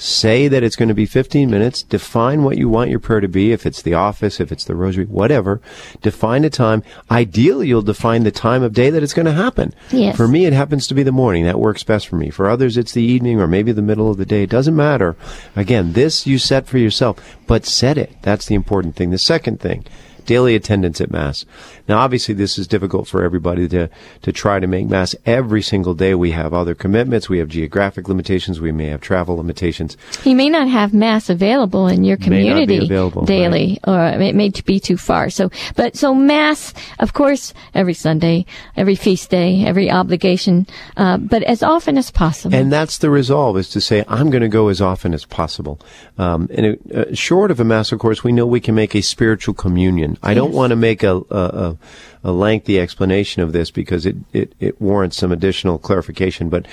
Say 0.00 0.48
that 0.48 0.62
it's 0.62 0.76
going 0.76 0.88
to 0.88 0.94
be 0.94 1.04
15 1.04 1.50
minutes. 1.50 1.82
Define 1.82 2.42
what 2.42 2.56
you 2.56 2.70
want 2.70 2.88
your 2.88 3.00
prayer 3.00 3.20
to 3.20 3.28
be. 3.28 3.52
If 3.52 3.66
it's 3.66 3.82
the 3.82 3.92
office, 3.92 4.40
if 4.40 4.50
it's 4.50 4.64
the 4.64 4.74
rosary, 4.74 5.04
whatever. 5.04 5.60
Define 6.00 6.42
a 6.44 6.48
time. 6.48 6.82
Ideally, 7.10 7.68
you'll 7.68 7.82
define 7.82 8.22
the 8.22 8.30
time 8.30 8.62
of 8.62 8.72
day 8.72 8.88
that 8.88 9.02
it's 9.02 9.12
going 9.12 9.26
to 9.26 9.32
happen. 9.32 9.74
Yes. 9.90 10.16
For 10.16 10.26
me, 10.26 10.46
it 10.46 10.54
happens 10.54 10.86
to 10.86 10.94
be 10.94 11.02
the 11.02 11.12
morning. 11.12 11.44
That 11.44 11.60
works 11.60 11.84
best 11.84 12.08
for 12.08 12.16
me. 12.16 12.30
For 12.30 12.48
others, 12.48 12.78
it's 12.78 12.92
the 12.92 13.02
evening 13.02 13.42
or 13.42 13.46
maybe 13.46 13.72
the 13.72 13.82
middle 13.82 14.10
of 14.10 14.16
the 14.16 14.24
day. 14.24 14.44
It 14.44 14.50
doesn't 14.50 14.74
matter. 14.74 15.16
Again, 15.54 15.92
this 15.92 16.26
you 16.26 16.38
set 16.38 16.66
for 16.66 16.78
yourself, 16.78 17.36
but 17.46 17.66
set 17.66 17.98
it. 17.98 18.16
That's 18.22 18.46
the 18.46 18.54
important 18.54 18.96
thing. 18.96 19.10
The 19.10 19.18
second 19.18 19.60
thing, 19.60 19.84
daily 20.30 20.54
attendance 20.54 21.00
at 21.00 21.10
Mass. 21.10 21.44
Now, 21.88 21.98
obviously, 21.98 22.34
this 22.34 22.56
is 22.56 22.68
difficult 22.68 23.08
for 23.08 23.24
everybody 23.24 23.66
to, 23.66 23.90
to 24.22 24.30
try 24.30 24.60
to 24.60 24.68
make 24.68 24.86
Mass 24.86 25.16
every 25.26 25.60
single 25.60 25.92
day. 25.92 26.14
We 26.14 26.30
have 26.30 26.54
other 26.54 26.72
commitments. 26.72 27.28
We 27.28 27.38
have 27.38 27.48
geographic 27.48 28.06
limitations. 28.06 28.60
We 28.60 28.70
may 28.70 28.86
have 28.90 29.00
travel 29.00 29.34
limitations. 29.36 29.96
You 30.22 30.36
may 30.36 30.48
not 30.48 30.68
have 30.68 30.94
Mass 30.94 31.30
available 31.30 31.88
in 31.88 32.04
your 32.04 32.16
community 32.16 32.86
daily, 32.86 33.80
right. 33.84 34.16
or 34.16 34.22
it 34.22 34.36
may 34.36 34.50
be 34.64 34.78
too 34.78 34.96
far. 34.96 35.30
So, 35.30 35.50
but 35.74 35.96
so 35.96 36.14
Mass, 36.14 36.74
of 37.00 37.12
course, 37.12 37.52
every 37.74 37.94
Sunday, 37.94 38.46
every 38.76 38.94
feast 38.94 39.30
day, 39.30 39.64
every 39.66 39.90
obligation, 39.90 40.68
uh, 40.96 41.16
but 41.16 41.42
as 41.42 41.60
often 41.64 41.98
as 41.98 42.12
possible. 42.12 42.54
And 42.54 42.72
that's 42.72 42.98
the 42.98 43.10
resolve: 43.10 43.58
is 43.58 43.68
to 43.70 43.80
say, 43.80 44.04
I'm 44.06 44.30
going 44.30 44.42
to 44.42 44.48
go 44.48 44.68
as 44.68 44.80
often 44.80 45.12
as 45.12 45.24
possible. 45.24 45.80
Um, 46.18 46.48
and 46.54 46.66
it, 46.66 46.92
uh, 46.94 47.14
short 47.16 47.50
of 47.50 47.58
a 47.58 47.64
Mass, 47.64 47.90
of 47.90 47.98
course, 47.98 48.22
we 48.22 48.30
know 48.30 48.46
we 48.46 48.60
can 48.60 48.76
make 48.76 48.94
a 48.94 49.00
spiritual 49.00 49.54
communion. 49.54 50.18
I 50.22 50.34
don't 50.34 50.52
want 50.52 50.70
to 50.70 50.76
make 50.76 51.02
a, 51.02 51.16
a, 51.30 51.76
a 52.22 52.32
lengthy 52.32 52.78
explanation 52.78 53.42
of 53.42 53.52
this 53.52 53.70
because 53.70 54.04
it, 54.04 54.16
it, 54.32 54.54
it 54.60 54.80
warrants 54.80 55.16
some 55.16 55.32
additional 55.32 55.78
clarification, 55.78 56.48
but 56.48 56.66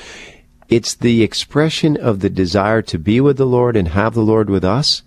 it's 0.69 0.95
the 0.95 1.23
expression 1.23 1.95
of 1.95 2.19
the 2.19 2.29
desire 2.29 2.81
to 2.83 2.99
be 2.99 3.21
with 3.21 3.37
the 3.37 3.45
Lord 3.45 3.77
and 3.77 3.89
have 3.89 4.13
the 4.13 4.21
Lord 4.21 4.49
with 4.49 4.65
us 4.65 5.01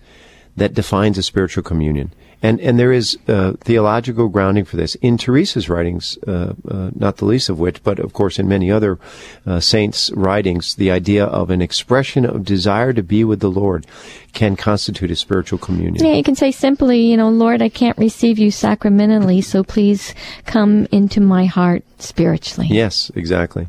that 0.56 0.74
defines 0.74 1.18
a 1.18 1.22
spiritual 1.22 1.62
communion. 1.62 2.12
And, 2.42 2.58
and 2.60 2.78
there 2.78 2.92
is 2.92 3.18
uh, 3.28 3.52
theological 3.60 4.28
grounding 4.28 4.64
for 4.64 4.76
this 4.76 4.94
in 4.96 5.18
Teresa's 5.18 5.68
writings, 5.68 6.16
uh, 6.26 6.54
uh, 6.66 6.90
not 6.94 7.18
the 7.18 7.26
least 7.26 7.50
of 7.50 7.58
which, 7.58 7.82
but 7.82 7.98
of 7.98 8.14
course 8.14 8.38
in 8.38 8.48
many 8.48 8.70
other 8.70 8.98
uh, 9.46 9.60
saints' 9.60 10.10
writings, 10.12 10.74
the 10.76 10.90
idea 10.90 11.24
of 11.26 11.50
an 11.50 11.60
expression 11.60 12.24
of 12.24 12.44
desire 12.44 12.92
to 12.94 13.02
be 13.02 13.24
with 13.24 13.40
the 13.40 13.50
Lord 13.50 13.86
can 14.32 14.56
constitute 14.56 15.10
a 15.10 15.16
spiritual 15.16 15.58
communion. 15.58 16.02
Yeah, 16.04 16.14
you 16.14 16.22
can 16.22 16.36
say 16.36 16.50
simply, 16.50 17.00
you 17.00 17.16
know, 17.16 17.28
Lord, 17.28 17.60
I 17.60 17.68
can't 17.68 17.98
receive 17.98 18.38
you 18.38 18.50
sacramentally, 18.50 19.42
so 19.42 19.62
please 19.62 20.14
come 20.46 20.86
into 20.90 21.20
my 21.20 21.44
heart 21.44 21.84
spiritually. 21.98 22.68
Yes, 22.70 23.10
exactly. 23.14 23.68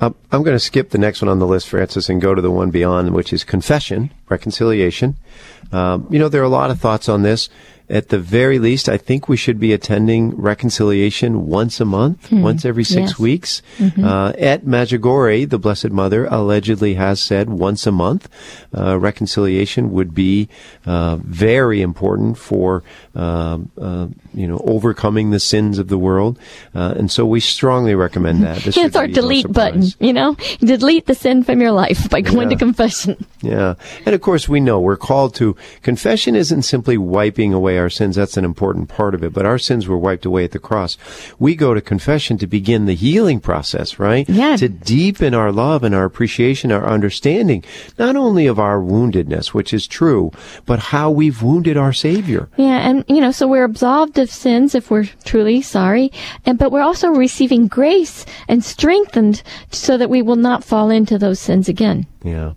Uh, 0.00 0.10
I'm 0.30 0.42
going 0.42 0.54
to 0.54 0.60
skip 0.60 0.90
the 0.90 0.98
next 0.98 1.22
one 1.22 1.28
on 1.28 1.38
the 1.38 1.46
list, 1.46 1.68
Frances, 1.68 2.08
and 2.08 2.20
go 2.20 2.34
to 2.34 2.42
the 2.42 2.50
one 2.50 2.70
beyond, 2.70 3.14
which 3.14 3.32
is 3.32 3.42
confession, 3.42 4.10
reconciliation. 4.28 5.16
Um, 5.72 6.06
you 6.10 6.18
know, 6.18 6.28
there 6.28 6.42
are 6.42 6.44
a 6.44 6.48
lot 6.48 6.70
of 6.70 6.80
thoughts 6.80 7.08
on 7.08 7.22
this 7.22 7.48
at 7.88 8.08
the 8.08 8.18
very 8.18 8.58
least, 8.58 8.88
I 8.88 8.96
think 8.96 9.28
we 9.28 9.36
should 9.36 9.60
be 9.60 9.72
attending 9.72 10.34
reconciliation 10.34 11.46
once 11.46 11.80
a 11.80 11.84
month, 11.84 12.30
mm. 12.30 12.42
once 12.42 12.64
every 12.64 12.84
six 12.84 13.10
yes. 13.10 13.18
weeks. 13.18 13.62
Mm-hmm. 13.78 14.04
Uh, 14.04 14.30
at 14.38 14.64
Medjugorje, 14.64 15.48
the 15.48 15.58
Blessed 15.58 15.90
Mother 15.90 16.26
allegedly 16.26 16.94
has 16.94 17.20
said 17.20 17.48
once 17.48 17.86
a 17.86 17.92
month. 17.92 18.28
Uh, 18.76 18.98
reconciliation 18.98 19.92
would 19.92 20.14
be 20.14 20.48
uh, 20.84 21.16
very 21.16 21.80
important 21.80 22.36
for 22.38 22.82
um, 23.14 23.70
uh, 23.80 24.08
you 24.34 24.46
know 24.46 24.58
overcoming 24.64 25.30
the 25.30 25.40
sins 25.40 25.78
of 25.78 25.88
the 25.88 25.98
world, 25.98 26.38
uh, 26.74 26.94
and 26.96 27.10
so 27.10 27.24
we 27.24 27.40
strongly 27.40 27.94
recommend 27.94 28.42
that. 28.42 28.62
This 28.62 28.76
yeah, 28.76 28.86
it's 28.86 28.96
our 28.96 29.06
delete 29.06 29.46
no 29.46 29.52
button. 29.52 29.84
You 30.00 30.12
know, 30.12 30.36
delete 30.60 31.06
the 31.06 31.14
sin 31.14 31.42
from 31.44 31.60
your 31.60 31.72
life 31.72 32.10
by 32.10 32.20
going 32.20 32.50
yeah. 32.50 32.56
to 32.56 32.64
confession. 32.64 33.26
Yeah, 33.42 33.74
and 34.04 34.14
of 34.14 34.20
course 34.20 34.48
we 34.48 34.60
know 34.60 34.80
we're 34.80 34.96
called 34.96 35.34
to 35.36 35.56
confession. 35.82 36.34
Isn't 36.34 36.62
simply 36.62 36.98
wiping 36.98 37.52
away 37.52 37.75
away 37.76 37.82
our 37.82 37.90
sins. 37.90 38.16
That's 38.16 38.36
an 38.36 38.44
important 38.44 38.88
part 38.88 39.14
of 39.14 39.22
it. 39.22 39.32
But 39.32 39.46
our 39.46 39.58
sins 39.58 39.86
were 39.86 39.98
wiped 39.98 40.24
away 40.24 40.44
at 40.44 40.52
the 40.52 40.58
cross. 40.58 40.96
We 41.38 41.54
go 41.54 41.74
to 41.74 41.80
confession 41.80 42.38
to 42.38 42.46
begin 42.46 42.86
the 42.86 42.94
healing 42.94 43.40
process, 43.40 43.98
right? 43.98 44.28
Yeah. 44.28 44.56
To 44.56 44.68
deepen 44.68 45.34
our 45.34 45.52
love 45.52 45.84
and 45.84 45.94
our 45.94 46.04
appreciation, 46.04 46.72
our 46.72 46.86
understanding, 46.86 47.64
not 47.98 48.16
only 48.16 48.46
of 48.46 48.58
our 48.58 48.78
woundedness, 48.78 49.48
which 49.48 49.72
is 49.74 49.86
true, 49.86 50.30
but 50.64 50.78
how 50.78 51.10
we've 51.10 51.42
wounded 51.42 51.76
our 51.76 51.92
Savior. 51.92 52.48
Yeah, 52.56 52.88
and 52.88 53.04
you 53.08 53.20
know, 53.20 53.32
so 53.32 53.46
we're 53.46 53.64
absolved 53.64 54.18
of 54.18 54.30
sins 54.30 54.74
if 54.74 54.90
we're 54.90 55.08
truly 55.24 55.62
sorry, 55.62 56.10
and 56.44 56.58
but 56.58 56.72
we're 56.72 56.80
also 56.80 57.08
receiving 57.08 57.68
grace 57.68 58.24
and 58.48 58.64
strengthened 58.64 59.42
so 59.70 59.98
that 59.98 60.10
we 60.10 60.22
will 60.22 60.36
not 60.36 60.64
fall 60.64 60.90
into 60.90 61.18
those 61.18 61.40
sins 61.40 61.68
again. 61.68 62.06
Yeah. 62.26 62.54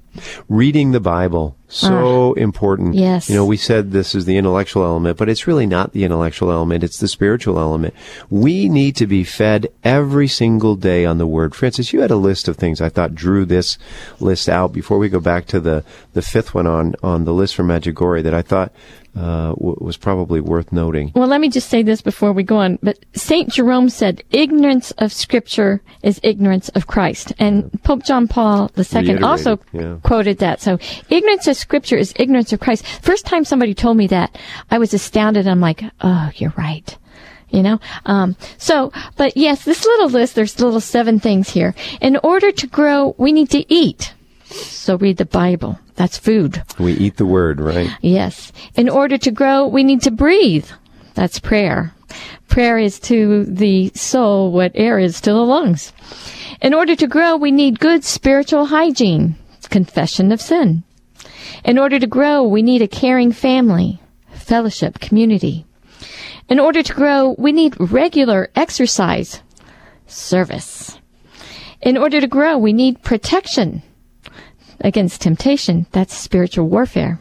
Reading 0.48 0.92
the 0.94 1.00
Bible, 1.00 1.56
so 1.68 2.32
ah, 2.32 2.34
important. 2.34 2.96
yes. 2.96 3.30
You 3.30 3.36
know, 3.36 3.46
we 3.46 3.56
said 3.56 3.92
this 3.92 4.16
is 4.16 4.26
the 4.26 4.36
intellectual 4.36 4.84
element, 4.84 5.20
but 5.20 5.30
it's 5.30 5.46
really 5.46 5.68
not 5.68 5.94
the 5.94 6.04
intellectual 6.04 6.52
element, 6.52 6.84
it's 6.84 6.98
the 6.98 7.08
spiritual 7.08 7.60
element. 7.60 7.94
We 8.32 8.68
need 8.68 8.96
to 8.96 9.06
be 9.06 9.24
fed 9.24 9.68
every 9.84 10.28
single 10.28 10.76
day 10.76 11.06
on 11.06 11.20
the 11.20 11.28
Word. 11.28 11.54
Frances, 11.54 11.94
you 11.94 12.02
had 12.02 12.10
a 12.10 12.16
list 12.16 12.48
of 12.48 12.58
things 12.58 12.82
I 12.82 12.90
thought 12.90 13.14
drew 13.14 13.46
this 13.46 13.78
list 14.20 14.50
out 14.50 14.74
before 14.74 14.98
we 14.98 15.08
go 15.08 15.20
back 15.20 15.46
to 15.48 15.60
the, 15.60 15.84
the 16.14 16.24
fifth 16.24 16.56
one 16.56 16.66
on, 16.66 16.96
on 17.04 17.26
the 17.26 17.34
list 17.34 17.54
from 17.54 17.68
Medjugorje 17.68 18.24
that 18.24 18.34
I 18.34 18.42
thought 18.42 18.74
uh, 19.16 19.50
w- 19.50 19.78
was 19.82 19.98
probably 19.98 20.40
worth 20.42 20.72
noting. 20.72 21.12
Well, 21.16 21.28
let 21.28 21.42
me 21.42 21.50
just 21.50 21.70
say 21.70 21.84
this 21.84 22.02
before 22.02 22.32
we 22.32 22.44
go 22.44 22.58
on. 22.58 22.80
But 22.82 23.00
St. 23.14 23.50
Jerome 23.50 23.90
said, 23.90 24.24
ignorance 24.32 24.92
of 24.92 25.12
Scripture 25.12 25.82
is 26.04 26.20
ignorance 26.24 26.70
of 26.70 26.88
Christ. 26.88 27.34
And 27.40 27.72
Pope 27.84 28.04
John 28.04 28.28
Paul 28.28 28.72
II 28.78 28.84
Reiterated, 28.84 29.24
also 29.24 29.60
yeah. 29.74 29.98
quoted 30.04 30.38
that. 30.40 30.62
So 30.62 30.78
ignorance 31.10 31.48
of 31.48 31.58
Scripture 31.58 31.98
is 31.98 32.14
ignorance 32.18 32.54
of 32.54 32.60
Christ. 32.60 32.86
First 33.02 33.26
time 33.26 33.46
somebody 33.46 33.74
told 33.74 33.98
me 33.98 34.08
that, 34.08 34.38
I 34.70 34.78
was 34.78 34.94
astounded. 34.94 35.48
I'm 35.48 35.62
like, 35.62 35.84
oh, 36.02 36.32
you're 36.36 36.54
right. 36.58 36.98
You 37.50 37.64
know? 37.64 37.80
Um, 38.06 38.36
so, 38.58 38.92
but 39.18 39.36
yes, 39.36 39.66
this 39.66 39.84
little 39.84 40.10
list, 40.10 40.36
there's 40.36 40.60
little 40.60 40.80
seven 40.80 41.20
things 41.20 41.50
here. 41.50 41.74
In 42.00 42.18
order 42.24 42.52
to 42.52 42.68
grow, 42.68 43.16
we 43.18 43.32
need 43.32 43.50
to 43.52 43.66
eat. 43.74 44.14
So 44.50 44.98
read 44.98 45.18
the 45.18 45.26
Bible. 45.26 45.80
That's 45.96 46.18
food. 46.18 46.64
We 46.80 46.94
eat 46.94 47.18
the 47.18 47.26
Word, 47.26 47.60
right? 47.60 47.90
Yes. 48.02 48.52
In 48.76 48.90
order 48.90 49.18
to 49.18 49.32
grow, 49.32 49.68
we 49.68 49.84
need 49.84 50.02
to 50.04 50.12
breathe. 50.12 50.68
That's 51.14 51.40
prayer. 51.40 51.94
Prayer 52.48 52.78
is 52.80 53.00
to 53.02 53.46
the 53.46 53.92
soul 53.94 54.52
what 54.52 54.72
air 54.74 54.98
is 54.98 55.22
to 55.22 55.32
the 55.32 55.46
lungs. 55.46 55.94
In 56.62 56.74
order 56.74 56.96
to 56.96 57.08
grow, 57.08 57.38
we 57.38 57.52
need 57.52 57.80
good 57.80 58.04
spiritual 58.04 58.66
hygiene, 58.66 59.36
confession 59.70 60.32
of 60.32 60.42
sin. 60.42 60.84
In 61.64 61.78
order 61.78 62.00
to 62.00 62.08
grow, 62.08 62.44
we 62.44 62.64
need 62.64 62.82
a 62.82 62.88
caring 62.88 63.32
family, 63.32 64.02
fellowship, 64.32 65.00
community. 65.00 65.66
In 66.48 66.60
order 66.60 66.82
to 66.82 66.94
grow, 66.94 67.36
we 67.38 67.52
need 67.52 67.76
regular 67.80 68.50
exercise, 68.56 69.42
service. 70.08 70.98
In 71.82 71.98
order 71.98 72.20
to 72.20 72.28
grow, 72.28 72.58
we 72.58 72.74
need 72.74 73.04
protection 73.04 73.84
against 74.82 75.22
temptation. 75.22 75.86
That's 75.92 76.14
spiritual 76.14 76.68
warfare. 76.68 77.20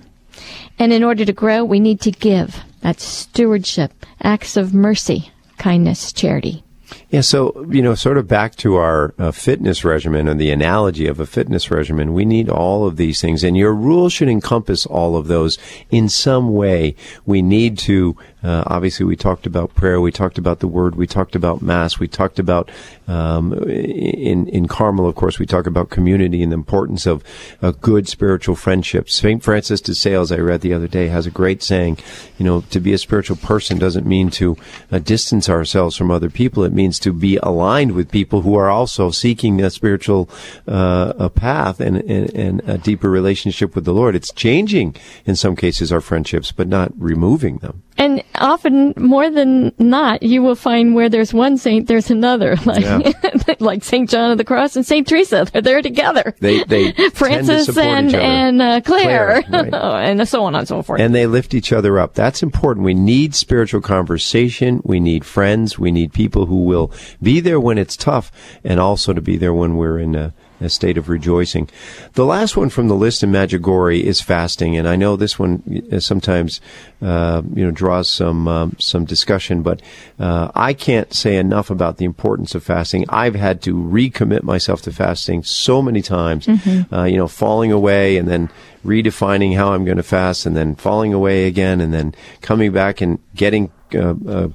And 0.79 0.93
in 0.93 1.03
order 1.03 1.25
to 1.25 1.33
grow, 1.33 1.65
we 1.65 1.81
need 1.81 2.01
to 2.03 2.11
give. 2.11 2.63
That's 2.81 3.03
stewardship, 3.03 4.07
acts 4.23 4.57
of 4.57 4.73
mercy, 4.73 5.31
kindness, 5.59 6.13
charity. 6.13 6.63
Yeah, 7.11 7.23
so, 7.23 7.65
you 7.71 7.81
know, 7.81 7.95
sort 7.95 8.19
of 8.19 8.29
back 8.29 8.55
to 8.57 8.77
our 8.77 9.15
uh, 9.19 9.31
fitness 9.31 9.83
regimen 9.83 10.29
and 10.29 10.39
the 10.39 10.51
analogy 10.51 11.07
of 11.07 11.19
a 11.19 11.25
fitness 11.25 11.71
regimen, 11.71 12.13
we 12.13 12.27
need 12.27 12.51
all 12.51 12.87
of 12.87 12.99
these 12.99 13.19
things. 13.19 13.43
And 13.43 13.57
your 13.57 13.73
rule 13.73 14.11
should 14.11 14.29
encompass 14.29 14.85
all 14.85 15.17
of 15.17 15.27
those 15.27 15.57
in 15.91 16.11
some 16.11 16.53
way. 16.53 16.95
We 17.25 17.41
need 17.41 17.79
to, 17.79 18.15
uh, 18.43 18.65
obviously, 18.67 19.07
we 19.07 19.17
talked 19.17 19.47
about 19.47 19.75
prayer, 19.75 20.03
we 20.03 20.13
talked 20.13 20.37
about 20.37 20.61
the 20.61 20.69
word, 20.69 20.97
we 20.97 21.07
talked 21.07 21.35
about 21.35 21.63
mass, 21.63 21.99
we 21.99 22.09
talked 22.09 22.39
about, 22.39 22.71
um, 23.07 23.55
in, 23.55 24.47
in 24.49 24.69
Carmel, 24.69 25.09
of 25.09 25.15
course, 25.15 25.39
we 25.39 25.47
talk 25.47 25.67
about 25.67 25.89
community 25.89 26.43
and 26.43 26.53
the 26.53 26.57
importance 26.57 27.07
of 27.07 27.25
a 27.63 27.73
good 27.73 28.07
spiritual 28.07 28.55
friendship. 28.55 29.09
St. 29.09 29.43
Francis 29.43 29.81
de 29.81 29.95
Sales, 29.95 30.31
I 30.31 30.41
read 30.41 30.61
the 30.61 30.75
other 30.75 30.89
day, 30.89 31.07
has 31.07 31.27
a 31.27 31.31
great 31.31 31.63
saying, 31.63 31.97
you 32.37 32.45
know, 32.45 32.61
to 32.69 32.81
be 32.81 32.93
a 32.93 32.99
spiritual 32.99 33.37
person 33.37 33.79
doesn't 33.79 34.07
mean 34.07 34.29
to 34.33 34.59
uh, 34.93 34.99
distance 34.99 35.49
ourselves 35.49 35.97
from 35.97 36.11
other 36.11 36.29
people. 36.29 36.65
It 36.65 36.73
means 36.75 36.98
to 37.01 37.13
be 37.13 37.37
aligned 37.43 37.93
with 37.93 38.11
people 38.11 38.43
who 38.43 38.55
are 38.57 38.69
also 38.69 39.11
seeking 39.11 39.61
a 39.61 39.71
spiritual 39.71 40.29
uh, 40.67 41.13
a 41.19 41.31
path 41.31 41.81
and, 41.81 41.97
and, 41.99 42.31
and 42.35 42.69
a 42.69 42.79
deeper 42.79 43.11
relationship 43.11 43.75
with 43.75 43.85
the 43.85 43.93
Lord. 43.93 44.15
It's 44.15 44.33
changing 44.33 44.97
in 45.27 45.37
some 45.37 45.57
cases 45.57 45.93
our 45.93 46.01
friendships, 46.01 46.53
but 46.53 46.69
not 46.69 46.93
removing 46.99 47.59
them. 47.59 47.83
And 47.97 48.23
often, 48.37 48.95
more 48.97 49.29
than 49.29 49.73
not, 49.79 50.23
you 50.23 50.41
will 50.41 50.55
find 50.55 50.95
where 50.95 51.09
there's 51.09 51.35
one 51.35 51.57
saint, 51.59 51.89
there's 51.89 52.11
another. 52.11 52.57
Like, 52.69 52.83
Yeah. 52.85 53.13
like 53.61 53.83
St. 53.83 54.11
John 54.11 54.31
of 54.31 54.37
the 54.37 54.45
Cross 54.45 54.77
and 54.77 54.85
St. 54.85 55.07
Teresa. 55.07 55.47
They're 55.51 55.63
there 55.63 55.83
together. 55.83 56.35
They 56.39 56.65
they 56.65 56.93
Francis 57.15 57.77
and, 57.77 58.15
and 58.15 58.61
uh, 58.61 58.81
Clare. 58.83 59.43
Clare, 59.43 59.63
right. 59.73 60.09
and 60.09 60.29
so 60.29 60.45
on 60.45 60.55
and 60.55 60.69
so 60.69 60.83
forth. 60.83 61.01
and 61.01 61.15
they 61.15 61.27
lift 61.27 61.55
each 61.55 61.73
other 61.73 61.99
up. 61.99 62.15
That's 62.15 62.43
important. 62.43 62.85
We 62.85 62.95
need 62.95 63.35
spiritual 63.35 63.81
conversation. 63.81 64.83
We 64.85 65.01
need 65.01 65.25
friends. 65.25 65.79
We 65.79 65.91
need 65.91 66.13
people 66.13 66.47
who 66.47 66.65
will 66.65 66.88
be 67.23 67.41
there 67.41 67.61
when 67.61 67.79
it's 67.79 67.97
tough 67.97 68.31
and 68.65 68.81
also 68.81 69.13
to 69.13 69.21
be 69.21 69.37
there 69.37 69.55
when 69.55 69.77
we're 69.77 69.99
in 69.99 70.15
a, 70.15 70.33
a 70.61 70.69
state 70.69 70.99
of 70.99 71.09
rejoicing. 71.09 71.69
The 72.15 72.25
last 72.25 72.57
one 72.57 72.69
from 72.69 72.89
the 72.89 72.95
list 72.95 73.23
in 73.23 73.31
Medjugorje 73.31 74.03
is 74.03 74.21
fasting, 74.21 74.77
and 74.77 74.89
I 74.89 74.97
know 74.97 75.17
this 75.17 75.39
one 75.39 75.63
uh, 75.93 76.01
sometimes 76.01 76.61
uh, 77.01 77.43
you 77.55 77.65
know 77.65 77.71
draws 77.71 78.09
some 78.09 78.49
um, 78.49 78.77
some 78.79 79.05
discussion, 79.05 79.63
but 79.63 79.81
uh, 80.19 80.51
I 80.55 80.73
can't 80.73 81.13
say 81.15 81.37
enough 81.37 81.71
about 81.71 81.99
the 81.99 82.05
importance 82.05 82.55
of 82.55 82.65
fasting. 82.65 83.05
I've 83.09 83.35
had 83.35 83.63
to 83.63 83.75
recommit 83.75 84.43
myself 84.43 84.83
to 84.83 84.93
fasting 84.93 85.45
so 85.45 85.81
many 85.81 86.03
times, 86.03 86.49
uh, 86.93 87.05
you 87.05 87.17
know, 87.17 87.29
falling 87.29 87.73
away 87.73 88.17
and 88.17 88.29
then 88.29 88.51
redefining 88.85 89.55
how 89.55 89.73
I'm 89.73 89.85
going 89.85 89.97
to 89.97 90.03
fast, 90.03 90.47
and 90.47 90.57
then 90.57 90.75
falling 90.75 91.13
away 91.15 91.47
again, 91.47 91.81
and 91.81 91.93
then 91.93 92.15
coming 92.41 92.73
back 92.73 93.01
and 93.01 93.19
getting 93.35 93.71
uh, 93.95 94.15
uh, 94.27 94.49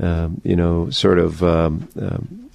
uh, 0.00 0.28
you 0.42 0.56
know 0.56 0.90
sort 0.90 1.18
of. 1.18 1.42
Um, 1.42 1.88
um, 2.00 2.46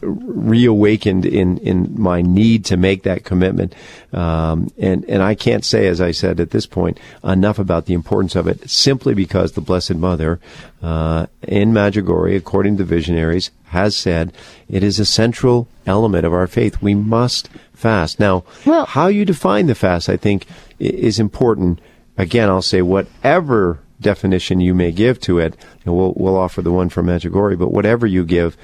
reawakened 0.00 1.24
in, 1.24 1.58
in 1.58 2.00
my 2.00 2.22
need 2.22 2.64
to 2.64 2.76
make 2.76 3.02
that 3.04 3.24
commitment. 3.24 3.74
Um, 4.12 4.70
and, 4.78 5.04
and 5.04 5.22
I 5.22 5.34
can't 5.34 5.64
say, 5.64 5.86
as 5.86 6.00
I 6.00 6.10
said 6.10 6.40
at 6.40 6.50
this 6.50 6.66
point, 6.66 6.98
enough 7.22 7.58
about 7.58 7.86
the 7.86 7.94
importance 7.94 8.34
of 8.34 8.46
it 8.46 8.68
simply 8.68 9.14
because 9.14 9.52
the 9.52 9.60
Blessed 9.60 9.94
Mother, 9.94 10.40
uh, 10.82 11.26
in 11.42 11.72
Medjugorje, 11.72 12.36
according 12.36 12.76
to 12.78 12.84
visionaries, 12.84 13.50
has 13.66 13.94
said 13.94 14.32
it 14.68 14.82
is 14.82 14.98
a 14.98 15.04
central 15.04 15.68
element 15.86 16.26
of 16.26 16.32
our 16.32 16.46
faith. 16.46 16.80
We 16.82 16.94
must 16.94 17.48
fast. 17.72 18.18
Now, 18.18 18.44
Well- 18.64 18.86
how 18.86 19.08
you 19.08 19.24
define 19.24 19.66
the 19.66 19.74
fast, 19.74 20.08
I 20.08 20.16
think, 20.16 20.46
is 20.78 21.18
important. 21.18 21.80
Again, 22.16 22.48
I'll 22.48 22.62
say 22.62 22.82
whatever 22.82 23.78
definition 24.00 24.60
you 24.60 24.74
may 24.74 24.92
give 24.92 25.20
to 25.20 25.38
it, 25.38 25.56
and 25.84 25.96
we'll, 25.96 26.14
we'll 26.16 26.36
offer 26.36 26.62
the 26.62 26.72
one 26.72 26.88
from 26.88 27.06
Medjugorje, 27.06 27.58
but 27.58 27.72
whatever 27.72 28.06
you 28.06 28.24
give, 28.24 28.56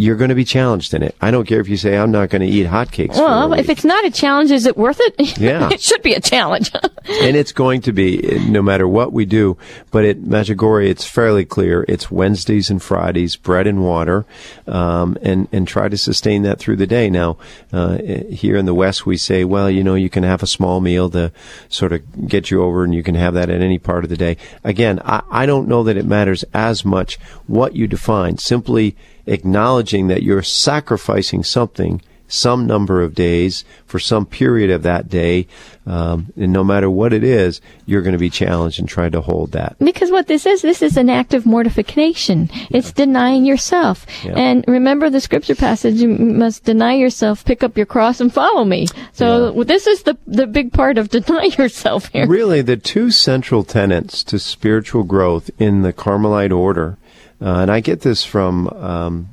you're 0.00 0.14
going 0.14 0.28
to 0.28 0.36
be 0.36 0.44
challenged 0.44 0.94
in 0.94 1.02
it. 1.02 1.12
I 1.20 1.32
don't 1.32 1.44
care 1.44 1.58
if 1.58 1.68
you 1.68 1.76
say, 1.76 1.98
I'm 1.98 2.12
not 2.12 2.30
going 2.30 2.42
to 2.42 2.46
eat 2.46 2.68
hotcakes. 2.68 3.16
well, 3.16 3.52
if 3.52 3.68
it's 3.68 3.84
not 3.84 4.04
a 4.04 4.12
challenge, 4.12 4.52
is 4.52 4.64
it 4.64 4.76
worth 4.76 5.00
it? 5.00 5.36
Yeah. 5.48 5.70
it 5.72 5.80
should 5.80 6.02
be 6.02 6.14
a 6.14 6.20
challenge. 6.20 6.70
and 7.22 7.36
it's 7.36 7.50
going 7.50 7.80
to 7.80 7.92
be 7.92 8.38
no 8.48 8.62
matter 8.62 8.86
what 8.86 9.12
we 9.12 9.24
do. 9.24 9.56
But 9.90 10.04
at 10.04 10.18
Medjugorje, 10.18 10.88
it's 10.88 11.04
fairly 11.04 11.44
clear. 11.44 11.84
It's 11.88 12.12
Wednesdays 12.12 12.70
and 12.70 12.80
Fridays, 12.80 13.34
bread 13.34 13.66
and 13.66 13.82
water, 13.82 14.24
um, 14.68 15.18
and 15.22 15.48
and 15.52 15.66
try 15.66 15.88
to 15.88 15.96
sustain 15.96 16.42
that 16.42 16.60
through 16.60 16.76
the 16.76 16.86
day. 16.86 17.10
Now, 17.10 17.38
uh, 17.72 17.98
here 17.98 18.56
in 18.56 18.66
the 18.66 18.74
West, 18.74 19.04
we 19.04 19.16
say, 19.16 19.44
well, 19.44 19.68
you 19.70 19.82
know, 19.82 19.94
you 19.96 20.10
can 20.10 20.22
have 20.22 20.42
a 20.42 20.46
small 20.46 20.80
meal 20.80 21.10
to 21.10 21.32
sort 21.68 21.92
of 21.92 22.28
get 22.28 22.50
you 22.50 22.62
over, 22.62 22.84
and 22.84 22.94
you 22.94 23.02
can 23.02 23.14
have 23.16 23.34
that 23.34 23.50
at 23.50 23.60
any 23.60 23.78
part 23.78 24.04
of 24.04 24.10
the 24.10 24.16
day. 24.16 24.36
Again, 24.62 25.00
I, 25.04 25.22
I 25.30 25.46
don't 25.46 25.68
know 25.68 25.82
that 25.84 25.96
it 25.96 26.06
matters 26.06 26.44
as 26.54 26.84
much 26.84 27.18
what 27.46 27.74
you 27.74 27.86
define. 27.88 28.38
Simply 28.38 28.96
acknowledging 29.28 30.08
that 30.08 30.22
you're 30.22 30.42
sacrificing 30.42 31.44
something 31.44 32.00
some 32.28 32.66
number 32.66 33.02
of 33.02 33.14
days 33.14 33.64
for 33.86 33.98
some 33.98 34.26
period 34.26 34.70
of 34.70 34.82
that 34.82 35.08
day, 35.08 35.46
um, 35.86 36.30
and 36.36 36.52
no 36.52 36.62
matter 36.62 36.90
what 36.90 37.14
it 37.14 37.24
is, 37.24 37.62
you're 37.86 38.02
going 38.02 38.12
to 38.12 38.18
be 38.18 38.28
challenged 38.28 38.78
and 38.78 38.88
trying 38.88 39.10
to 39.12 39.22
hold 39.22 39.52
that. 39.52 39.74
Because 39.78 40.10
what 40.10 40.26
this 40.26 40.44
is, 40.44 40.60
this 40.60 40.82
is 40.82 40.98
an 40.98 41.08
act 41.08 41.32
of 41.32 41.46
mortification. 41.46 42.50
It's 42.70 42.92
denying 42.92 43.46
yourself. 43.46 44.06
Yeah. 44.22 44.34
And 44.36 44.64
remember 44.68 45.08
the 45.08 45.22
scripture 45.22 45.54
passage, 45.54 45.94
you 45.94 46.08
must 46.08 46.64
deny 46.64 46.94
yourself, 46.94 47.44
pick 47.44 47.62
up 47.64 47.78
your 47.78 47.86
cross 47.86 48.20
and 48.20 48.32
follow 48.32 48.64
me. 48.64 48.86
So 49.14 49.64
this 49.64 49.86
is 49.86 50.02
the, 50.02 50.18
the 50.26 50.46
big 50.46 50.72
part 50.72 50.98
of 50.98 51.08
deny 51.08 51.44
yourself 51.58 52.08
here. 52.08 52.28
Really, 52.28 52.60
the 52.60 52.76
two 52.76 53.10
central 53.10 53.64
tenets 53.64 54.22
to 54.24 54.38
spiritual 54.38 55.04
growth 55.04 55.50
in 55.58 55.80
the 55.80 55.94
Carmelite 55.94 56.52
order, 56.52 56.97
and 57.40 57.70
I 57.70 57.80
get 57.80 58.00
this 58.00 58.24
from 58.24 58.68
um, 58.68 59.28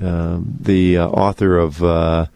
um, 0.00 0.56
the 0.60 0.98
uh, 0.98 1.08
author 1.08 1.58
of 1.58 1.82
uh, 1.82 2.26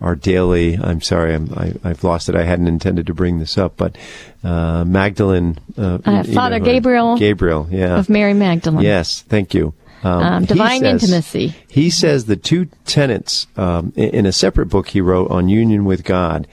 our 0.00 0.14
daily. 0.14 0.76
I'm 0.76 1.00
sorry, 1.00 1.34
I'm, 1.34 1.52
I, 1.54 1.74
I've 1.84 2.04
lost 2.04 2.28
it. 2.28 2.34
I 2.34 2.42
hadn't 2.44 2.68
intended 2.68 3.06
to 3.06 3.14
bring 3.14 3.38
this 3.38 3.58
up, 3.58 3.76
but 3.76 3.96
uh, 4.44 4.84
Magdalene, 4.84 5.58
uh, 5.76 5.98
Uh, 6.04 6.22
you 6.26 6.34
Father 6.34 6.58
know, 6.58 6.64
Gabriel 6.64 7.16
Gabriel, 7.18 7.68
yeah, 7.70 7.98
Of 7.98 8.08
Mary 8.08 8.34
Magdalene. 8.34 8.82
Yes, 8.84 9.22
thank 9.22 9.54
you. 9.54 9.74
Um, 10.02 10.42
he 10.42 10.46
divine 10.46 10.80
says- 10.80 11.02
intimacy. 11.02 11.54
He 11.68 11.90
says 11.90 12.24
the 12.24 12.36
two 12.36 12.66
tenets 12.86 13.46
um, 13.56 13.92
in, 13.96 14.10
in 14.10 14.26
a 14.26 14.32
separate 14.32 14.66
book 14.66 14.88
he 14.88 15.00
wrote 15.02 15.30
on 15.30 15.48
union 15.50 15.84
with 15.84 16.04
God 16.04 16.46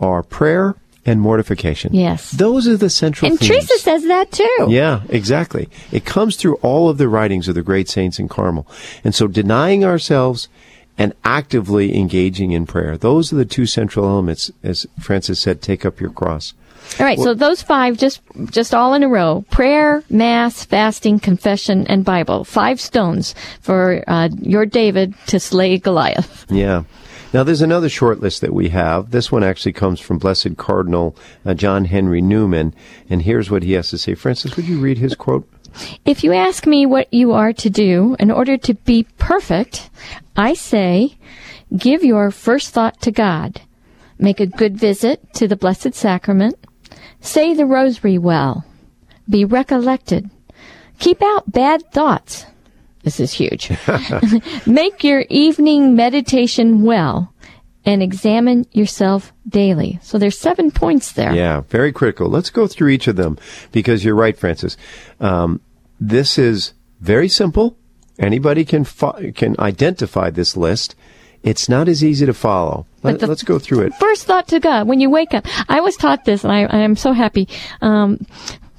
are 0.00 0.22
prayer 0.22 0.74
and 1.06 1.20
mortification. 1.20 1.94
Yes. 1.94 2.30
those 2.30 2.66
are 2.66 2.76
the 2.76 2.90
central. 2.90 3.30
And 3.30 3.38
themes. 3.38 3.50
Teresa 3.50 3.78
says 3.78 4.04
that 4.04 4.32
too. 4.32 4.66
Yeah, 4.68 5.02
exactly. 5.08 5.68
It 5.92 6.04
comes 6.04 6.36
through 6.36 6.56
all 6.56 6.88
of 6.88 6.98
the 6.98 7.08
writings 7.08 7.48
of 7.48 7.54
the 7.54 7.62
great 7.62 7.88
saints 7.88 8.18
in 8.18 8.28
Carmel. 8.28 8.66
And 9.02 9.14
so 9.14 9.26
denying 9.26 9.84
ourselves 9.84 10.48
and 10.96 11.12
actively 11.24 11.96
engaging 11.96 12.52
in 12.52 12.66
prayer. 12.66 12.96
Those 12.96 13.32
are 13.32 13.36
the 13.36 13.44
two 13.44 13.66
central 13.66 14.06
elements, 14.06 14.50
as 14.62 14.86
Frances 15.00 15.40
said, 15.40 15.60
take 15.60 15.84
up 15.84 16.00
your 16.00 16.10
cross. 16.10 16.54
All 17.00 17.06
right, 17.06 17.18
so 17.18 17.34
those 17.34 17.62
five 17.62 17.96
just 17.96 18.20
just 18.50 18.74
all 18.74 18.92
in 18.92 19.02
a 19.02 19.08
row: 19.08 19.44
prayer, 19.50 20.04
mass, 20.10 20.64
fasting, 20.64 21.18
confession, 21.18 21.86
and 21.86 22.04
Bible. 22.04 22.44
Five 22.44 22.78
stones 22.80 23.34
for 23.62 24.04
uh, 24.06 24.28
your 24.40 24.66
David 24.66 25.14
to 25.28 25.40
slay 25.40 25.78
Goliath. 25.78 26.46
Yeah. 26.50 26.84
Now, 27.34 27.42
there's 27.42 27.62
another 27.62 27.88
short 27.88 28.20
list 28.20 28.42
that 28.42 28.54
we 28.54 28.68
have. 28.68 29.10
This 29.10 29.32
one 29.32 29.42
actually 29.42 29.72
comes 29.72 29.98
from 29.98 30.18
Blessed 30.18 30.56
Cardinal 30.56 31.16
uh, 31.44 31.52
John 31.54 31.86
Henry 31.86 32.22
Newman, 32.22 32.72
and 33.10 33.22
here's 33.22 33.50
what 33.50 33.64
he 33.64 33.72
has 33.72 33.90
to 33.90 33.98
say. 33.98 34.14
Frances, 34.14 34.54
would 34.54 34.68
you 34.68 34.78
read 34.78 34.98
his 34.98 35.16
quote? 35.16 35.50
If 36.04 36.22
you 36.22 36.32
ask 36.32 36.64
me 36.64 36.86
what 36.86 37.12
you 37.12 37.32
are 37.32 37.52
to 37.52 37.68
do 37.68 38.14
in 38.20 38.30
order 38.30 38.56
to 38.58 38.74
be 38.74 39.08
perfect, 39.18 39.90
I 40.36 40.54
say, 40.54 41.18
give 41.76 42.04
your 42.04 42.30
first 42.30 42.72
thought 42.72 43.00
to 43.00 43.10
God. 43.10 43.62
Make 44.16 44.38
a 44.38 44.46
good 44.46 44.76
visit 44.76 45.34
to 45.34 45.48
the 45.48 45.56
Blessed 45.56 45.92
Sacrament. 45.92 46.54
Say 47.20 47.52
the 47.52 47.66
Rosary 47.66 48.16
well. 48.16 48.64
Be 49.28 49.44
recollected. 49.44 50.30
Keep 51.00 51.20
out 51.20 51.50
bad 51.50 51.90
thoughts. 51.90 52.46
This 53.04 53.20
is 53.20 53.32
huge. 53.32 53.70
Make 54.66 55.04
your 55.04 55.24
evening 55.28 55.94
meditation 55.94 56.82
well 56.82 57.32
and 57.84 58.02
examine 58.02 58.66
yourself 58.72 59.32
daily. 59.46 59.98
So 60.02 60.18
there's 60.18 60.38
seven 60.38 60.70
points 60.70 61.12
there. 61.12 61.34
Yeah, 61.34 61.60
very 61.68 61.92
critical. 61.92 62.28
Let's 62.28 62.50
go 62.50 62.66
through 62.66 62.88
each 62.88 63.06
of 63.06 63.16
them 63.16 63.38
because 63.72 64.04
you're 64.04 64.14
right, 64.14 64.36
Frances. 64.36 64.76
Um, 65.20 65.60
this 66.00 66.38
is 66.38 66.72
very 67.00 67.28
simple. 67.28 67.76
Anybody 68.18 68.64
can 68.64 68.84
fo- 68.84 69.32
can 69.32 69.54
identify 69.58 70.30
this 70.30 70.56
list. 70.56 70.94
It's 71.42 71.68
not 71.68 71.88
as 71.88 72.02
easy 72.02 72.24
to 72.24 72.32
follow. 72.32 72.86
Let, 73.02 73.22
us 73.22 73.42
go 73.42 73.58
through 73.58 73.80
it. 73.82 73.94
First 73.96 74.24
thought 74.24 74.48
to 74.48 74.60
God 74.60 74.88
when 74.88 74.98
you 74.98 75.10
wake 75.10 75.34
up. 75.34 75.44
I 75.68 75.80
was 75.80 75.94
taught 75.94 76.24
this, 76.24 76.42
and 76.42 76.50
I, 76.50 76.64
I'm 76.64 76.96
so 76.96 77.12
happy. 77.12 77.48
Um, 77.82 78.26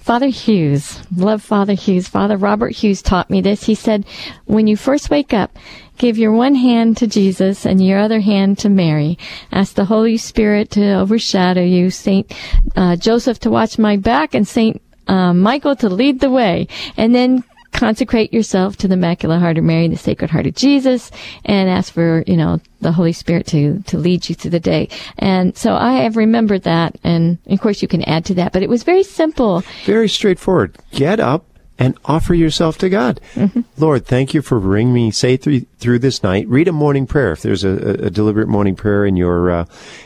Father 0.06 0.28
Hughes, 0.28 1.02
love 1.18 1.42
Father 1.42 1.74
Hughes. 1.74 2.08
Father 2.08 2.38
Robert 2.38 2.76
Hughes 2.76 3.02
taught 3.02 3.32
me 3.32 3.42
this. 3.42 3.64
He 3.64 3.74
said, 3.74 4.06
when 4.46 4.68
you 4.68 4.78
first 4.78 5.10
wake 5.10 5.34
up, 5.34 5.58
give 5.98 6.16
your 6.16 6.32
one 6.32 6.54
hand 6.54 6.98
to 6.98 7.08
Jesus 7.08 7.66
and 7.66 7.84
your 7.84 7.98
other 7.98 8.20
hand 8.20 8.60
to 8.60 8.70
Mary. 8.70 9.18
Ask 9.52 9.74
the 9.74 9.86
Holy 9.86 10.18
Spirit 10.18 10.70
to 10.72 11.00
overshadow 11.00 11.64
you, 11.64 11.90
Saint 11.90 12.32
uh, 12.76 12.98
Joseph 12.98 13.40
to 13.40 13.50
watch 13.50 13.80
my 13.80 13.98
back, 13.98 14.36
and 14.36 14.48
Saint 14.48 14.80
uh, 15.08 15.34
Michael 15.34 15.76
to 15.78 15.90
lead 15.90 16.20
the 16.20 16.30
way. 16.30 16.68
And 16.98 17.16
then 17.16 17.44
consecrate 17.76 18.34
yourself 18.34 18.78
to 18.78 18.88
the 18.88 18.94
Immaculate 18.94 19.40
Heart 19.40 19.58
of 19.58 19.64
Mary, 19.64 19.88
the 19.88 19.98
Sacred 19.98 20.30
Heart 20.30 20.48
of 20.48 20.56
Jesus, 20.56 21.12
and 21.44 21.70
ask 21.70 21.94
for, 21.94 22.24
you 22.26 22.38
know, 22.38 22.60
the 22.82 22.92
Holy 22.92 23.14
Spirit 23.14 23.48
to, 23.48 23.82
to 23.84 23.98
lead 23.98 24.28
you 24.30 24.36
through 24.36 24.52
the 24.52 24.60
day. 24.60 24.90
And 25.18 25.56
so 25.58 25.76
I 25.76 25.94
have 26.04 26.16
remembered 26.16 26.64
that, 26.64 26.96
and 27.04 27.38
of 27.48 27.60
course 27.60 27.82
you 27.82 27.88
can 27.88 28.04
add 28.04 28.26
to 28.26 28.34
that, 28.36 28.54
but 28.54 28.64
it 28.64 28.70
was 28.70 28.84
very 28.84 29.04
simple. 29.04 29.64
Very 29.86 30.10
straightforward. 30.10 30.78
Get 30.92 31.20
up 31.20 31.46
and 31.78 31.98
offer 32.06 32.34
yourself 32.34 32.78
to 32.78 32.90
God. 32.90 33.20
Mm-hmm. 33.34 33.62
Lord, 33.78 34.06
thank 34.06 34.34
you 34.34 34.42
for 34.42 34.60
bringing 34.60 34.94
me 34.94 35.12
safe 35.12 35.42
through, 35.42 35.62
through 35.80 36.00
this 36.00 36.24
night. 36.24 36.48
Read 36.48 36.68
a 36.68 36.72
morning 36.72 37.06
prayer. 37.06 37.34
If 37.34 37.42
there's 37.42 37.64
a, 37.64 38.06
a 38.06 38.10
deliberate 38.10 38.48
morning 38.48 38.76
prayer 38.76 39.06
in 39.06 39.18
your 39.18 39.52
uh, 39.52 39.66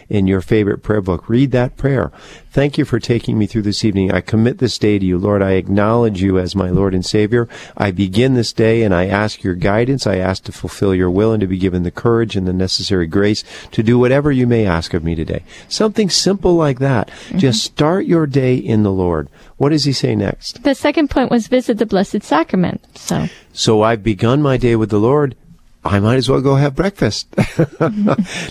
in 0.09 0.26
your 0.26 0.41
favorite 0.41 0.80
prayer 0.80 1.01
book, 1.01 1.30
read 1.30 1.51
that 1.51 1.78
prayer. 1.78 2.11
Thank 2.51 2.80
you 2.80 2.86
for 2.86 2.99
taking 2.99 3.38
me 3.38 3.45
through 3.45 3.61
this 3.61 3.86
evening. 3.86 4.11
I 4.11 4.22
commit 4.22 4.57
this 4.57 4.80
day 4.80 4.97
to 4.97 5.05
you, 5.05 5.20
Lord. 5.20 5.43
I 5.43 5.51
acknowledge 5.51 6.24
you 6.24 6.39
as 6.39 6.55
my 6.55 6.72
Lord 6.72 6.95
and 6.95 7.05
Savior. 7.05 7.47
I 7.78 7.91
begin 7.91 8.34
this 8.34 8.51
day 8.51 8.82
and 8.82 8.93
I 8.93 9.05
ask 9.05 9.43
your 9.43 9.53
guidance. 9.53 10.07
I 10.07 10.15
ask 10.15 10.43
to 10.45 10.51
fulfill 10.51 10.95
your 10.95 11.11
will 11.11 11.32
and 11.32 11.41
to 11.41 11.47
be 11.47 11.59
given 11.59 11.84
the 11.84 11.91
courage 11.91 12.36
and 12.36 12.47
the 12.47 12.53
necessary 12.53 13.05
grace 13.05 13.43
to 13.72 13.84
do 13.84 13.99
whatever 13.99 14.32
you 14.32 14.47
may 14.47 14.65
ask 14.65 14.95
of 14.95 15.03
me 15.03 15.13
today. 15.13 15.43
Something 15.67 16.09
simple 16.09 16.55
like 16.55 16.80
that. 16.80 17.09
Mm-hmm. 17.09 17.38
Just 17.38 17.63
start 17.63 18.07
your 18.07 18.26
day 18.26 18.55
in 18.55 18.82
the 18.82 18.91
Lord. 18.91 19.30
What 19.57 19.70
does 19.70 19.84
he 19.84 19.93
say 19.93 20.15
next? 20.15 20.63
The 20.63 20.74
second 20.74 21.09
point 21.09 21.30
was 21.30 21.49
visit 21.60 21.78
the 21.78 21.86
Blessed 21.86 22.24
Sacrament. 22.24 22.82
So, 22.97 23.28
so 23.51 23.82
I've 23.82 24.01
begun 24.01 24.41
my 24.41 24.55
day 24.55 24.78
with 24.78 24.89
the 24.89 24.99
Lord. 24.99 25.36
I 25.84 25.99
might 25.99 26.16
as 26.16 26.30
well 26.30 26.39
go 26.39 26.55
have 26.55 26.74
breakfast. 26.74 27.28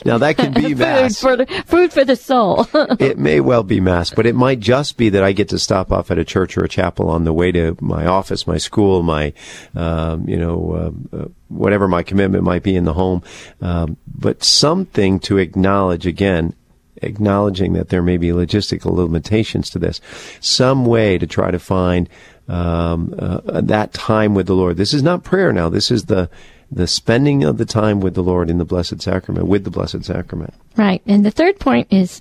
now 0.04 0.18
that 0.18 0.34
can 0.36 0.52
be 0.52 0.74
mass. 0.86 1.18
food 1.18 1.28
for 1.28 1.36
the, 1.36 1.46
food 1.66 1.92
for 1.92 2.04
the 2.04 2.16
soul. 2.16 2.66
it 3.00 3.18
may 3.18 3.40
well 3.40 3.62
be 3.62 3.80
mass, 3.80 4.10
but 4.10 4.26
it 4.26 4.34
might 4.34 4.60
just 4.60 4.98
be 4.98 5.08
that 5.10 5.22
I 5.22 5.32
get 5.32 5.48
to 5.50 5.58
stop 5.58 5.90
off 5.90 6.10
at 6.10 6.18
a 6.18 6.24
church 6.24 6.58
or 6.58 6.64
a 6.64 6.68
chapel 6.68 7.08
on 7.08 7.24
the 7.24 7.32
way 7.32 7.50
to 7.52 7.78
my 7.80 8.04
office, 8.04 8.46
my 8.46 8.58
school, 8.58 9.02
my, 9.02 9.32
um, 9.74 10.28
you 10.28 10.36
know, 10.36 10.72
uh, 11.12 11.16
uh, 11.16 11.28
whatever 11.48 11.88
my 11.88 12.02
commitment 12.02 12.44
might 12.44 12.62
be 12.62 12.76
in 12.76 12.84
the 12.84 12.94
home. 12.94 13.22
Um, 13.62 13.96
but 14.06 14.44
something 14.44 15.18
to 15.20 15.38
acknowledge 15.38 16.06
again 16.06 16.54
acknowledging 17.02 17.74
that 17.74 17.88
there 17.88 18.02
may 18.02 18.16
be 18.16 18.28
logistical 18.28 18.92
limitations 18.92 19.70
to 19.70 19.78
this, 19.78 20.00
some 20.40 20.84
way 20.84 21.18
to 21.18 21.26
try 21.26 21.50
to 21.50 21.58
find 21.58 22.08
um, 22.48 23.14
uh, 23.18 23.60
that 23.60 23.92
time 23.92 24.34
with 24.34 24.46
the 24.46 24.54
Lord. 24.54 24.76
This 24.76 24.94
is 24.94 25.02
not 25.02 25.24
prayer 25.24 25.52
now. 25.52 25.68
This 25.68 25.90
is 25.90 26.06
the 26.06 26.30
the 26.70 26.86
spending 26.86 27.44
of 27.44 27.56
the 27.56 27.64
time 27.64 28.00
with 28.00 28.14
the 28.14 28.22
Lord 28.22 28.50
in 28.50 28.58
the 28.58 28.64
Blessed 28.64 29.00
Sacrament, 29.00 29.46
with 29.46 29.64
the 29.64 29.70
Blessed 29.70 30.04
Sacrament. 30.04 30.52
Right. 30.76 31.00
And 31.06 31.24
the 31.24 31.30
third 31.30 31.58
point 31.58 31.88
is 31.90 32.20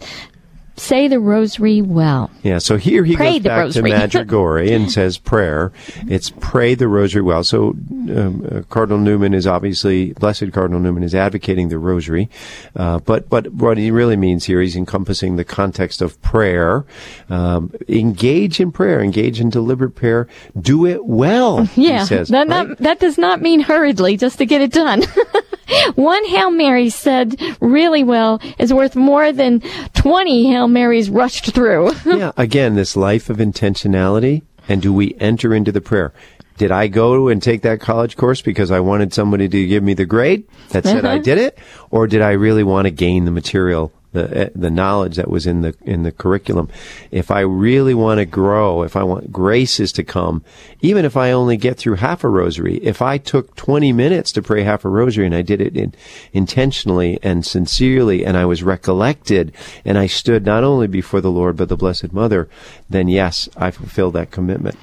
say 0.78 1.08
the 1.08 1.20
rosary 1.20 1.82
well. 1.82 2.32
Yeah, 2.44 2.60
so 2.60 2.78
here 2.78 3.04
he 3.04 3.16
pray 3.16 3.40
goes 3.40 3.44
back 3.44 3.58
rosary. 3.60 3.92
to 3.92 3.98
Medjugorje 3.98 4.76
and 4.76 4.92
says 4.92 5.18
prayer. 5.18 5.72
It's 6.08 6.32
pray 6.40 6.76
the 6.76 6.88
rosary 6.88 7.22
well. 7.22 7.44
So 7.44 7.70
um, 7.70 8.48
uh, 8.50 8.62
Cardinal 8.70 9.00
Newman 9.00 9.34
is 9.34 9.48
obviously, 9.48 10.14
Blessed 10.14 10.52
Cardinal 10.52 10.80
Newman 10.80 11.04
is 11.04 11.16
advocating 11.16 11.70
the 11.70 11.80
rosary. 11.80 12.30
Uh, 12.76 13.00
but, 13.00 13.30
but 13.30 13.52
what 13.54 13.78
he 13.78 13.92
really 13.92 14.16
means 14.16 14.46
here, 14.46 14.62
he's 14.62 14.76
encompassing 14.76 15.36
the 15.36 15.46
context 15.46 16.02
of 16.02 16.22
prayer. 16.22 16.86
Um, 17.30 17.74
engage 17.88 18.60
in 18.60 18.72
prayer, 18.72 19.02
engage 19.02 19.40
in 19.40 19.50
deliberate 19.50 19.92
prayer. 19.92 20.28
Do 20.60 20.86
it 20.86 21.06
well, 21.06 21.68
yeah, 21.76 22.04
says, 22.06 22.30
that, 22.30 22.48
right? 22.48 22.68
not, 22.68 22.78
that 22.80 23.00
does 23.00 23.18
not 23.18 23.42
mean 23.42 23.62
hurriedly, 23.62 24.18
just 24.18 24.38
to 24.38 24.46
get 24.46 24.62
it 24.62 24.72
done. 24.72 25.04
One 25.96 26.24
Hail 26.26 26.52
Mary 26.52 26.90
said 26.90 27.40
really 27.60 28.04
well 28.04 28.40
is 28.58 28.74
worth 28.74 28.96
more 28.96 29.32
than 29.32 29.62
20 29.94 30.48
Hail 30.52 30.68
Marys 30.68 31.10
rushed 31.10 31.54
through. 31.54 31.92
yeah, 32.06 32.32
again, 32.38 32.76
this 32.76 32.96
life 32.96 33.30
of 33.30 33.38
intentionality, 33.38 34.44
and 34.70 34.82
do 34.82 34.94
we 34.94 35.16
enter 35.20 35.54
into 35.54 35.72
the 35.72 35.82
prayer? 35.82 36.14
Did 36.58 36.72
I 36.72 36.88
go 36.88 37.28
and 37.28 37.42
take 37.44 37.62
that 37.62 37.80
college 37.80 38.16
course 38.18 38.42
because 38.42 38.72
I 38.72 38.80
wanted 38.80 39.14
somebody 39.14 39.48
to 39.48 39.68
give 39.68 39.84
me 39.84 39.94
the 39.94 40.06
grade 40.06 40.44
that 40.70 40.86
said 40.86 41.06
I 41.06 41.16
Uh-huh. 41.16 41.24
did 41.24 41.38
it, 41.38 41.58
or 41.92 42.08
did 42.08 42.22
I 42.22 42.32
really 42.32 42.64
want 42.64 42.86
to 42.86 42.92
gain 42.92 43.26
the 43.26 43.32
material, 43.32 43.92
the 44.18 44.38
eh, 44.38 44.50
the 44.56 44.70
knowledge 44.70 45.16
that 45.16 45.30
was 45.30 45.46
in 45.46 45.62
the 45.62 45.76
in 45.84 46.04
the 46.04 46.12
curriculum? 46.12 46.70
If 47.12 47.32
I 47.32 47.42
really 47.42 47.94
want 47.94 48.20
to 48.20 48.26
grow, 48.26 48.84
if 48.84 48.96
I 48.96 49.04
want 49.04 49.32
graces 49.32 49.92
to 49.94 50.04
come, 50.04 50.44
even 50.82 51.06
if 51.06 51.16
I 51.16 51.32
only 51.32 51.58
get 51.58 51.78
through 51.78 51.96
half 51.96 52.24
a 52.24 52.30
rosary, 52.30 52.78
if 52.78 53.02
I 53.02 53.18
took 53.18 53.56
20 53.56 53.94
minutes 53.94 54.32
to 54.34 54.42
pray 54.42 54.64
half 54.64 54.86
a 54.86 54.90
rosary 54.90 55.26
and 55.26 55.36
I 55.36 55.42
did 55.42 55.62
it 55.62 55.78
in, 55.78 55.94
intentionally 56.34 57.20
and 57.24 57.46
sincerely, 57.46 58.26
and 58.26 58.36
I 58.36 58.46
was 58.46 58.64
recollected, 58.64 59.54
and 59.86 59.98
I 59.98 60.08
stood 60.08 60.46
not 60.46 60.64
only 60.64 60.88
before 60.88 61.22
the 61.22 61.32
Lord 61.32 61.58
but 61.58 61.70
the 61.70 61.78
Blessed 61.78 62.14
Mother, 62.14 62.50
then 62.90 63.08
yes, 63.08 63.48
I 63.56 63.72
fulfilled 63.72 64.14
that 64.14 64.32
commitment. 64.32 64.78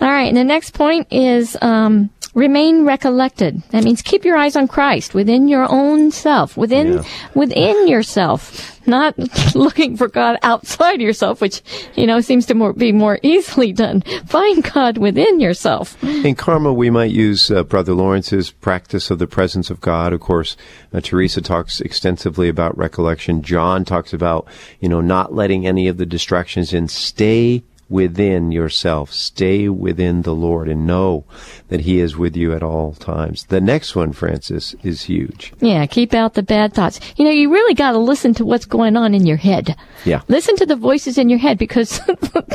All 0.00 0.08
right, 0.08 0.28
and 0.28 0.36
the 0.36 0.44
next 0.44 0.74
point 0.74 1.08
is 1.10 1.56
um, 1.60 2.10
remain 2.34 2.84
recollected. 2.84 3.62
That 3.70 3.82
means 3.82 4.00
keep 4.00 4.24
your 4.24 4.36
eyes 4.36 4.54
on 4.54 4.68
Christ 4.68 5.12
within 5.12 5.48
your 5.48 5.66
own 5.70 6.12
self, 6.12 6.56
within 6.56 6.92
Yeah. 6.94 7.02
within 7.34 7.88
yourself, 7.94 8.80
not 8.86 9.18
looking 9.56 9.96
for 9.96 10.06
God 10.06 10.38
outside 10.44 11.00
yourself, 11.00 11.40
which 11.40 11.62
you 11.96 12.06
know 12.06 12.20
seems 12.20 12.46
to 12.46 12.54
more, 12.54 12.72
be 12.72 12.92
more 12.92 13.18
easily 13.24 13.72
done. 13.72 14.02
Find 14.26 14.62
God 14.72 14.98
within 14.98 15.40
yourself. 15.40 16.00
In 16.04 16.36
Carmel, 16.36 16.76
we 16.76 16.90
might 16.90 17.10
use 17.10 17.50
uh, 17.50 17.64
Brother 17.64 17.92
Lawrence's 17.92 18.52
practice 18.52 19.10
of 19.10 19.18
the 19.18 19.26
presence 19.26 19.68
of 19.68 19.80
God. 19.80 20.12
Of 20.12 20.20
course, 20.20 20.56
uh, 20.92 21.00
Teresa 21.00 21.42
talks 21.42 21.80
extensively 21.80 22.48
about 22.48 22.78
recollection. 22.78 23.42
John 23.42 23.84
talks 23.84 24.12
about, 24.12 24.46
you 24.78 24.88
know, 24.88 25.00
not 25.00 25.34
letting 25.34 25.66
any 25.66 25.88
of 25.88 25.96
the 25.96 26.06
distractions 26.06 26.72
in. 26.72 26.86
Stay 26.86 27.64
within 27.88 28.52
yourself. 28.52 29.12
Stay 29.12 29.68
within 29.68 30.22
the 30.22 30.34
Lord 30.34 30.68
and 30.68 30.86
know 30.86 31.24
that 31.68 31.80
He 31.80 32.00
is 32.00 32.16
with 32.16 32.36
you 32.36 32.54
at 32.54 32.62
all 32.62 32.92
times. 32.92 33.44
The 33.44 33.60
next 33.60 33.94
one, 33.96 34.12
Frances, 34.12 34.74
is 34.82 35.02
huge. 35.02 35.52
Yeah, 35.60 35.86
keep 35.86 36.14
out 36.14 36.34
the 36.34 36.42
bad 36.42 36.74
thoughts. 36.74 37.00
You 37.16 37.24
know, 37.24 37.30
you 37.30 37.50
really 37.50 37.74
got 37.74 37.92
to 37.92 37.98
listen 37.98 38.34
to 38.34 38.44
what's 38.44 38.66
going 38.66 38.96
on 38.96 39.14
in 39.14 39.26
your 39.26 39.36
head. 39.36 39.76
Yeah. 40.04 40.22
Listen 40.28 40.56
to 40.56 40.66
the 40.66 40.76
voices 40.76 41.18
in 41.18 41.28
your 41.28 41.38
head 41.38 41.58
because 41.58 41.88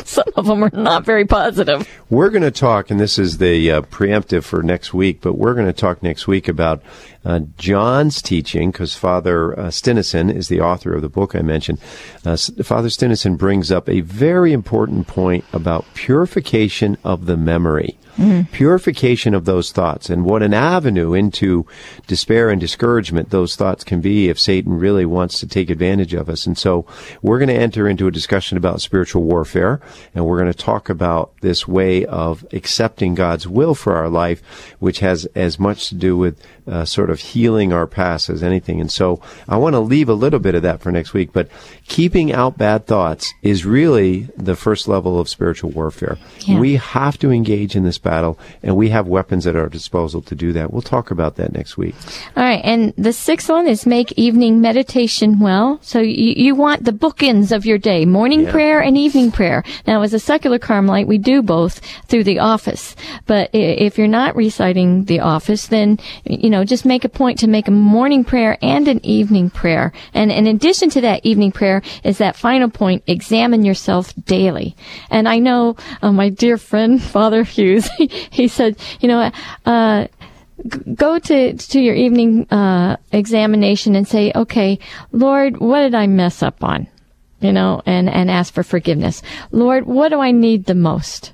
some 0.05 0.25
of 0.35 0.45
them 0.45 0.63
are 0.63 0.69
not 0.73 1.05
very 1.05 1.25
positive. 1.25 1.89
We're 2.09 2.29
going 2.29 2.43
to 2.43 2.51
talk, 2.51 2.91
and 2.91 2.99
this 2.99 3.17
is 3.17 3.37
the 3.37 3.71
uh, 3.71 3.81
preemptive 3.81 4.43
for 4.43 4.61
next 4.61 4.93
week, 4.93 5.21
but 5.21 5.33
we're 5.33 5.55
going 5.55 5.67
to 5.67 5.73
talk 5.73 6.03
next 6.03 6.27
week 6.27 6.47
about 6.47 6.81
uh, 7.25 7.41
John's 7.57 8.21
teaching, 8.21 8.71
because 8.71 8.95
Father 8.95 9.57
uh, 9.57 9.71
Stinissen 9.71 10.29
is 10.29 10.47
the 10.47 10.61
author 10.61 10.93
of 10.93 11.01
the 11.01 11.09
book 11.09 11.35
I 11.35 11.41
mentioned. 11.41 11.79
Uh, 12.25 12.37
Father 12.63 12.89
Stinissen 12.89 13.35
brings 13.35 13.71
up 13.71 13.87
a 13.87 14.01
very 14.01 14.53
important 14.53 15.07
point 15.07 15.45
about 15.53 15.85
purification 15.93 16.97
of 17.03 17.25
the 17.25 17.37
memory. 17.37 17.97
Purification 18.51 19.33
of 19.33 19.45
those 19.45 19.71
thoughts, 19.71 20.09
and 20.09 20.23
what 20.23 20.43
an 20.43 20.53
avenue 20.53 21.13
into 21.13 21.65
despair 22.05 22.49
and 22.49 22.61
discouragement 22.61 23.31
those 23.31 23.55
thoughts 23.55 23.83
can 23.83 24.01
be 24.01 24.29
if 24.29 24.39
Satan 24.39 24.73
really 24.73 25.05
wants 25.05 25.39
to 25.39 25.47
take 25.47 25.69
advantage 25.69 26.13
of 26.13 26.29
us. 26.29 26.45
And 26.45 26.57
so 26.57 26.85
we're 27.21 27.39
going 27.39 27.49
to 27.49 27.55
enter 27.55 27.87
into 27.87 28.07
a 28.07 28.11
discussion 28.11 28.57
about 28.57 28.81
spiritual 28.81 29.23
warfare, 29.23 29.81
and 30.13 30.25
we're 30.25 30.39
going 30.39 30.51
to 30.51 30.57
talk 30.57 30.89
about 30.89 31.33
this 31.41 31.67
way 31.67 32.05
of 32.05 32.45
accepting 32.53 33.15
God's 33.15 33.47
will 33.47 33.73
for 33.73 33.95
our 33.95 34.09
life, 34.09 34.41
which 34.79 34.99
has 34.99 35.25
as 35.33 35.59
much 35.59 35.89
to 35.89 35.95
do 35.95 36.15
with 36.15 36.39
uh, 36.67 36.85
sort 36.85 37.09
of 37.09 37.19
healing 37.19 37.73
our 37.73 37.87
past 37.87 38.29
as 38.29 38.43
anything. 38.43 38.79
And 38.79 38.91
so 38.91 39.21
I 39.47 39.57
want 39.57 39.73
to 39.73 39.79
leave 39.79 40.07
a 40.07 40.13
little 40.13 40.39
bit 40.39 40.55
of 40.55 40.61
that 40.61 40.81
for 40.81 40.91
next 40.91 41.13
week, 41.13 41.33
but 41.33 41.49
keeping 41.87 42.31
out 42.31 42.57
bad 42.57 42.85
thoughts 42.85 43.33
is 43.41 43.65
really 43.65 44.29
the 44.37 44.55
first 44.55 44.87
level 44.87 45.19
of 45.19 45.27
spiritual 45.27 45.71
warfare. 45.71 46.17
Yeah. 46.41 46.59
We 46.59 46.75
have 46.75 47.17
to 47.19 47.31
engage 47.31 47.75
in 47.75 47.83
this 47.83 47.97
battle, 48.03 48.37
and 48.61 48.75
we 48.75 48.89
have 48.89 49.07
weapons 49.07 49.47
at 49.47 49.55
our 49.55 49.69
disposal 49.69 50.21
to 50.23 50.35
do 50.35 50.51
that. 50.53 50.71
We'll 50.71 50.81
talk 50.81 51.09
about 51.11 51.35
that 51.37 51.53
next 51.53 51.77
week. 51.77 51.95
All 52.35 52.43
right, 52.43 52.61
and 52.63 52.93
the 52.97 53.13
sixth 53.13 53.49
one 53.49 53.67
is 53.67 53.85
make 53.85 54.11
evening 54.13 54.61
meditation 54.61 55.39
well. 55.39 55.79
So 55.81 55.99
you, 55.99 56.33
you 56.35 56.55
want 56.55 56.83
the 56.83 56.91
bookends 56.91 57.51
of 57.55 57.65
your 57.65 57.77
day, 57.77 58.05
morning 58.05 58.41
Yeah. 58.43 58.51
prayer 58.51 58.81
and 58.81 58.97
evening 58.97 59.31
prayer. 59.31 59.63
Now, 59.87 60.01
as 60.01 60.13
a 60.13 60.19
secular 60.19 60.59
Carmelite, 60.59 61.07
we 61.07 61.17
do 61.17 61.41
both 61.41 61.79
through 62.07 62.25
the 62.25 62.39
office. 62.39 62.95
But 63.25 63.49
if 63.53 63.97
you're 63.97 64.07
not 64.07 64.35
reciting 64.35 65.05
the 65.05 65.21
office, 65.21 65.67
then, 65.67 65.99
you 66.25 66.49
know, 66.49 66.63
just 66.65 66.85
make 66.85 67.05
a 67.05 67.09
point 67.09 67.39
to 67.39 67.47
make 67.47 67.67
a 67.67 67.71
morning 67.71 68.23
prayer 68.23 68.57
and 68.61 68.87
an 68.87 69.03
evening 69.05 69.49
prayer. 69.49 69.91
And 70.13 70.31
in 70.31 70.47
addition 70.47 70.89
to 70.91 71.01
that 71.01 71.25
evening 71.25 71.51
prayer 71.51 71.81
is 72.03 72.17
that 72.17 72.35
final 72.35 72.69
point, 72.69 73.03
examine 73.07 73.63
yourself 73.63 74.13
daily. 74.25 74.75
And 75.09 75.27
I 75.29 75.39
know 75.39 75.75
uh, 76.01 76.11
my 76.11 76.29
dear 76.29 76.57
friend, 76.57 77.01
Father 77.15 77.43
Hughes, 77.43 77.89
he, 78.31 78.47
said, 78.47 78.77
you 78.99 79.07
know, 79.07 79.31
uh, 79.65 80.07
go 80.95 81.19
to 81.19 81.53
to 81.53 81.79
your 81.79 81.95
evening 81.95 82.47
uh, 82.51 82.97
examination 83.11 83.95
and 83.95 84.07
say, 84.07 84.31
okay, 84.35 84.79
Lord, 85.11 85.57
what 85.57 85.81
did 85.81 85.95
I 85.95 86.07
mess 86.07 86.43
up 86.43 86.63
on? 86.63 86.87
You 87.39 87.51
know, 87.51 87.81
and 87.85 88.09
and 88.09 88.31
ask 88.31 88.53
for 88.53 88.63
forgiveness. 88.63 89.21
Lord, 89.51 89.85
what 89.85 90.09
do 90.09 90.19
I 90.19 90.31
need 90.31 90.65
the 90.65 90.75
most? 90.75 91.33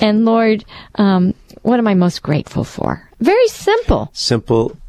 And 0.00 0.24
Lord, 0.24 0.64
um, 0.94 1.34
what 1.62 1.78
am 1.78 1.86
I 1.86 1.94
most 1.94 2.22
grateful 2.22 2.64
for? 2.64 3.08
Very 3.20 3.48
simple. 3.48 4.08
simple 4.14 4.79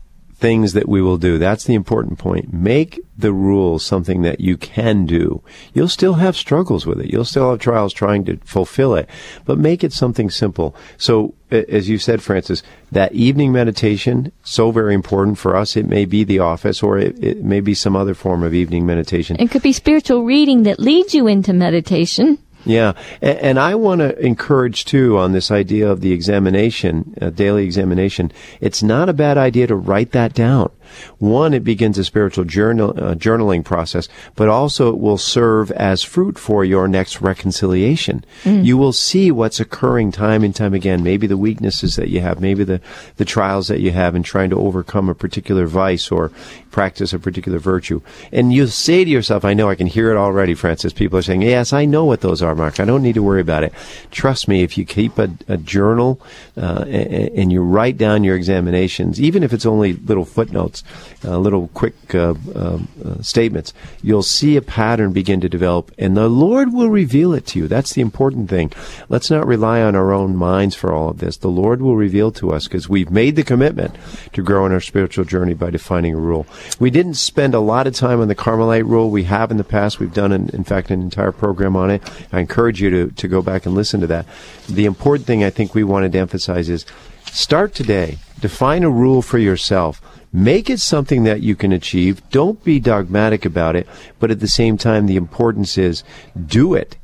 things 0.42 0.74
that 0.74 0.90
we 0.90 1.02
will 1.02 1.18
do. 1.18 1.38
That's 1.38 1.66
the 1.66 1.76
important 1.76 2.18
point. 2.18 2.52
Make 2.52 3.00
the 3.16 3.32
rule 3.32 3.78
something 3.78 4.24
that 4.24 4.42
you 4.42 4.58
can 4.58 5.06
do. 5.06 5.44
You'll 5.74 5.88
still 5.88 6.16
have 6.16 6.36
struggles 6.36 6.86
with 6.86 7.00
it. 7.00 7.12
You'll 7.12 7.26
still 7.26 7.52
have 7.52 7.60
trials 7.60 7.94
trying 7.94 8.26
to 8.26 8.38
fulfill 8.38 8.96
it, 8.96 9.08
but 9.46 9.60
make 9.60 9.84
it 9.84 9.94
something 9.94 10.32
simple. 10.32 10.76
So, 10.98 11.36
as 11.52 11.88
you 11.88 12.00
said, 12.00 12.24
Frances, 12.24 12.64
that 12.92 13.14
evening 13.14 13.52
meditation, 13.52 14.32
so 14.44 14.72
very 14.72 14.96
important 14.96 15.38
for 15.38 15.56
us. 15.56 15.78
It 15.78 15.86
may 15.86 16.06
be 16.06 16.24
the 16.24 16.40
office 16.40 16.82
or 16.82 16.98
it, 16.98 17.24
it 17.24 17.44
may 17.44 17.60
be 17.60 17.76
some 17.76 17.96
other 17.96 18.16
form 18.16 18.42
of 18.42 18.54
evening 18.54 18.86
meditation. 18.86 19.38
It 19.40 19.52
could 19.52 19.62
be 19.62 19.74
spiritual 19.74 20.24
reading 20.26 20.64
that 20.64 20.80
leads 20.80 21.14
you 21.14 21.28
into 21.28 21.54
meditation. 21.54 22.40
Yeah, 22.66 22.94
and, 23.22 23.38
and 23.40 23.60
I 23.60 23.76
want 23.76 24.00
to 24.00 24.18
encourage 24.20 24.86
too 24.86 25.18
on 25.18 25.32
this 25.32 25.52
idea 25.52 25.90
of 25.90 26.02
the 26.02 26.12
examination, 26.12 27.16
uh, 27.22 27.30
daily 27.30 27.66
examination. 27.66 28.32
It's 28.60 28.84
not 28.84 29.10
a 29.10 29.14
bad 29.14 29.38
idea 29.38 29.68
to 29.68 29.76
write 29.76 30.12
that 30.12 30.34
down. 30.34 30.72
One, 31.20 31.54
it 31.54 31.64
begins 31.64 31.98
a 31.98 32.04
spiritual 32.04 32.46
journal, 32.46 32.92
uh, 32.92 33.16
journaling 33.16 33.64
process, 33.64 34.08
but 34.36 34.50
also 34.50 34.90
it 34.90 35.00
will 35.00 35.18
serve 35.18 35.72
as 35.72 36.04
fruit 36.04 36.38
for 36.38 36.64
your 36.66 36.88
next 36.88 37.22
reconciliation. 37.22 38.24
You 38.44 38.78
will 38.78 38.94
see 38.94 39.32
what's 39.32 39.60
occurring 39.60 40.12
time 40.12 40.44
and 40.44 40.56
time 40.56 40.74
again. 40.74 41.04
Maybe 41.04 41.28
the 41.28 41.38
weaknesses 41.38 41.96
that 41.96 42.10
you 42.10 42.22
have, 42.22 42.40
maybe 42.42 42.64
the 42.64 42.82
the 43.18 43.26
trials 43.26 43.68
that 43.68 43.80
you 43.80 43.92
have 43.92 44.16
in 44.16 44.24
trying 44.24 44.50
to 44.50 44.58
overcome 44.58 45.10
a 45.10 45.16
particular 45.16 45.66
vice 45.68 46.12
or 46.12 46.32
practice 46.72 47.14
a 47.14 47.20
particular 47.20 47.60
virtue. 47.60 48.02
And 48.32 48.54
you 48.54 48.68
say 48.68 49.04
to 49.04 49.10
yourself, 49.10 49.46
I 49.46 49.54
know 49.54 49.70
I 49.70 49.76
can 49.76 49.88
hear 49.88 50.12
it 50.12 50.18
already, 50.18 50.54
Frances. 50.54 50.94
People 50.94 51.20
are 51.20 51.22
saying, 51.22 51.42
Yes, 51.42 51.74
I 51.74 51.86
know 51.86 52.06
what 52.06 52.22
those 52.22 52.42
are, 52.42 52.56
Mark. 52.56 52.80
I 52.80 52.86
don't 52.86 53.04
need 53.04 53.16
to 53.16 53.24
worry 53.24 53.42
about 53.42 53.64
it. 53.64 53.74
Trust 54.10 54.48
me, 54.48 54.64
if 54.64 54.78
you 54.78 54.86
keep 54.86 55.18
a, 55.18 55.30
a 55.48 55.58
journal 55.58 56.22
uh, 56.58 56.86
and, 56.88 57.30
and 57.30 57.52
you 57.52 57.62
write 57.62 57.98
down 57.98 58.24
your 58.24 58.36
examinations, 58.36 59.22
even 59.22 59.44
if 59.44 59.54
it's 59.54 59.66
only 59.66 59.94
little 59.94 60.26
footnotes, 60.26 60.81
uh, 61.24 61.38
little 61.38 61.68
quick 61.70 62.16
uh, 62.16 62.34
um, 62.56 62.88
uh, 63.04 63.22
statements, 63.22 63.74
you'll 64.02 64.24
see 64.24 64.58
a 64.58 64.62
pattern 64.62 65.14
begin 65.14 65.42
to 65.42 65.50
develop, 65.50 65.92
and 65.98 66.18
the 66.18 66.30
Lord 66.30 66.74
will 66.74 66.90
reveal 66.90 67.34
it 67.34 67.46
to 67.48 67.60
you. 67.60 67.68
That's 67.68 67.94
the 67.94 68.02
important 68.02 68.50
thing. 68.50 68.72
Let's 69.10 69.30
not 69.30 69.46
rely 69.46 69.82
on 69.82 69.96
our 69.96 70.12
own 70.12 70.36
minds 70.36 70.76
for 70.76 70.94
all 70.94 71.10
of 71.10 71.20
this. 71.20 71.38
The 71.38 71.48
Lord 71.48 71.82
will 71.82 71.96
reveal 71.96 72.32
to 72.34 72.52
us 72.52 72.66
because 72.66 72.90
we've 72.90 73.12
made 73.12 73.36
the 73.36 73.44
commitment 73.44 73.96
to 74.34 74.44
grow 74.44 74.66
in 74.66 74.72
our 74.72 74.82
spiritual 74.82 75.26
journey 75.26 75.54
by 75.54 75.70
defining 75.70 76.16
a 76.16 76.20
rule. 76.20 76.48
We 76.80 76.90
didn't 76.90 77.16
spend 77.16 77.54
a 77.54 77.60
lot 77.60 77.88
of 77.88 77.96
time 77.96 78.20
on 78.20 78.28
the 78.28 78.36
Carmelite 78.36 78.86
rule. 78.86 79.10
We 79.10 79.24
have 79.24 79.52
in 79.52 79.58
the 79.58 79.64
past. 79.64 80.00
We've 80.00 80.14
done, 80.14 80.32
an, 80.32 80.50
in 80.50 80.64
fact, 80.64 80.90
an 80.90 81.02
entire 81.02 81.32
program 81.32 81.76
on 81.76 81.92
it. 81.92 82.02
I 82.32 82.40
encourage 82.40 82.82
you 82.82 82.90
to, 82.90 83.12
to 83.12 83.28
go 83.28 83.42
back 83.42 83.66
and 83.66 83.76
listen 83.76 84.02
to 84.02 84.08
that. 84.08 84.26
The 84.68 84.86
important 84.86 85.28
thing 85.28 85.44
I 85.44 85.50
think 85.50 85.76
we 85.76 85.84
wanted 85.84 86.12
to 86.14 86.20
emphasize 86.20 86.70
is 86.70 86.86
start 87.26 87.74
today. 87.74 88.18
Define 88.40 88.84
a 88.84 88.90
rule 88.90 89.22
for 89.22 89.38
yourself. 89.38 90.02
Make 90.34 90.70
it 90.70 90.80
something 90.80 91.24
that 91.24 91.42
you 91.42 91.56
can 91.56 91.72
achieve. 91.72 92.22
Don't 92.30 92.64
be 92.64 92.80
dogmatic 92.80 93.46
about 93.46 93.76
it, 93.76 93.88
but 94.20 94.32
at 94.32 94.40
the 94.40 94.48
same 94.48 94.78
time, 94.78 95.06
the 95.06 95.18
importance 95.18 95.78
is 95.78 96.04
do 96.46 96.74
it. 96.74 96.98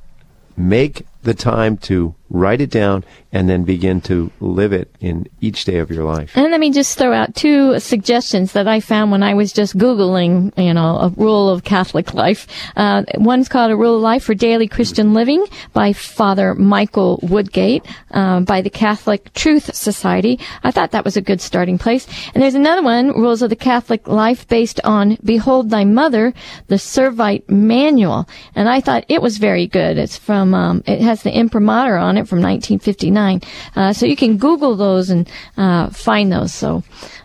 Make 0.56 1.06
the 1.24 1.34
time 1.34 1.78
to 1.78 2.16
write 2.30 2.62
it 2.62 2.70
down 2.70 3.04
and 3.32 3.50
then 3.50 3.64
begin 3.64 4.02
to 4.02 4.32
live 4.40 4.74
it 4.74 4.94
in 5.00 5.28
each 5.42 5.66
day 5.66 5.78
of 5.78 5.90
your 5.90 6.04
life. 6.04 6.32
And 6.36 6.52
let 6.52 6.60
me 6.60 6.72
just 6.72 6.98
throw 6.98 7.14
out 7.14 7.36
two 7.36 7.80
suggestions 7.80 8.54
that 8.54 8.68
I 8.68 8.80
found 8.80 9.12
when 9.12 9.24
I 9.24 9.34
was 9.34 9.54
just 9.54 9.78
Googling, 9.78 10.58
you 10.58 10.74
know, 10.74 10.98
a 10.98 11.10
rule 11.10 11.50
of 11.50 11.64
Catholic 11.64 12.14
life. 12.14 12.48
Uh, 12.76 13.04
one's 13.16 13.50
called 13.50 13.72
A 13.72 13.76
Rule 13.76 13.96
of 13.96 14.02
Life 14.02 14.24
for 14.24 14.34
Daily 14.34 14.68
Christian 14.68 15.14
Living 15.14 15.46
by 15.74 15.94
Father 15.94 16.54
Michael 16.56 17.20
Woodgate, 17.22 17.86
um, 18.12 18.46
by 18.46 18.62
the 18.62 18.70
Catholic 18.70 19.34
Truth 19.34 19.76
Society. 19.76 20.40
I 20.64 20.72
thought 20.72 20.92
that 20.92 21.06
was 21.06 21.18
a 21.18 21.22
good 21.22 21.42
starting 21.42 21.78
place. 21.78 22.08
And 22.34 22.42
there's 22.42 22.56
another 22.56 22.82
one, 22.82 23.10
Rules 23.10 23.42
of 23.42 23.50
the 23.50 23.56
Catholic 23.56 24.08
Life, 24.08 24.48
based 24.48 24.80
on 24.84 25.18
Behold 25.24 25.70
Thy 25.70 25.86
Mother, 25.86 26.34
the 26.68 26.76
Servite 26.76 27.48
Manual. 27.50 28.28
And 28.56 28.70
I 28.70 28.82
thought 28.82 29.06
it 29.10 29.22
was 29.22 29.38
very 29.38 29.68
good. 29.68 29.98
It's 29.98 30.18
from, 30.18 30.54
um, 30.54 30.84
it 30.88 31.02
has 31.08 31.24
the 31.24 31.36
imprimatur 31.36 31.98
on 31.98 32.18
it 32.18 32.28
from 32.28 32.42
1959. 32.42 33.42
Uh, 33.76 33.94
so 33.94 34.06
you 34.06 34.16
can 34.16 34.38
Google 34.38 34.76
those 34.76 35.10
and 35.10 35.30
uh, 35.58 35.90
find 35.90 36.32
those. 36.32 36.54
So 36.54 36.84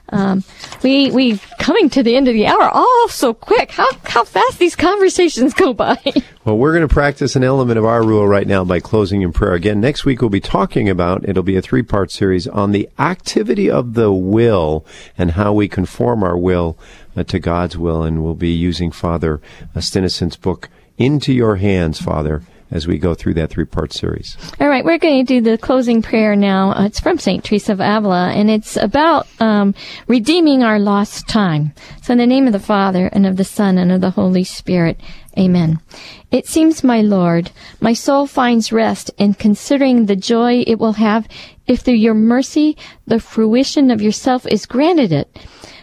um, 0.08 0.44
we 0.82 1.10
we 1.10 1.38
coming 1.58 1.88
to 1.90 2.02
the 2.02 2.16
end 2.16 2.28
of 2.28 2.34
the 2.34 2.46
hour. 2.46 2.70
Oh, 2.72 3.08
so 3.10 3.32
quick! 3.32 3.70
How 3.70 3.88
how 4.04 4.24
fast 4.24 4.58
these 4.58 4.76
conversations 4.76 5.54
go 5.54 5.72
by. 5.72 5.98
Well, 6.44 6.58
we're 6.58 6.72
going 6.72 6.88
to 6.88 6.92
practice 6.92 7.36
an 7.36 7.44
element 7.44 7.78
of 7.78 7.84
our 7.84 8.02
rule 8.02 8.26
right 8.26 8.48
now 8.48 8.64
by 8.64 8.80
closing 8.80 9.22
in 9.22 9.32
prayer. 9.32 9.52
Again, 9.52 9.80
next 9.80 10.04
week 10.04 10.20
we'll 10.20 10.28
be 10.28 10.40
talking 10.40 10.88
about, 10.88 11.28
it'll 11.28 11.44
be 11.44 11.54
a 11.54 11.62
three 11.62 11.84
part 11.84 12.10
series 12.10 12.48
on 12.48 12.72
the 12.72 12.88
activity 12.98 13.70
of 13.70 13.94
the 13.94 14.12
will 14.12 14.84
and 15.16 15.30
how 15.30 15.52
we 15.52 15.68
conform 15.68 16.24
our 16.24 16.36
will 16.36 16.76
uh, 17.16 17.22
to 17.22 17.38
God's 17.38 17.78
will. 17.78 18.02
And 18.02 18.24
we'll 18.24 18.34
be 18.34 18.50
using 18.50 18.90
Father 18.90 19.40
Stinissen's 19.76 20.36
book, 20.36 20.68
Into 20.98 21.32
Your 21.32 21.56
Hands, 21.56 21.96
Father, 22.00 22.42
as 22.72 22.86
we 22.86 22.98
go 22.98 23.14
through 23.14 23.34
that 23.34 23.50
three 23.50 23.64
part 23.64 23.92
series. 23.92 24.36
All 24.60 24.68
right, 24.68 24.84
we're 24.84 24.98
going 24.98 25.24
to 25.24 25.34
do 25.34 25.40
the 25.40 25.58
closing 25.58 26.02
prayer 26.02 26.34
now. 26.34 26.72
Uh, 26.72 26.86
it's 26.86 26.98
from 26.98 27.18
Saint 27.18 27.44
Teresa 27.44 27.72
of 27.72 27.80
Avila, 27.80 28.30
and 28.30 28.50
it's 28.50 28.76
about 28.76 29.28
um, 29.40 29.74
redeeming 30.08 30.62
our 30.62 30.78
lost 30.78 31.28
time. 31.28 31.72
So, 32.02 32.12
in 32.12 32.18
the 32.18 32.26
name 32.26 32.46
of 32.46 32.52
the 32.52 32.58
Father 32.58 33.06
and 33.12 33.26
of 33.26 33.36
the 33.36 33.44
Son 33.44 33.78
and 33.78 33.92
of 33.92 34.00
the 34.00 34.10
Holy 34.10 34.44
Spirit. 34.44 34.98
Amen. 35.38 35.80
It 36.30 36.46
seems, 36.46 36.84
my 36.84 37.00
Lord, 37.00 37.50
my 37.80 37.94
soul 37.94 38.26
finds 38.26 38.72
rest 38.72 39.10
in 39.16 39.32
considering 39.32 40.04
the 40.04 40.16
joy 40.16 40.62
it 40.66 40.78
will 40.78 40.94
have 40.94 41.26
if 41.66 41.80
through 41.80 41.94
your 41.94 42.14
mercy 42.14 42.76
the 43.06 43.18
fruition 43.18 43.90
of 43.90 44.02
yourself 44.02 44.46
is 44.46 44.66
granted 44.66 45.12
it. 45.12 45.34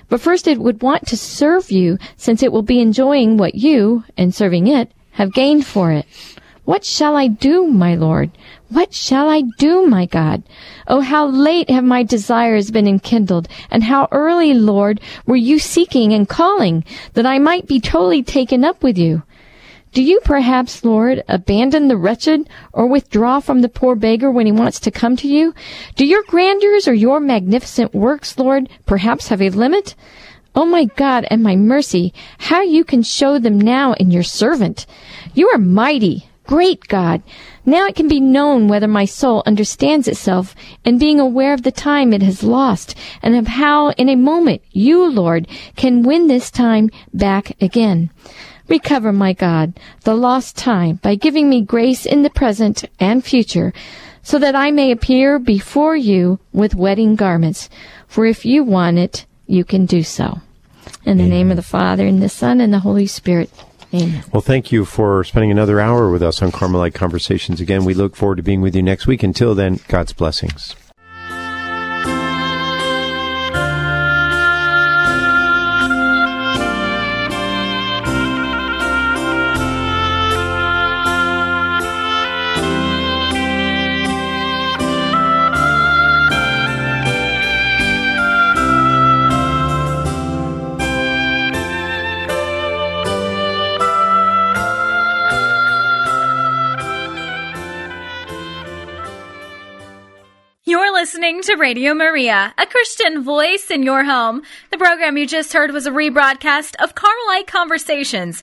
But 0.08 0.22
first 0.22 0.48
it 0.48 0.60
would 0.60 0.82
want 0.82 1.08
to 1.08 1.18
serve 1.18 1.72
you, 1.72 1.98
since 2.18 2.44
it 2.44 2.52
will 2.52 2.64
be 2.64 2.80
enjoying 2.80 3.38
what 3.38 3.56
you, 3.56 4.04
in 4.18 4.32
serving 4.32 4.68
it, 4.68 4.92
have 5.12 5.34
gained 5.34 5.66
for 5.66 5.92
it. 5.92 6.06
What 6.70 6.86
shall 6.86 7.16
I 7.16 7.26
do, 7.26 7.66
my 7.66 7.96
Lord? 7.96 8.30
What 8.68 8.94
shall 8.94 9.28
I 9.28 9.42
do, 9.58 9.88
my 9.88 10.06
God? 10.06 10.44
Oh, 10.88 11.02
how 11.02 11.26
late 11.26 11.68
have 11.72 11.84
my 11.84 12.04
desires 12.04 12.70
been 12.70 12.88
enkindled, 12.88 13.48
and 13.72 13.82
how 13.84 14.08
early, 14.12 14.54
Lord, 14.54 15.02
were 15.26 15.36
you 15.36 15.58
seeking 15.58 16.14
and 16.14 16.30
calling, 16.30 16.84
that 17.16 17.26
I 17.26 17.40
might 17.40 17.66
be 17.66 17.80
totally 17.80 18.22
taken 18.22 18.64
up 18.64 18.84
with 18.84 19.00
you? 19.00 19.24
Do 19.94 20.04
you 20.04 20.20
perhaps, 20.24 20.86
Lord, 20.86 21.24
abandon 21.28 21.88
the 21.88 21.98
wretched 21.98 22.48
or 22.72 22.86
withdraw 22.86 23.40
from 23.40 23.62
the 23.62 23.68
poor 23.68 23.96
beggar 23.96 24.30
when 24.30 24.46
he 24.46 24.52
wants 24.52 24.80
to 24.82 24.92
come 24.92 25.16
to 25.16 25.28
you? 25.28 25.56
Do 25.96 26.06
your 26.06 26.22
grandeurs 26.28 26.88
or 26.88 26.94
your 26.94 27.20
magnificent 27.20 27.96
works, 27.96 28.38
Lord, 28.38 28.70
perhaps 28.86 29.30
have 29.30 29.42
a 29.42 29.50
limit? 29.50 29.96
Oh 30.54 30.68
my 30.68 30.86
God 30.86 31.26
and 31.32 31.42
my 31.42 31.56
mercy, 31.56 32.14
how 32.38 32.62
you 32.62 32.84
can 32.84 33.02
show 33.02 33.40
them 33.40 33.60
now 33.60 33.94
in 33.94 34.12
your 34.12 34.22
servant. 34.22 34.86
You 35.34 35.50
are 35.50 35.58
mighty, 35.58 36.29
great 36.50 36.88
God. 36.88 37.22
Now 37.64 37.86
it 37.86 37.96
can 37.96 38.08
be 38.08 38.20
known 38.20 38.68
whether 38.68 38.88
my 38.88 39.06
soul 39.06 39.44
understands 39.46 40.08
itself 40.08 40.56
and 40.84 41.00
being 41.00 41.20
aware 41.20 41.54
of 41.54 41.62
the 41.62 41.72
time 41.72 42.12
it 42.12 42.24
has 42.24 42.42
lost 42.42 42.96
and 43.22 43.36
of 43.36 43.46
how 43.46 43.92
in 43.92 44.10
a 44.10 44.16
moment 44.16 44.64
you, 44.72 45.08
Lord, 45.08 45.48
can 45.76 46.02
win 46.02 46.26
this 46.26 46.50
time 46.50 46.90
back 47.14 47.56
again. 47.62 48.10
Recover, 48.68 49.14
my 49.14 49.32
God, 49.32 49.80
the 50.06 50.16
lost 50.16 50.58
time 50.58 50.96
by 51.04 51.14
giving 51.14 51.50
me 51.50 51.62
grace 51.62 52.04
in 52.04 52.24
the 52.24 52.32
present 52.32 52.84
and 53.00 53.24
future 53.24 53.72
so 54.24 54.40
that 54.40 54.56
I 54.56 54.72
may 54.72 54.90
appear 54.90 55.38
before 55.38 55.96
you 55.96 56.40
with 56.52 56.74
wedding 56.74 57.16
garments. 57.16 57.70
For 58.08 58.26
if 58.26 58.44
you 58.44 58.64
want 58.64 58.98
it, 58.98 59.28
you 59.46 59.64
can 59.64 59.86
do 59.86 60.02
so. 60.02 60.42
In 61.06 61.20
the 61.20 61.28
name 61.28 61.52
of 61.52 61.58
the 61.58 61.62
Father, 61.62 62.08
and 62.08 62.24
the 62.24 62.28
Son, 62.28 62.60
and 62.60 62.74
the 62.74 62.80
Holy 62.80 63.06
Spirit. 63.06 63.52
Amen. 63.94 64.24
Well, 64.32 64.42
thank 64.42 64.72
you 64.72 64.86
for 64.86 65.24
spending 65.24 65.50
another 65.50 65.80
hour 65.80 66.12
with 66.12 66.22
us 66.22 66.42
on 66.42 66.52
Carmelite 66.52 66.94
Conversations. 66.94 67.60
Again, 67.60 67.86
we 67.86 67.94
look 67.94 68.16
forward 68.16 68.36
to 68.36 68.44
being 68.44 68.62
with 68.62 68.76
you 68.76 68.84
next 68.84 69.08
week. 69.08 69.24
Until 69.24 69.56
then, 69.56 69.80
God's 69.88 70.14
blessings. 70.14 70.76
Listening 101.30 101.56
to 101.56 101.62
Radio 101.62 101.94
Maria, 101.94 102.56
a 102.58 102.66
Christian 102.66 103.24
voice 103.24 103.70
in 103.70 103.84
your 103.84 104.04
home. 104.04 104.42
The 104.72 104.80
program 104.80 105.16
you 105.16 105.28
just 105.28 105.54
heard 105.54 105.70
was 105.70 105.86
a 105.86 105.92
rebroadcast 105.92 106.76
of 106.82 106.96
Carmelite 106.96 107.46
Conversations 107.46 108.42